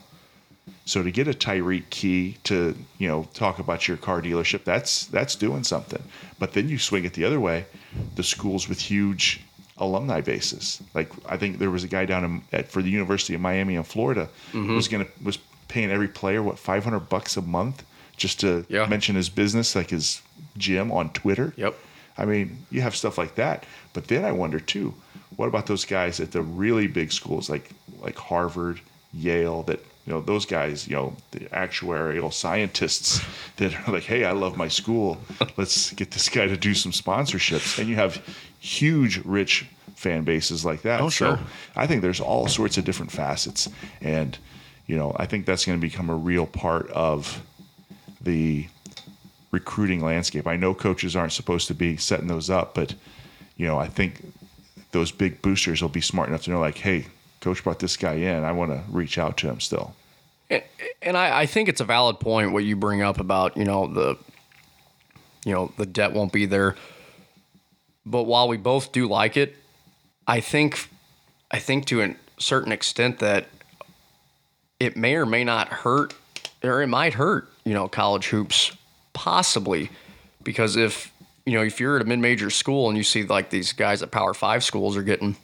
So 0.90 1.04
to 1.04 1.12
get 1.12 1.28
a 1.28 1.34
Tyreke 1.34 1.88
Key 1.92 2.38
to 2.46 2.76
you 2.98 3.08
know 3.08 3.28
talk 3.36 3.60
about 3.60 3.88
your 3.88 3.98
car 3.98 4.24
dealership, 4.24 4.64
that's 4.64 5.06
that's 5.06 5.36
doing 5.36 5.64
something. 5.64 6.02
But 6.40 6.54
then 6.54 6.68
you 6.68 6.80
swing 6.80 7.06
it 7.06 7.14
the 7.14 7.26
other 7.26 7.40
way, 7.40 7.66
the 8.16 8.24
schools 8.24 8.68
with 8.68 8.80
huge 8.82 9.42
alumni 9.78 10.20
bases. 10.22 10.82
Like 10.96 11.12
I 11.28 11.38
think 11.38 11.60
there 11.60 11.70
was 11.70 11.84
a 11.84 11.88
guy 11.88 12.06
down 12.06 12.24
in, 12.26 12.42
at 12.52 12.72
for 12.72 12.82
the 12.82 12.90
University 12.90 13.36
of 13.36 13.42
Miami 13.42 13.76
in 13.76 13.84
Florida 13.84 14.30
mm-hmm. 14.52 14.76
was 14.76 14.88
gonna 14.88 15.06
was 15.24 15.38
paying 15.68 15.92
every 15.92 16.08
player 16.08 16.42
what 16.42 16.58
500 16.58 17.02
bucks 17.02 17.38
a 17.38 17.44
month 17.44 17.84
just 18.18 18.40
to 18.40 18.66
Yeah. 18.68 18.88
mention 18.88 19.16
his 19.16 19.30
business 19.30 19.76
like 19.76 19.92
his 19.92 20.24
gym 20.58 20.92
on 20.92 21.12
Twitter. 21.12 21.54
Yep. 21.56 21.76
I 22.18 22.26
mean, 22.26 22.66
you 22.72 22.82
have 22.82 22.96
stuff 22.96 23.20
like 23.20 23.36
that. 23.36 23.64
But 23.94 24.08
then 24.08 24.26
I 24.26 24.32
wonder 24.32 24.60
too, 24.60 24.96
what 25.36 25.48
about 25.48 25.68
those 25.68 25.86
guys 25.86 26.20
at 26.20 26.32
the 26.32 26.42
really 26.42 26.88
big 26.88 27.12
schools 27.12 27.48
like 27.48 27.70
like 28.02 28.18
Harvard, 28.18 28.82
Yale 29.14 29.62
that 29.64 29.86
you 30.10 30.16
know 30.16 30.22
those 30.22 30.48
guys, 30.48 30.88
you 30.88 30.96
know, 30.96 31.14
the 31.30 31.42
actuarial 31.52 32.34
scientists 32.34 33.22
that 33.58 33.76
are 33.88 33.94
like, 33.94 34.06
"Hey, 34.06 34.26
I 34.26 34.32
love 34.32 34.58
my 34.58 34.68
school. 34.68 35.20
Let's 35.56 35.94
get 35.94 36.10
this 36.10 36.30
guy 36.30 36.48
to 36.48 36.58
do 36.58 36.74
some 36.74 36.92
sponsorships." 36.92 37.78
And 37.78 37.88
you 37.88 37.96
have 37.96 38.20
huge 38.60 39.24
rich 39.24 39.68
fan 39.96 40.24
bases 40.24 40.66
like 40.66 40.82
that. 40.82 41.00
Oh, 41.00 41.10
so 41.10 41.36
sure. 41.36 41.40
I 41.76 41.86
think 41.86 42.02
there's 42.02 42.20
all 42.20 42.48
sorts 42.48 42.80
of 42.80 42.86
different 42.86 43.12
facets 43.12 43.70
and 44.02 44.38
you 44.88 44.96
know, 44.96 45.16
I 45.18 45.28
think 45.28 45.46
that's 45.46 45.66
going 45.66 45.80
to 45.80 45.82
become 45.82 46.10
a 46.10 46.16
real 46.16 46.48
part 46.48 46.90
of 46.90 47.44
the 48.20 48.66
recruiting 49.52 50.04
landscape. 50.04 50.48
I 50.48 50.56
know 50.56 50.74
coaches 50.74 51.16
aren't 51.16 51.34
supposed 51.34 51.68
to 51.68 51.76
be 51.76 51.96
setting 51.98 52.26
those 52.26 52.50
up, 52.50 52.74
but 52.74 52.96
you 53.58 53.68
know, 53.68 53.78
I 53.78 53.88
think 53.88 54.34
those 54.92 55.12
big 55.12 55.44
boosters 55.44 55.84
will 55.84 55.90
be 55.90 56.02
smart 56.02 56.30
enough 56.30 56.44
to 56.46 56.50
know, 56.50 56.60
like, 56.60 56.80
hey, 56.80 57.06
coach 57.40 57.64
brought 57.64 57.78
this 57.78 57.98
guy 57.98 58.16
in. 58.16 58.44
I 58.44 58.52
want 58.52 58.72
to 58.72 58.82
reach 58.90 59.20
out 59.20 59.38
to 59.38 59.48
him 59.48 59.60
still. 59.60 59.94
And, 60.50 61.16
I, 61.16 61.42
I 61.42 61.46
think 61.46 61.70
it's 61.70 61.82
a 61.82 61.86
valid 61.86 62.20
point 62.20 62.52
what 62.52 62.64
you 62.64 62.76
bring 62.76 63.02
up 63.02 63.20
about 63.20 63.56
you 63.56 63.66
know 63.66 63.88
the 63.88 64.18
you 65.46 65.54
know 65.54 65.72
the 65.78 65.86
debt 65.86 66.14
won't 66.14 66.34
be 66.34 66.46
there. 66.46 66.76
But 68.06 68.24
while 68.24 68.48
we 68.48 68.58
both 68.58 68.92
do 68.92 69.08
like 69.08 69.38
it, 69.38 69.56
I 70.28 70.40
think 70.40 70.90
I 71.52 71.60
think 71.60 71.86
to 71.88 72.02
a 72.02 72.16
certain 72.38 72.72
extent 72.72 73.20
that 73.20 73.48
it 74.80 74.96
may 74.98 75.16
or 75.16 75.26
may 75.26 75.44
not 75.44 75.68
hurt, 75.68 76.14
or 76.64 76.82
it 76.82 76.88
might 76.88 77.14
hurt 77.14 77.48
you 77.64 77.74
know 77.74 77.88
college 77.88 78.28
hoops 78.28 78.72
possibly 79.14 79.90
because 80.44 80.76
if 80.76 81.12
you 81.46 81.54
know 81.54 81.64
if 81.64 81.80
you're 81.80 81.98
at 81.98 82.02
a 82.02 82.06
mid-major 82.06 82.50
school 82.50 82.90
and 82.90 82.98
you 82.98 83.04
see 83.04 83.24
like 83.24 83.50
these 83.50 83.74
guys 83.74 84.02
at 84.02 84.12
Power 84.12 84.34
Five 84.34 84.64
schools 84.64 84.98
are 84.98 85.04
getting 85.04 85.36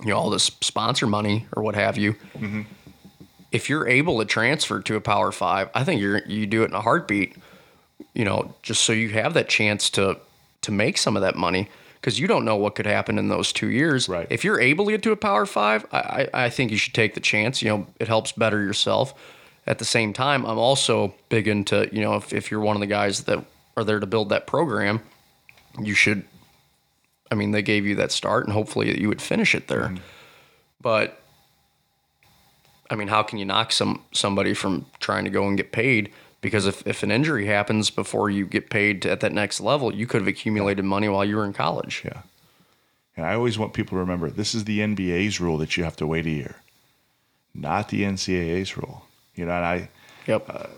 you 0.00 0.08
know 0.08 0.16
all 0.16 0.30
this 0.30 0.44
sponsor 0.60 1.06
money 1.06 1.46
or 1.54 1.62
what 1.62 1.74
have 1.74 1.98
you 1.98 2.14
mm-hmm. 2.34 2.62
If 3.56 3.70
you're 3.70 3.88
able 3.88 4.18
to 4.18 4.26
transfer 4.26 4.80
to 4.82 4.96
a 4.96 5.00
power 5.00 5.32
five, 5.32 5.70
I 5.74 5.82
think 5.82 5.98
you're 5.98 6.18
you 6.26 6.46
do 6.46 6.62
it 6.62 6.66
in 6.66 6.74
a 6.74 6.82
heartbeat. 6.82 7.34
You 8.12 8.26
know, 8.26 8.54
just 8.62 8.84
so 8.84 8.92
you 8.92 9.08
have 9.10 9.32
that 9.32 9.48
chance 9.48 9.88
to 9.90 10.18
to 10.60 10.70
make 10.70 10.98
some 10.98 11.16
of 11.16 11.22
that 11.22 11.36
money 11.36 11.70
because 11.94 12.20
you 12.20 12.26
don't 12.26 12.44
know 12.44 12.56
what 12.56 12.74
could 12.74 12.84
happen 12.84 13.18
in 13.18 13.28
those 13.28 13.52
two 13.54 13.70
years. 13.70 14.10
Right. 14.10 14.26
If 14.28 14.44
you're 14.44 14.60
able 14.60 14.84
to 14.84 14.90
get 14.90 15.02
to 15.04 15.12
a 15.12 15.16
power 15.16 15.46
five, 15.46 15.86
I, 15.90 16.28
I 16.34 16.44
I 16.44 16.50
think 16.50 16.70
you 16.70 16.76
should 16.76 16.92
take 16.92 17.14
the 17.14 17.20
chance. 17.20 17.62
You 17.62 17.70
know, 17.70 17.86
it 17.98 18.08
helps 18.08 18.32
better 18.32 18.60
yourself. 18.62 19.14
At 19.66 19.78
the 19.78 19.86
same 19.86 20.12
time, 20.12 20.44
I'm 20.44 20.58
also 20.58 21.14
big 21.30 21.48
into 21.48 21.88
you 21.90 22.02
know 22.02 22.16
if 22.16 22.34
if 22.34 22.50
you're 22.50 22.60
one 22.60 22.76
of 22.76 22.80
the 22.80 22.86
guys 22.86 23.24
that 23.24 23.42
are 23.74 23.84
there 23.84 24.00
to 24.00 24.06
build 24.06 24.28
that 24.28 24.46
program, 24.46 25.00
you 25.80 25.94
should. 25.94 26.24
I 27.32 27.34
mean, 27.34 27.52
they 27.52 27.62
gave 27.62 27.86
you 27.86 27.96
that 27.96 28.12
start, 28.12 28.44
and 28.44 28.52
hopefully 28.52 29.00
you 29.00 29.08
would 29.08 29.22
finish 29.22 29.54
it 29.54 29.66
there. 29.66 29.88
Mm-hmm. 29.88 29.96
But 30.82 31.20
I 32.90 32.94
mean, 32.94 33.08
how 33.08 33.22
can 33.22 33.38
you 33.38 33.44
knock 33.44 33.72
some 33.72 34.02
somebody 34.12 34.54
from 34.54 34.86
trying 35.00 35.24
to 35.24 35.30
go 35.30 35.46
and 35.46 35.56
get 35.56 35.72
paid? 35.72 36.10
Because 36.40 36.66
if, 36.66 36.86
if 36.86 37.02
an 37.02 37.10
injury 37.10 37.46
happens 37.46 37.90
before 37.90 38.30
you 38.30 38.46
get 38.46 38.70
paid 38.70 39.02
to, 39.02 39.10
at 39.10 39.20
that 39.20 39.32
next 39.32 39.60
level, 39.60 39.92
you 39.92 40.06
could 40.06 40.20
have 40.20 40.28
accumulated 40.28 40.84
money 40.84 41.08
while 41.08 41.24
you 41.24 41.36
were 41.36 41.44
in 41.44 41.52
college. 41.52 42.02
Yeah. 42.04 42.22
And 43.16 43.24
I 43.26 43.34
always 43.34 43.58
want 43.58 43.72
people 43.72 43.96
to 43.96 44.00
remember 44.00 44.30
this 44.30 44.54
is 44.54 44.64
the 44.64 44.80
NBA's 44.80 45.40
rule 45.40 45.56
that 45.58 45.76
you 45.76 45.84
have 45.84 45.96
to 45.96 46.06
wait 46.06 46.26
a 46.26 46.30
year, 46.30 46.56
not 47.54 47.88
the 47.88 48.02
NCAA's 48.02 48.76
rule. 48.76 49.06
You 49.34 49.46
know, 49.46 49.52
and 49.52 49.64
I, 49.64 49.88
Yep. 50.26 50.70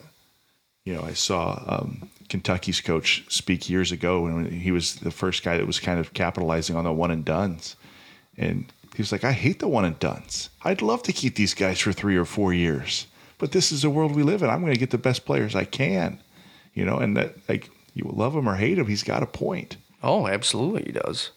you 0.84 0.94
know, 0.94 1.02
I 1.02 1.12
saw 1.12 1.62
um, 1.66 2.08
Kentucky's 2.28 2.80
coach 2.80 3.24
speak 3.28 3.68
years 3.68 3.92
ago 3.92 4.22
when 4.22 4.50
he 4.50 4.70
was 4.70 4.96
the 4.96 5.10
first 5.10 5.42
guy 5.42 5.56
that 5.56 5.66
was 5.66 5.80
kind 5.80 5.98
of 5.98 6.14
capitalizing 6.14 6.76
on 6.76 6.84
the 6.84 6.92
one 6.92 7.10
and 7.10 7.24
dones. 7.24 7.76
And 8.36 8.72
he 8.98 9.02
was 9.02 9.12
like, 9.12 9.22
I 9.22 9.30
hate 9.30 9.60
the 9.60 9.68
one 9.68 9.84
and 9.84 9.96
dones. 10.00 10.50
I'd 10.64 10.82
love 10.82 11.04
to 11.04 11.12
keep 11.12 11.36
these 11.36 11.54
guys 11.54 11.78
for 11.78 11.92
three 11.92 12.16
or 12.16 12.24
four 12.24 12.52
years, 12.52 13.06
but 13.38 13.52
this 13.52 13.70
is 13.70 13.82
the 13.82 13.90
world 13.90 14.16
we 14.16 14.24
live 14.24 14.42
in. 14.42 14.50
I'm 14.50 14.60
going 14.60 14.72
to 14.72 14.78
get 14.78 14.90
the 14.90 14.98
best 14.98 15.24
players 15.24 15.54
I 15.54 15.62
can, 15.62 16.18
you 16.74 16.84
know, 16.84 16.98
and 16.98 17.16
that, 17.16 17.36
like, 17.48 17.70
you 17.94 18.10
love 18.12 18.34
him 18.34 18.48
or 18.48 18.56
hate 18.56 18.76
him, 18.76 18.88
he's 18.88 19.04
got 19.04 19.22
a 19.22 19.26
point. 19.26 19.76
oh, 20.02 20.26
absolutely, 20.26 20.82
he 20.82 20.90
does. 20.90 21.30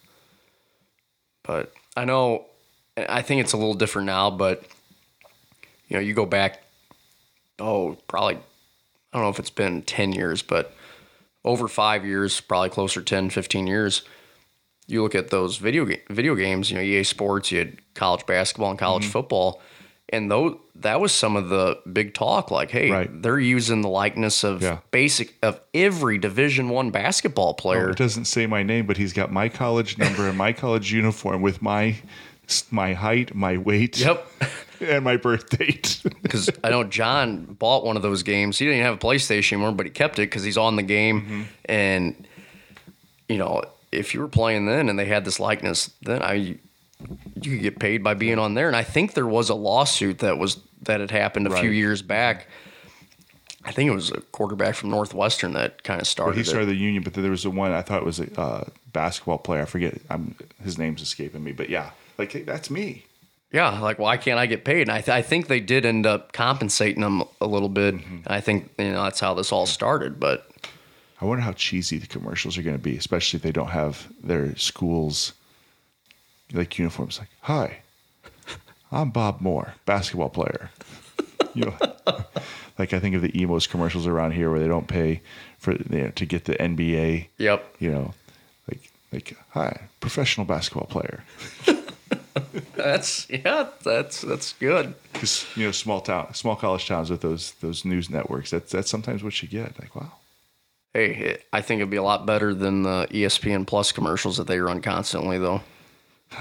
But 1.44 1.72
I 1.96 2.04
know, 2.04 2.48
I 2.98 3.22
think 3.22 3.42
it's 3.42 3.54
a 3.54 3.58
little 3.58 3.76
different 3.76 4.08
now. 4.08 4.32
But 4.32 4.64
you 5.88 5.98
know, 5.98 6.02
you 6.02 6.16
go 6.16 6.26
back, 6.26 6.64
oh, 7.60 7.96
probably, 8.08 8.38
I 8.38 8.40
don't 9.14 9.22
know 9.22 9.30
if 9.30 9.38
it's 9.38 9.52
been 9.52 9.84
ten 9.84 10.14
years, 10.14 10.42
but 10.42 10.74
over 11.46 11.68
five 11.68 12.08
years, 12.08 12.42
probably 12.42 12.70
closer 12.70 13.02
to 13.02 13.06
10, 13.06 13.30
15 13.30 13.68
years. 13.68 14.02
You 14.88 15.04
look 15.04 15.16
at 15.16 15.30
those 15.30 15.58
video 15.58 15.86
ga- 15.86 16.02
video 16.10 16.36
games, 16.36 16.70
you 16.70 16.76
know, 16.78 16.82
EA 16.84 17.04
Sports, 17.04 17.52
you 17.52 17.60
had 17.60 17.78
college 17.94 18.26
basketball 18.26 18.72
and 18.72 18.80
college 18.80 19.04
Mm-hmm. 19.04 19.12
football, 19.12 19.62
and 20.10 20.30
though 20.30 20.60
that 20.76 21.00
was 21.00 21.12
some 21.12 21.36
of 21.36 21.50
the 21.50 21.80
big 21.94 22.14
talk. 22.14 22.50
Like, 22.52 22.72
hey, 22.72 22.90
Right. 22.90 23.22
they're 23.22 23.40
using 23.40 23.82
the 23.82 23.88
likeness 23.90 24.44
of 24.44 24.62
Yeah. 24.62 24.80
basic 24.90 25.36
of 25.44 25.62
every 25.74 26.18
Division 26.18 26.70
One 26.70 26.90
basketball 26.92 27.54
player. 27.54 27.92
It 27.92 27.98
doesn't 27.98 28.26
say 28.26 28.48
my 28.48 28.64
name, 28.64 28.86
but 28.88 28.98
he's 28.98 29.14
got 29.14 29.32
my 29.32 29.48
college 29.48 29.98
number 29.98 30.28
and 30.28 30.38
my 30.38 30.52
college 30.54 30.92
uniform 30.92 31.42
with 31.42 31.62
my 31.62 31.96
my 32.70 32.94
height, 32.94 33.34
my 33.34 33.58
weight. 33.58 33.98
Yep. 34.00 34.28
and 34.82 35.06
my 35.06 35.16
birth 35.16 35.50
date. 35.58 36.02
because 36.24 36.50
I 36.64 36.70
know 36.72 36.84
John 36.84 37.46
bought 37.46 37.86
one 37.86 37.96
of 37.96 38.02
those 38.02 38.24
games. 38.24 38.58
He 38.58 38.66
didn't 38.66 38.80
even 38.80 38.86
have 38.88 38.96
a 38.96 38.98
PlayStation 38.98 39.54
anymore, 39.54 39.72
but 39.72 39.86
he 39.86 39.92
kept 39.92 40.20
it 40.20 40.24
because 40.24 40.44
he's 40.44 40.58
on 40.58 40.76
the 40.76 40.84
game. 40.84 41.22
Mm-hmm. 41.22 41.42
And 41.66 42.28
you 43.30 43.38
know, 43.38 43.62
if 43.92 44.14
you 44.14 44.20
were 44.20 44.28
playing 44.28 44.66
then 44.66 44.90
and 44.90 44.98
they 44.98 45.06
had 45.06 45.26
this 45.26 45.40
likeness, 45.40 45.92
then 46.02 46.22
I 46.22 46.34
you 46.34 47.52
could 47.52 47.62
get 47.62 47.80
paid 47.80 48.04
by 48.04 48.14
being 48.14 48.40
on 48.40 48.54
there. 48.54 48.68
And 48.68 48.76
I 48.76 48.84
think 48.84 49.14
there 49.14 49.28
was 49.28 49.50
a 49.50 49.56
lawsuit 49.56 50.20
that 50.20 50.38
was 50.38 50.60
that 50.84 51.00
had 51.00 51.12
happened 51.12 51.48
a 51.48 51.58
few 51.58 51.70
years 51.70 52.02
back. 52.02 52.48
I 53.64 53.72
think 53.72 53.92
it 53.92 53.94
was 53.94 54.12
a 54.12 54.22
quarterback 54.22 54.76
from 54.76 54.90
Northwestern 54.90 55.54
that 55.54 55.84
kind 55.84 56.02
of 56.02 56.08
started, 56.08 56.36
he 56.36 56.42
it. 56.42 56.48
started 56.48 56.68
the 56.68 56.76
union, 56.76 57.04
but 57.04 57.14
there 57.14 57.30
was 57.30 57.44
the 57.44 57.52
one 57.52 57.72
I 57.72 57.84
thought 57.84 58.02
it 58.02 58.06
was 58.06 58.20
a 58.20 58.40
uh, 58.40 58.64
basketball 58.92 59.38
player. 59.38 59.62
I 59.62 59.66
forget. 59.66 60.02
I'm, 60.10 60.36
his 60.64 60.80
name's 60.80 61.02
escaping 61.02 61.44
me, 61.44 61.52
but 61.52 61.70
yeah, 61.70 61.92
like 62.18 62.32
hey, 62.32 62.42
that's 62.42 62.70
me. 62.72 63.06
Yeah, 63.52 63.80
like 63.80 64.00
why 64.00 64.18
can't 64.18 64.40
I 64.40 64.46
get 64.46 64.64
paid? 64.64 64.84
And 64.84 64.92
I, 64.92 65.02
th- 65.02 65.10
I 65.10 65.22
think 65.22 65.48
they 65.48 65.60
did 65.60 65.86
end 65.86 66.06
up 66.06 66.32
compensating 66.32 67.02
them 67.02 67.24
a 67.42 67.46
little 67.46 67.70
bit. 67.70 67.96
Mm-hmm. 67.96 68.20
I 68.26 68.40
think 68.42 68.72
you 68.80 68.92
know 68.92 69.04
that's 69.04 69.20
how 69.20 69.34
this 69.34 69.52
all 69.52 69.66
started. 69.66 70.20
But 70.20 70.50
I 71.22 71.26
wonder 71.26 71.44
how 71.44 71.54
cheesy 71.54 72.00
the 72.00 72.08
commercials 72.08 72.58
are 72.58 72.64
going 72.64 72.76
to 72.76 72.82
be, 72.82 72.98
especially 72.98 73.38
if 73.38 73.44
they 73.44 73.52
don't 73.52 73.70
have 73.70 74.12
their 74.24 74.56
schools 74.56 75.34
like 76.52 76.80
uniforms. 76.80 77.20
Like, 77.20 77.30
hi, 77.42 77.78
I'm 78.92 79.12
Bob 79.12 79.40
Moore, 79.40 79.76
basketball 79.86 80.30
player. 80.30 80.72
You 81.54 81.66
know, 81.66 81.76
like 82.80 82.94
I 82.94 83.00
think 83.00 83.14
of 83.14 83.22
the 83.22 83.38
emos 83.38 83.68
commercials 83.68 84.08
around 84.08 84.32
here 84.32 84.50
where 84.50 84.60
they 84.62 84.70
don't 84.70 84.88
pay 84.88 85.20
for 85.58 85.74
you 85.74 85.84
know, 85.90 86.10
to 86.12 86.26
get 86.26 86.46
the 86.46 86.54
NBA. 86.54 87.28
yep, 87.38 87.76
You 87.80 87.92
know, 87.92 88.14
like 88.70 88.90
like 89.12 89.36
hi, 89.50 89.82
professional 90.00 90.46
basketball 90.46 90.88
player. 90.88 91.26
that's 92.78 93.30
yeah, 93.30 93.68
that's 93.84 94.22
that's 94.22 94.54
good. 94.54 94.96
Because 95.12 95.46
you 95.58 95.66
know, 95.66 95.72
small 95.74 96.00
town, 96.00 96.34
small 96.36 96.56
college 96.56 96.88
towns 96.88 97.10
with 97.10 97.20
those 97.20 97.52
those 97.60 97.84
news 97.84 98.10
networks. 98.10 98.52
That's 98.52 98.72
that's 98.72 98.90
sometimes 98.90 99.22
what 99.22 99.42
you 99.42 99.50
get. 99.50 99.78
Like, 99.78 99.94
wow. 99.94 100.14
Hey, 100.94 101.14
it, 101.14 101.46
I 101.54 101.62
think 101.62 101.80
it'd 101.80 101.90
be 101.90 101.98
a 101.98 102.04
lot 102.04 102.26
better 102.26 102.54
than 102.54 102.84
the 102.84 103.08
ESPN 103.12 103.66
Plus 103.66 103.92
commercials 103.92 104.38
that 104.38 104.48
they 104.48 104.60
run 104.60 104.82
constantly, 104.82 105.38
though. 105.38 105.62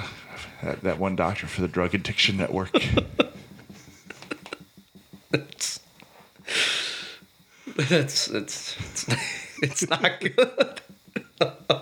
That, 0.63 0.83
that 0.83 0.99
one 0.99 1.17
doctor 1.17 1.47
for 1.47 1.63
the 1.63 1.69
drug 1.69 1.95
addiction 1.95 2.37
network. 2.37 2.69
It's 5.33 5.81
it's 7.79 8.29
it's 8.29 8.77
it's, 8.79 9.07
it's 9.63 9.89
not 9.89 10.21
good. 10.21 10.81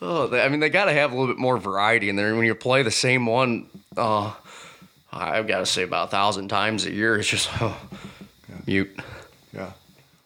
oh, 0.00 0.26
they, 0.28 0.40
I 0.40 0.48
mean, 0.48 0.60
they 0.60 0.70
got 0.70 0.86
to 0.86 0.92
have 0.92 1.12
a 1.12 1.14
little 1.14 1.34
bit 1.34 1.38
more 1.38 1.58
variety 1.58 2.08
in 2.08 2.16
there. 2.16 2.34
When 2.34 2.46
you 2.46 2.54
play 2.54 2.82
the 2.82 2.90
same 2.90 3.26
one, 3.26 3.66
uh, 3.96 4.32
I've 5.12 5.46
got 5.46 5.58
to 5.58 5.66
say 5.66 5.82
about 5.82 6.08
a 6.08 6.10
thousand 6.10 6.48
times 6.48 6.86
a 6.86 6.92
year, 6.92 7.18
it's 7.18 7.28
just 7.28 7.50
oh, 7.60 7.76
mute. 8.66 8.96
Yeah. 9.52 9.72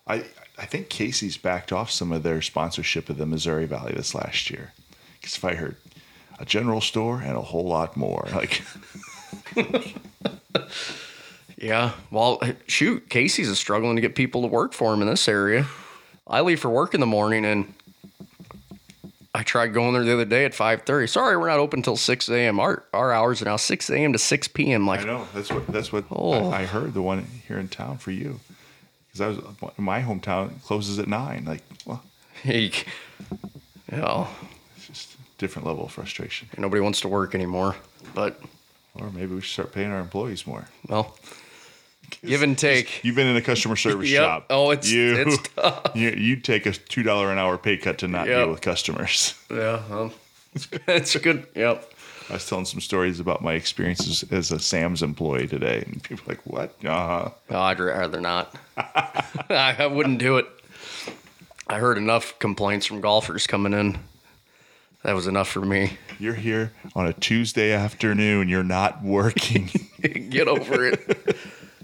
I 0.06 0.24
I 0.58 0.66
think 0.66 0.88
Casey's 0.88 1.36
backed 1.36 1.72
off 1.72 1.90
some 1.90 2.12
of 2.12 2.22
their 2.22 2.40
sponsorship 2.40 3.08
of 3.08 3.16
the 3.18 3.26
Missouri 3.26 3.66
Valley 3.66 3.92
this 3.92 4.14
last 4.14 4.50
year. 4.50 4.72
Because 5.20 5.36
if 5.36 5.44
I 5.44 5.54
heard 5.54 5.76
a 6.38 6.44
general 6.44 6.80
store 6.80 7.20
and 7.20 7.36
a 7.36 7.40
whole 7.40 7.64
lot 7.66 7.96
more, 7.96 8.26
like 8.34 8.62
Yeah. 11.56 11.92
Well, 12.10 12.40
shoot, 12.66 13.08
Casey's 13.08 13.48
is 13.48 13.58
struggling 13.58 13.96
to 13.96 14.02
get 14.02 14.14
people 14.14 14.42
to 14.42 14.48
work 14.48 14.72
for 14.72 14.92
him 14.92 15.00
in 15.02 15.08
this 15.08 15.28
area. 15.28 15.66
I 16.26 16.40
leave 16.40 16.60
for 16.60 16.68
work 16.70 16.94
in 16.94 17.00
the 17.00 17.06
morning 17.06 17.44
and 17.44 17.72
I 19.34 19.42
tried 19.42 19.68
going 19.68 19.94
there 19.94 20.04
the 20.04 20.12
other 20.12 20.24
day 20.24 20.44
at 20.44 20.52
5:30. 20.52 21.08
Sorry, 21.08 21.36
we're 21.36 21.48
not 21.48 21.58
open 21.58 21.80
until 21.80 21.96
6 21.96 22.28
a.m. 22.28 22.60
Our 22.60 22.84
our 22.92 23.12
hours 23.12 23.42
are 23.42 23.46
now 23.46 23.56
6 23.56 23.90
a.m. 23.90 24.12
to 24.12 24.18
6 24.18 24.48
p.m. 24.48 24.86
Like, 24.86 25.00
I 25.00 25.04
know 25.04 25.26
that's 25.34 25.50
what 25.50 25.66
that's 25.66 25.92
what 25.92 26.04
Oh. 26.10 26.50
I, 26.50 26.60
I 26.62 26.64
heard 26.66 26.94
the 26.94 27.02
one 27.02 27.26
here 27.48 27.58
in 27.58 27.68
town 27.68 27.98
for 27.98 28.10
you. 28.12 28.40
Because 29.14 29.38
I 29.38 29.40
was 29.62 29.72
my 29.78 30.02
hometown 30.02 30.60
closes 30.64 30.98
at 30.98 31.06
nine. 31.06 31.44
Like, 31.46 31.62
well, 31.86 32.02
you 32.44 32.72
know, 33.92 34.26
it's 34.76 34.86
just 34.88 35.14
a 35.14 35.16
different 35.38 35.66
level 35.68 35.84
of 35.84 35.92
frustration. 35.92 36.48
nobody 36.58 36.80
wants 36.82 37.00
to 37.02 37.08
work 37.08 37.34
anymore. 37.34 37.76
But 38.14 38.40
Or 38.94 39.10
maybe 39.10 39.34
we 39.34 39.40
should 39.40 39.52
start 39.52 39.72
paying 39.72 39.90
our 39.92 40.00
employees 40.00 40.46
more. 40.46 40.66
well, 40.88 41.16
give 42.24 42.42
and 42.42 42.58
take. 42.58 43.02
You've 43.04 43.16
been 43.16 43.26
in 43.28 43.36
a 43.36 43.40
customer 43.42 43.76
service 43.76 44.10
Yep. 44.10 44.20
job. 44.22 44.44
Oh, 44.50 44.72
it's- 44.72 44.90
you. 44.90 45.16
it's 45.16 45.48
tough. 45.56 45.92
You 45.94 46.10
you 46.10 46.36
take 46.36 46.66
a 46.66 46.72
two 46.72 47.02
dollar 47.04 47.30
an 47.30 47.38
hour 47.38 47.56
pay 47.56 47.76
cut 47.76 47.98
to 47.98 48.08
not 48.08 48.26
Yep. 48.26 48.36
deal 48.38 48.50
with 48.50 48.60
customers. 48.62 49.34
Yeah, 49.50 49.80
well, 49.88 50.12
it's 50.88 51.16
good. 51.16 51.46
Yep. 51.54 51.92
I 52.30 52.34
was 52.34 52.48
telling 52.48 52.64
some 52.64 52.80
stories 52.80 53.20
about 53.20 53.42
my 53.42 53.52
experiences 53.52 54.24
as 54.30 54.50
a 54.50 54.58
Sam's 54.58 55.02
employee 55.02 55.46
today, 55.46 55.84
and 55.86 56.02
people 56.02 56.24
are 56.26 56.34
like, 56.34 56.46
"What? 56.46 56.74
Uh, 56.84 57.30
Oh, 57.50 57.58
I'd 57.60 57.78
rather 57.80 58.20
not. 58.20 58.54
I, 58.76 59.76
I 59.78 59.86
wouldn't 59.86 60.18
do 60.18 60.38
it. 60.38 60.46
I 61.66 61.78
heard 61.78 61.98
enough 61.98 62.38
complaints 62.38 62.86
from 62.86 63.00
golfers 63.00 63.46
coming 63.46 63.72
in. 63.72 63.98
That 65.02 65.14
was 65.14 65.26
enough 65.26 65.48
for 65.48 65.60
me. 65.60 65.98
you're 66.18 66.32
here 66.34 66.72
on 66.96 67.06
a 67.06 67.12
Tuesday 67.12 67.72
afternoon. 67.72 68.48
You're 68.48 68.62
not 68.64 69.02
working. 69.02 69.70
Get 70.30 70.48
over 70.48 70.86
it. 70.88 71.36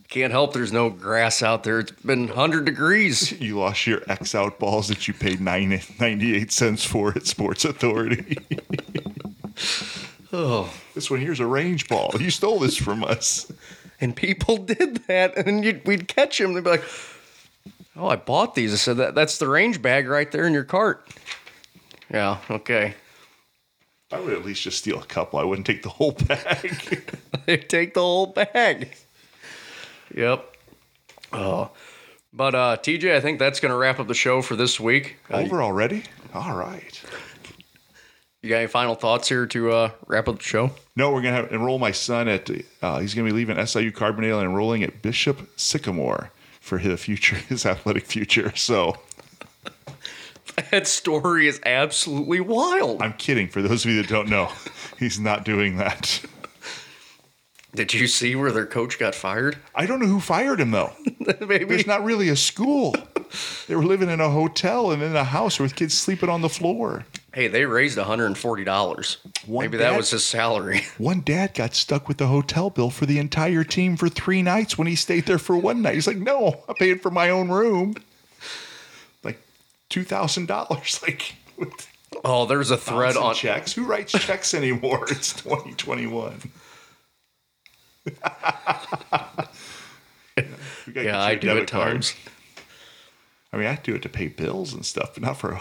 Can't 0.09 0.32
help 0.32 0.55
there's 0.55 0.72
no 0.72 0.88
grass 0.91 1.43
out 1.43 1.62
there. 1.62 1.80
It's 1.80 1.93
been 1.93 2.26
100 2.28 2.64
degrees. 2.64 3.32
you 3.41 3.59
lost 3.59 3.86
your 3.86 4.01
X 4.09 4.34
out 4.34 4.59
balls 4.59 4.88
that 4.88 5.07
you 5.07 5.12
paid 5.14 5.41
nine, 5.41 5.80
98 6.01 6.51
cents 6.51 6.82
for 6.84 7.11
at 7.11 7.26
Sports 7.26 7.64
Authority. 7.66 8.38
Oh. 10.33 10.72
this 10.95 11.11
one 11.11 11.20
here's 11.20 11.41
a 11.41 11.47
range 11.47 11.89
ball. 11.89 12.12
You 12.18 12.31
stole 12.31 12.59
this 12.59 12.76
from 12.76 13.05
us. 13.05 13.51
And 14.01 14.14
people 14.14 14.57
did 14.59 14.97
that. 15.09 15.37
And 15.37 15.64
you'd, 15.64 15.87
we'd 15.87 16.09
catch 16.09 16.39
them. 16.39 16.55
They'd 16.55 16.64
be 16.64 16.70
like, 16.70 16.85
oh, 17.97 18.09
I 18.09 18.16
bought 18.16 18.55
these. 18.55 18.72
I 18.72 18.76
said, 18.76 18.97
that, 18.99 19.14
that's 19.14 19.39
the 19.39 19.49
range 19.49 19.83
bag 19.83 20.09
right 20.09 20.31
there 20.31 20.47
in 20.47 20.53
your 20.53 20.64
cart. 20.64 21.07
Yeah, 22.12 22.39
okay. 22.51 22.95
I 24.12 24.18
would 24.18 24.33
at 24.33 24.45
least 24.45 24.62
just 24.62 24.78
steal 24.78 24.99
a 24.99 25.05
couple. 25.05 25.39
I 25.39 25.45
wouldn't 25.45 25.66
take 25.66 25.83
the 25.83 25.89
whole 25.89 26.12
bag. 26.12 27.05
they 27.47 27.57
take 27.57 27.95
the 27.95 28.01
whole 28.01 28.26
bag. 28.26 28.97
Yep. 30.14 30.57
Oh. 31.33 31.70
But 32.33 32.55
uh, 32.55 32.76
TJ, 32.81 33.14
I 33.14 33.20
think 33.20 33.39
that's 33.39 33.61
going 33.61 33.70
to 33.70 33.76
wrap 33.76 34.01
up 34.01 34.09
the 34.09 34.14
show 34.14 34.43
for 34.43 34.57
this 34.57 34.81
week. 34.81 35.16
Over 35.31 35.62
already? 35.62 36.05
All 36.35 36.57
right. 36.57 37.01
You 38.43 38.49
got 38.49 38.57
any 38.57 38.66
final 38.66 38.95
thoughts 38.95 39.28
here 39.28 39.47
to 39.47 39.72
uh, 39.72 39.91
wrap 40.07 40.28
up 40.28 40.38
the 40.38 40.45
show? 40.45 40.70
No, 40.97 41.12
we're 41.12 41.22
gonna 41.22 41.36
have, 41.36 41.53
enroll 41.53 41.78
my 41.78 41.93
son 41.93 42.28
at. 42.28 42.51
Uh, 42.82 42.99
he's 43.01 43.14
gonna 43.14 43.28
be 43.28 43.32
leaving 43.32 43.64
SIU 43.66 43.93
Carbondale 43.93 44.38
and 44.38 44.51
enrolling 44.51 44.82
at 44.82 45.03
Bishop 45.03 45.49
Sycamore 45.57 46.30
for 46.61 46.78
his 46.78 47.01
future, 47.01 47.36
his 47.49 47.66
athletic 47.66 48.07
future. 48.07 48.55
So 48.57 48.97
That 50.70 50.86
story 50.86 51.49
is 51.49 51.61
absolutely 51.64 52.41
wild. 52.41 53.03
I'm 53.03 53.12
kidding. 53.14 53.49
For 53.49 53.62
those 53.62 53.84
of 53.84 53.91
you 53.91 54.03
that 54.03 54.09
don't 54.09 54.28
know, 54.28 54.51
he's 54.99 55.18
not 55.18 55.45
doing 55.45 55.76
that. 55.76 56.20
Did 57.72 57.95
you 57.95 58.09
see 58.09 58.34
where 58.34 58.51
their 58.51 58.66
coach 58.66 58.99
got 58.99 59.14
fired? 59.14 59.57
I 59.76 59.86
don't 59.86 60.01
know 60.01 60.07
who 60.07 60.18
fired 60.18 60.61
him 60.61 60.72
though. 60.72 60.93
Maybe. 61.41 61.64
There's 61.64 61.86
not 61.86 62.03
really 62.03 62.28
a 62.28 62.36
school. 62.36 62.97
They 63.68 63.76
were 63.76 63.84
living 63.84 64.11
in 64.11 64.20
a 64.20 64.28
hotel 64.28 64.91
and 64.91 65.01
in 65.03 65.14
a 65.14 65.22
house 65.22 65.61
with 65.61 65.76
kids 65.76 65.97
sleeping 65.97 66.28
on 66.28 66.41
the 66.41 66.49
floor. 66.49 67.07
Hey, 67.33 67.47
they 67.47 67.64
raised 67.64 67.97
$140. 67.97 69.16
One 69.47 69.64
Maybe 69.64 69.76
that 69.78 69.97
was 69.97 70.11
his 70.11 70.24
salary. 70.24 70.81
One 70.99 71.20
dad 71.20 71.55
got 71.55 71.74
stuck 71.76 72.09
with 72.09 72.18
the 72.18 72.26
hotel 72.26 72.70
bill 72.70 72.91
for 72.91 73.07
the 73.07 73.18
entire 73.20 73.62
team 73.62 73.97
for 73.97 74.09
three 74.09 74.43
nights 74.43 74.76
when 74.76 74.89
he 74.89 74.97
stayed 74.97 75.26
there 75.26 75.39
for 75.39 75.57
one 75.57 75.81
night. 75.83 75.95
He's 75.95 76.09
like, 76.09 76.16
"No, 76.16 76.64
I 76.68 76.72
paid 76.76 77.01
for 77.03 77.11
my 77.12 77.31
own 77.31 77.49
room." 77.51 77.95
Like 79.22 79.41
two 79.89 80.03
thousand 80.03 80.47
dollars. 80.47 81.01
Like 81.07 81.35
Oh, 82.24 82.47
there's 82.47 82.72
a 82.72 82.76
thread 82.76 83.16
on. 83.16 83.35
checks. 83.37 83.72
Who 83.74 83.85
writes 83.85 84.12
checks 84.12 84.53
anymore? 84.53 85.07
It's 85.11 85.33
2021. 85.35 86.41
Yeah, 90.95 91.20
I 91.22 91.35
do 91.37 91.51
at 91.51 91.68
card. 91.68 91.93
times. 91.93 92.14
I 93.53 93.57
mean, 93.59 93.66
I 93.66 93.76
do 93.76 93.95
it 93.95 94.03
to 94.03 94.09
pay 94.09 94.28
bills 94.28 94.72
and 94.72 94.85
stuff, 94.85 95.14
but 95.14 95.22
not 95.22 95.37
for. 95.37 95.61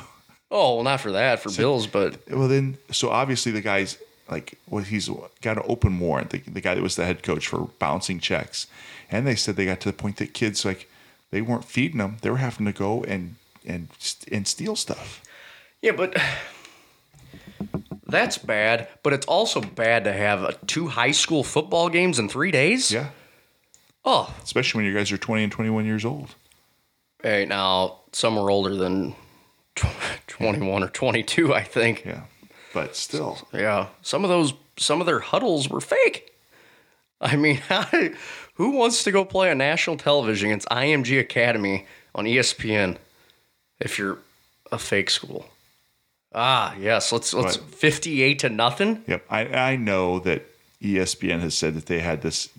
Oh, 0.51 0.75
well, 0.75 0.83
not 0.83 0.99
for 1.01 1.11
that, 1.11 1.39
for 1.41 1.51
bills, 1.51 1.85
but 1.87 2.17
Well, 2.29 2.47
then, 2.47 2.77
so 2.91 3.09
obviously 3.09 3.51
the 3.51 3.61
guy's 3.61 3.97
like, 4.29 4.57
well, 4.67 4.83
he's 4.83 5.07
got 5.41 5.57
an 5.57 5.63
open 5.67 5.99
warrant. 5.99 6.31
The, 6.31 6.39
the 6.39 6.61
guy 6.61 6.73
that 6.75 6.81
was 6.81 6.95
the 6.95 7.05
head 7.05 7.21
coach 7.23 7.47
for 7.47 7.69
bouncing 7.79 8.19
checks, 8.19 8.65
and 9.11 9.27
they 9.27 9.35
said 9.35 9.55
they 9.55 9.65
got 9.65 9.79
to 9.81 9.89
the 9.89 9.93
point 9.93 10.17
that 10.17 10.33
kids 10.33 10.65
like 10.65 10.89
they 11.31 11.41
weren't 11.41 11.65
feeding 11.65 11.99
them; 11.99 12.17
they 12.21 12.29
were 12.31 12.37
having 12.37 12.65
to 12.65 12.71
go 12.73 13.03
and 13.03 13.35
and 13.65 13.89
and 14.31 14.47
steal 14.47 14.75
stuff. 14.75 15.21
Yeah, 15.81 15.91
but 15.93 16.15
that's 18.07 18.37
bad. 18.37 18.87
But 19.03 19.13
it's 19.13 19.25
also 19.25 19.61
bad 19.61 20.03
to 20.05 20.13
have 20.13 20.43
uh, 20.43 20.51
two 20.67 20.87
high 20.87 21.11
school 21.11 21.43
football 21.43 21.89
games 21.89 22.19
in 22.19 22.27
three 22.29 22.51
days. 22.51 22.91
Yeah, 22.91 23.09
Oh, 24.05 24.33
especially 24.43 24.79
when 24.79 24.85
you 24.91 24.97
guys 24.97 25.11
are 25.11 25.17
20 25.17 25.43
and 25.43 25.51
21 25.51 25.85
years 25.85 26.05
old. 26.05 26.33
hey, 27.21 27.45
now 27.45 27.99
some 28.13 28.37
are 28.37 28.49
older 28.49 28.75
than 28.75 29.13
21 30.27 30.83
or 30.83 30.87
22, 30.89 31.53
I 31.53 31.63
think. 31.63 32.03
Yeah, 32.05 32.21
but 32.73 32.95
still, 32.95 33.39
Yeah, 33.53 33.87
some 34.01 34.23
of 34.23 34.29
those, 34.29 34.53
some 34.77 34.99
of 35.01 35.05
their 35.07 35.19
huddles 35.19 35.69
were 35.69 35.81
fake. 35.81 36.31
I 37.21 37.35
mean, 37.35 37.59
who 38.55 38.71
wants 38.71 39.03
to 39.03 39.11
go 39.11 39.25
play 39.25 39.51
on 39.51 39.57
national 39.57 39.97
television 39.97 40.49
against 40.49 40.67
IMG 40.69 41.19
Academy 41.19 41.85
on 42.15 42.25
ESPN 42.25 42.97
if 43.79 43.97
you're 43.99 44.19
a 44.71 44.77
fake 44.77 45.09
school? 45.09 45.45
Ah, 46.33 46.75
yes. 46.79 47.11
Let's 47.11 47.33
let's 47.33 47.57
Right. 47.57 47.69
fifty-eight 47.75 48.39
to 48.39 48.49
nothing. 48.49 49.03
Yep. 49.07 49.25
I, 49.31 49.47
I 49.47 49.75
know 49.75 50.19
that 50.19 50.45
ESPN 50.81 51.39
has 51.41 51.57
said 51.57 51.73
that 51.73 51.87
they 51.87 51.99
had 51.99 52.21
this, 52.21 52.49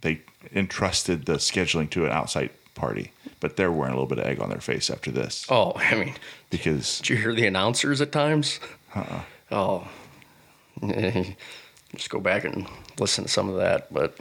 they 0.00 0.22
entrusted 0.54 1.26
the 1.26 1.34
scheduling 1.34 1.90
to 1.90 2.06
an 2.06 2.10
outside 2.12 2.50
party, 2.74 3.12
but 3.40 3.56
they're 3.56 3.72
wearing 3.72 3.92
a 3.92 3.96
little 3.96 4.06
bit 4.08 4.18
of 4.18 4.26
egg 4.26 4.40
on 4.40 4.50
their 4.50 4.60
face 4.60 4.90
after 4.90 5.10
this 5.10 5.46
Oh, 5.50 5.72
I 5.76 5.94
mean, 5.96 6.14
because 6.50 6.98
did 6.98 7.08
you 7.10 7.16
hear 7.16 7.34
the 7.34 7.46
announcers 7.46 8.00
at 8.00 8.12
times? 8.12 8.60
Uh-uh. 8.94 9.22
Oh, 9.50 9.88
just 11.96 12.10
go 12.10 12.20
back 12.20 12.44
and 12.44 12.66
listen 12.98 13.24
to 13.24 13.30
some 13.30 13.48
of 13.48 13.56
that. 13.56 13.92
But 13.92 14.16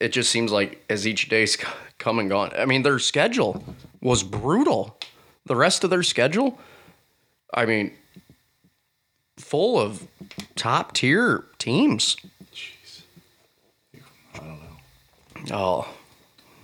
it 0.00 0.08
just 0.08 0.30
seems 0.30 0.52
like 0.52 0.84
as 0.88 1.06
each 1.06 1.28
day's 1.28 1.56
come 1.98 2.18
and 2.18 2.28
gone. 2.28 2.52
I 2.56 2.64
mean, 2.66 2.82
their 2.82 2.98
schedule 2.98 3.62
was 4.00 4.22
brutal. 4.22 4.98
The 5.46 5.56
rest 5.56 5.84
of 5.84 5.90
their 5.90 6.02
schedule, 6.02 6.58
I 7.54 7.66
mean, 7.66 7.92
full 9.38 9.78
of 9.78 10.06
top 10.56 10.92
tier 10.92 11.44
teams. 11.58 12.16
Jeez, 12.52 13.02
I 14.34 14.38
don't 14.38 14.60
know. 15.50 15.56
Oh, 15.56 15.88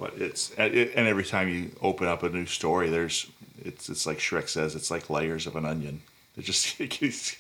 But 0.02 0.14
it's 0.20 0.50
and 0.58 0.74
it- 0.74 0.92
and 0.96 1.06
every 1.06 1.24
time 1.24 1.48
you 1.48 1.70
open 1.80 2.08
up 2.08 2.24
a 2.24 2.28
new 2.28 2.44
story, 2.44 2.90
there's 2.90 3.28
it's 3.64 3.88
it's 3.88 4.04
like 4.04 4.18
Shrek 4.18 4.48
says, 4.48 4.74
it's 4.74 4.90
like 4.90 5.08
layers 5.08 5.46
of 5.46 5.54
an 5.54 5.64
onion. 5.64 6.02
It 6.36 6.44
just 6.44 6.80
it 6.80 6.88
keeps 6.90 7.36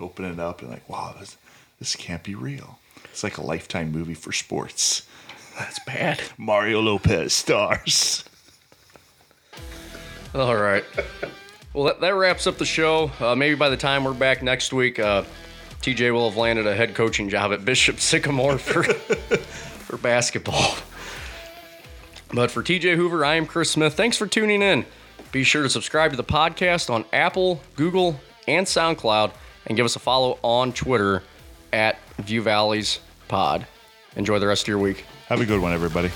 opening 0.00 0.40
up 0.40 0.60
and 0.62 0.70
like, 0.70 0.88
wow, 0.88 1.14
this 1.20 1.36
this 1.78 1.94
can't 1.94 2.24
be 2.24 2.34
real. 2.34 2.78
It's 3.04 3.22
like 3.22 3.38
a 3.38 3.42
lifetime 3.46 3.92
movie 3.92 4.14
for 4.14 4.32
sports. 4.32 5.06
that's 5.58 5.78
bad. 5.80 6.20
Mario 6.36 6.80
Lopez 6.80 7.32
stars. 7.32 8.24
All 10.34 10.56
right. 10.56 10.84
Well, 11.74 11.84
that, 11.84 12.00
that 12.00 12.14
wraps 12.14 12.46
up 12.48 12.58
the 12.58 12.64
show. 12.64 13.12
Uh, 13.20 13.36
maybe 13.36 13.54
by 13.54 13.68
the 13.68 13.76
time 13.76 14.02
we're 14.04 14.14
back 14.14 14.42
next 14.42 14.72
week, 14.72 14.98
uh, 14.98 15.22
TJ 15.82 16.12
will 16.12 16.28
have 16.30 16.36
landed 16.38 16.66
a 16.66 16.74
head 16.74 16.94
coaching 16.96 17.28
job 17.28 17.52
at 17.52 17.64
Bishop 17.64 18.00
Sycamore 18.00 18.58
for 18.58 18.82
for 18.84 19.96
basketball. 19.98 20.74
But 22.34 22.50
for 22.50 22.64
TJ 22.64 22.96
Hoover, 22.96 23.24
I 23.24 23.36
am 23.36 23.46
Chris 23.46 23.70
Smith. 23.70 23.94
Thanks 23.94 24.16
for 24.16 24.26
tuning 24.26 24.60
in. 24.60 24.84
Be 25.30 25.44
sure 25.44 25.62
to 25.62 25.70
subscribe 25.70 26.10
to 26.10 26.16
the 26.16 26.24
podcast 26.24 26.90
on 26.90 27.04
Apple, 27.12 27.60
Google, 27.76 28.18
and 28.48 28.66
SoundCloud, 28.66 29.32
and 29.66 29.76
give 29.76 29.86
us 29.86 29.94
a 29.94 30.00
follow 30.00 30.40
on 30.42 30.72
Twitter 30.72 31.22
at 31.72 31.96
View 32.18 32.42
Valleys 32.42 32.98
Pod. 33.28 33.68
Enjoy 34.16 34.40
the 34.40 34.48
rest 34.48 34.64
of 34.64 34.68
your 34.68 34.78
week. 34.78 35.04
Have 35.28 35.40
a 35.40 35.46
good 35.46 35.60
one, 35.60 35.72
everybody. 35.72 36.10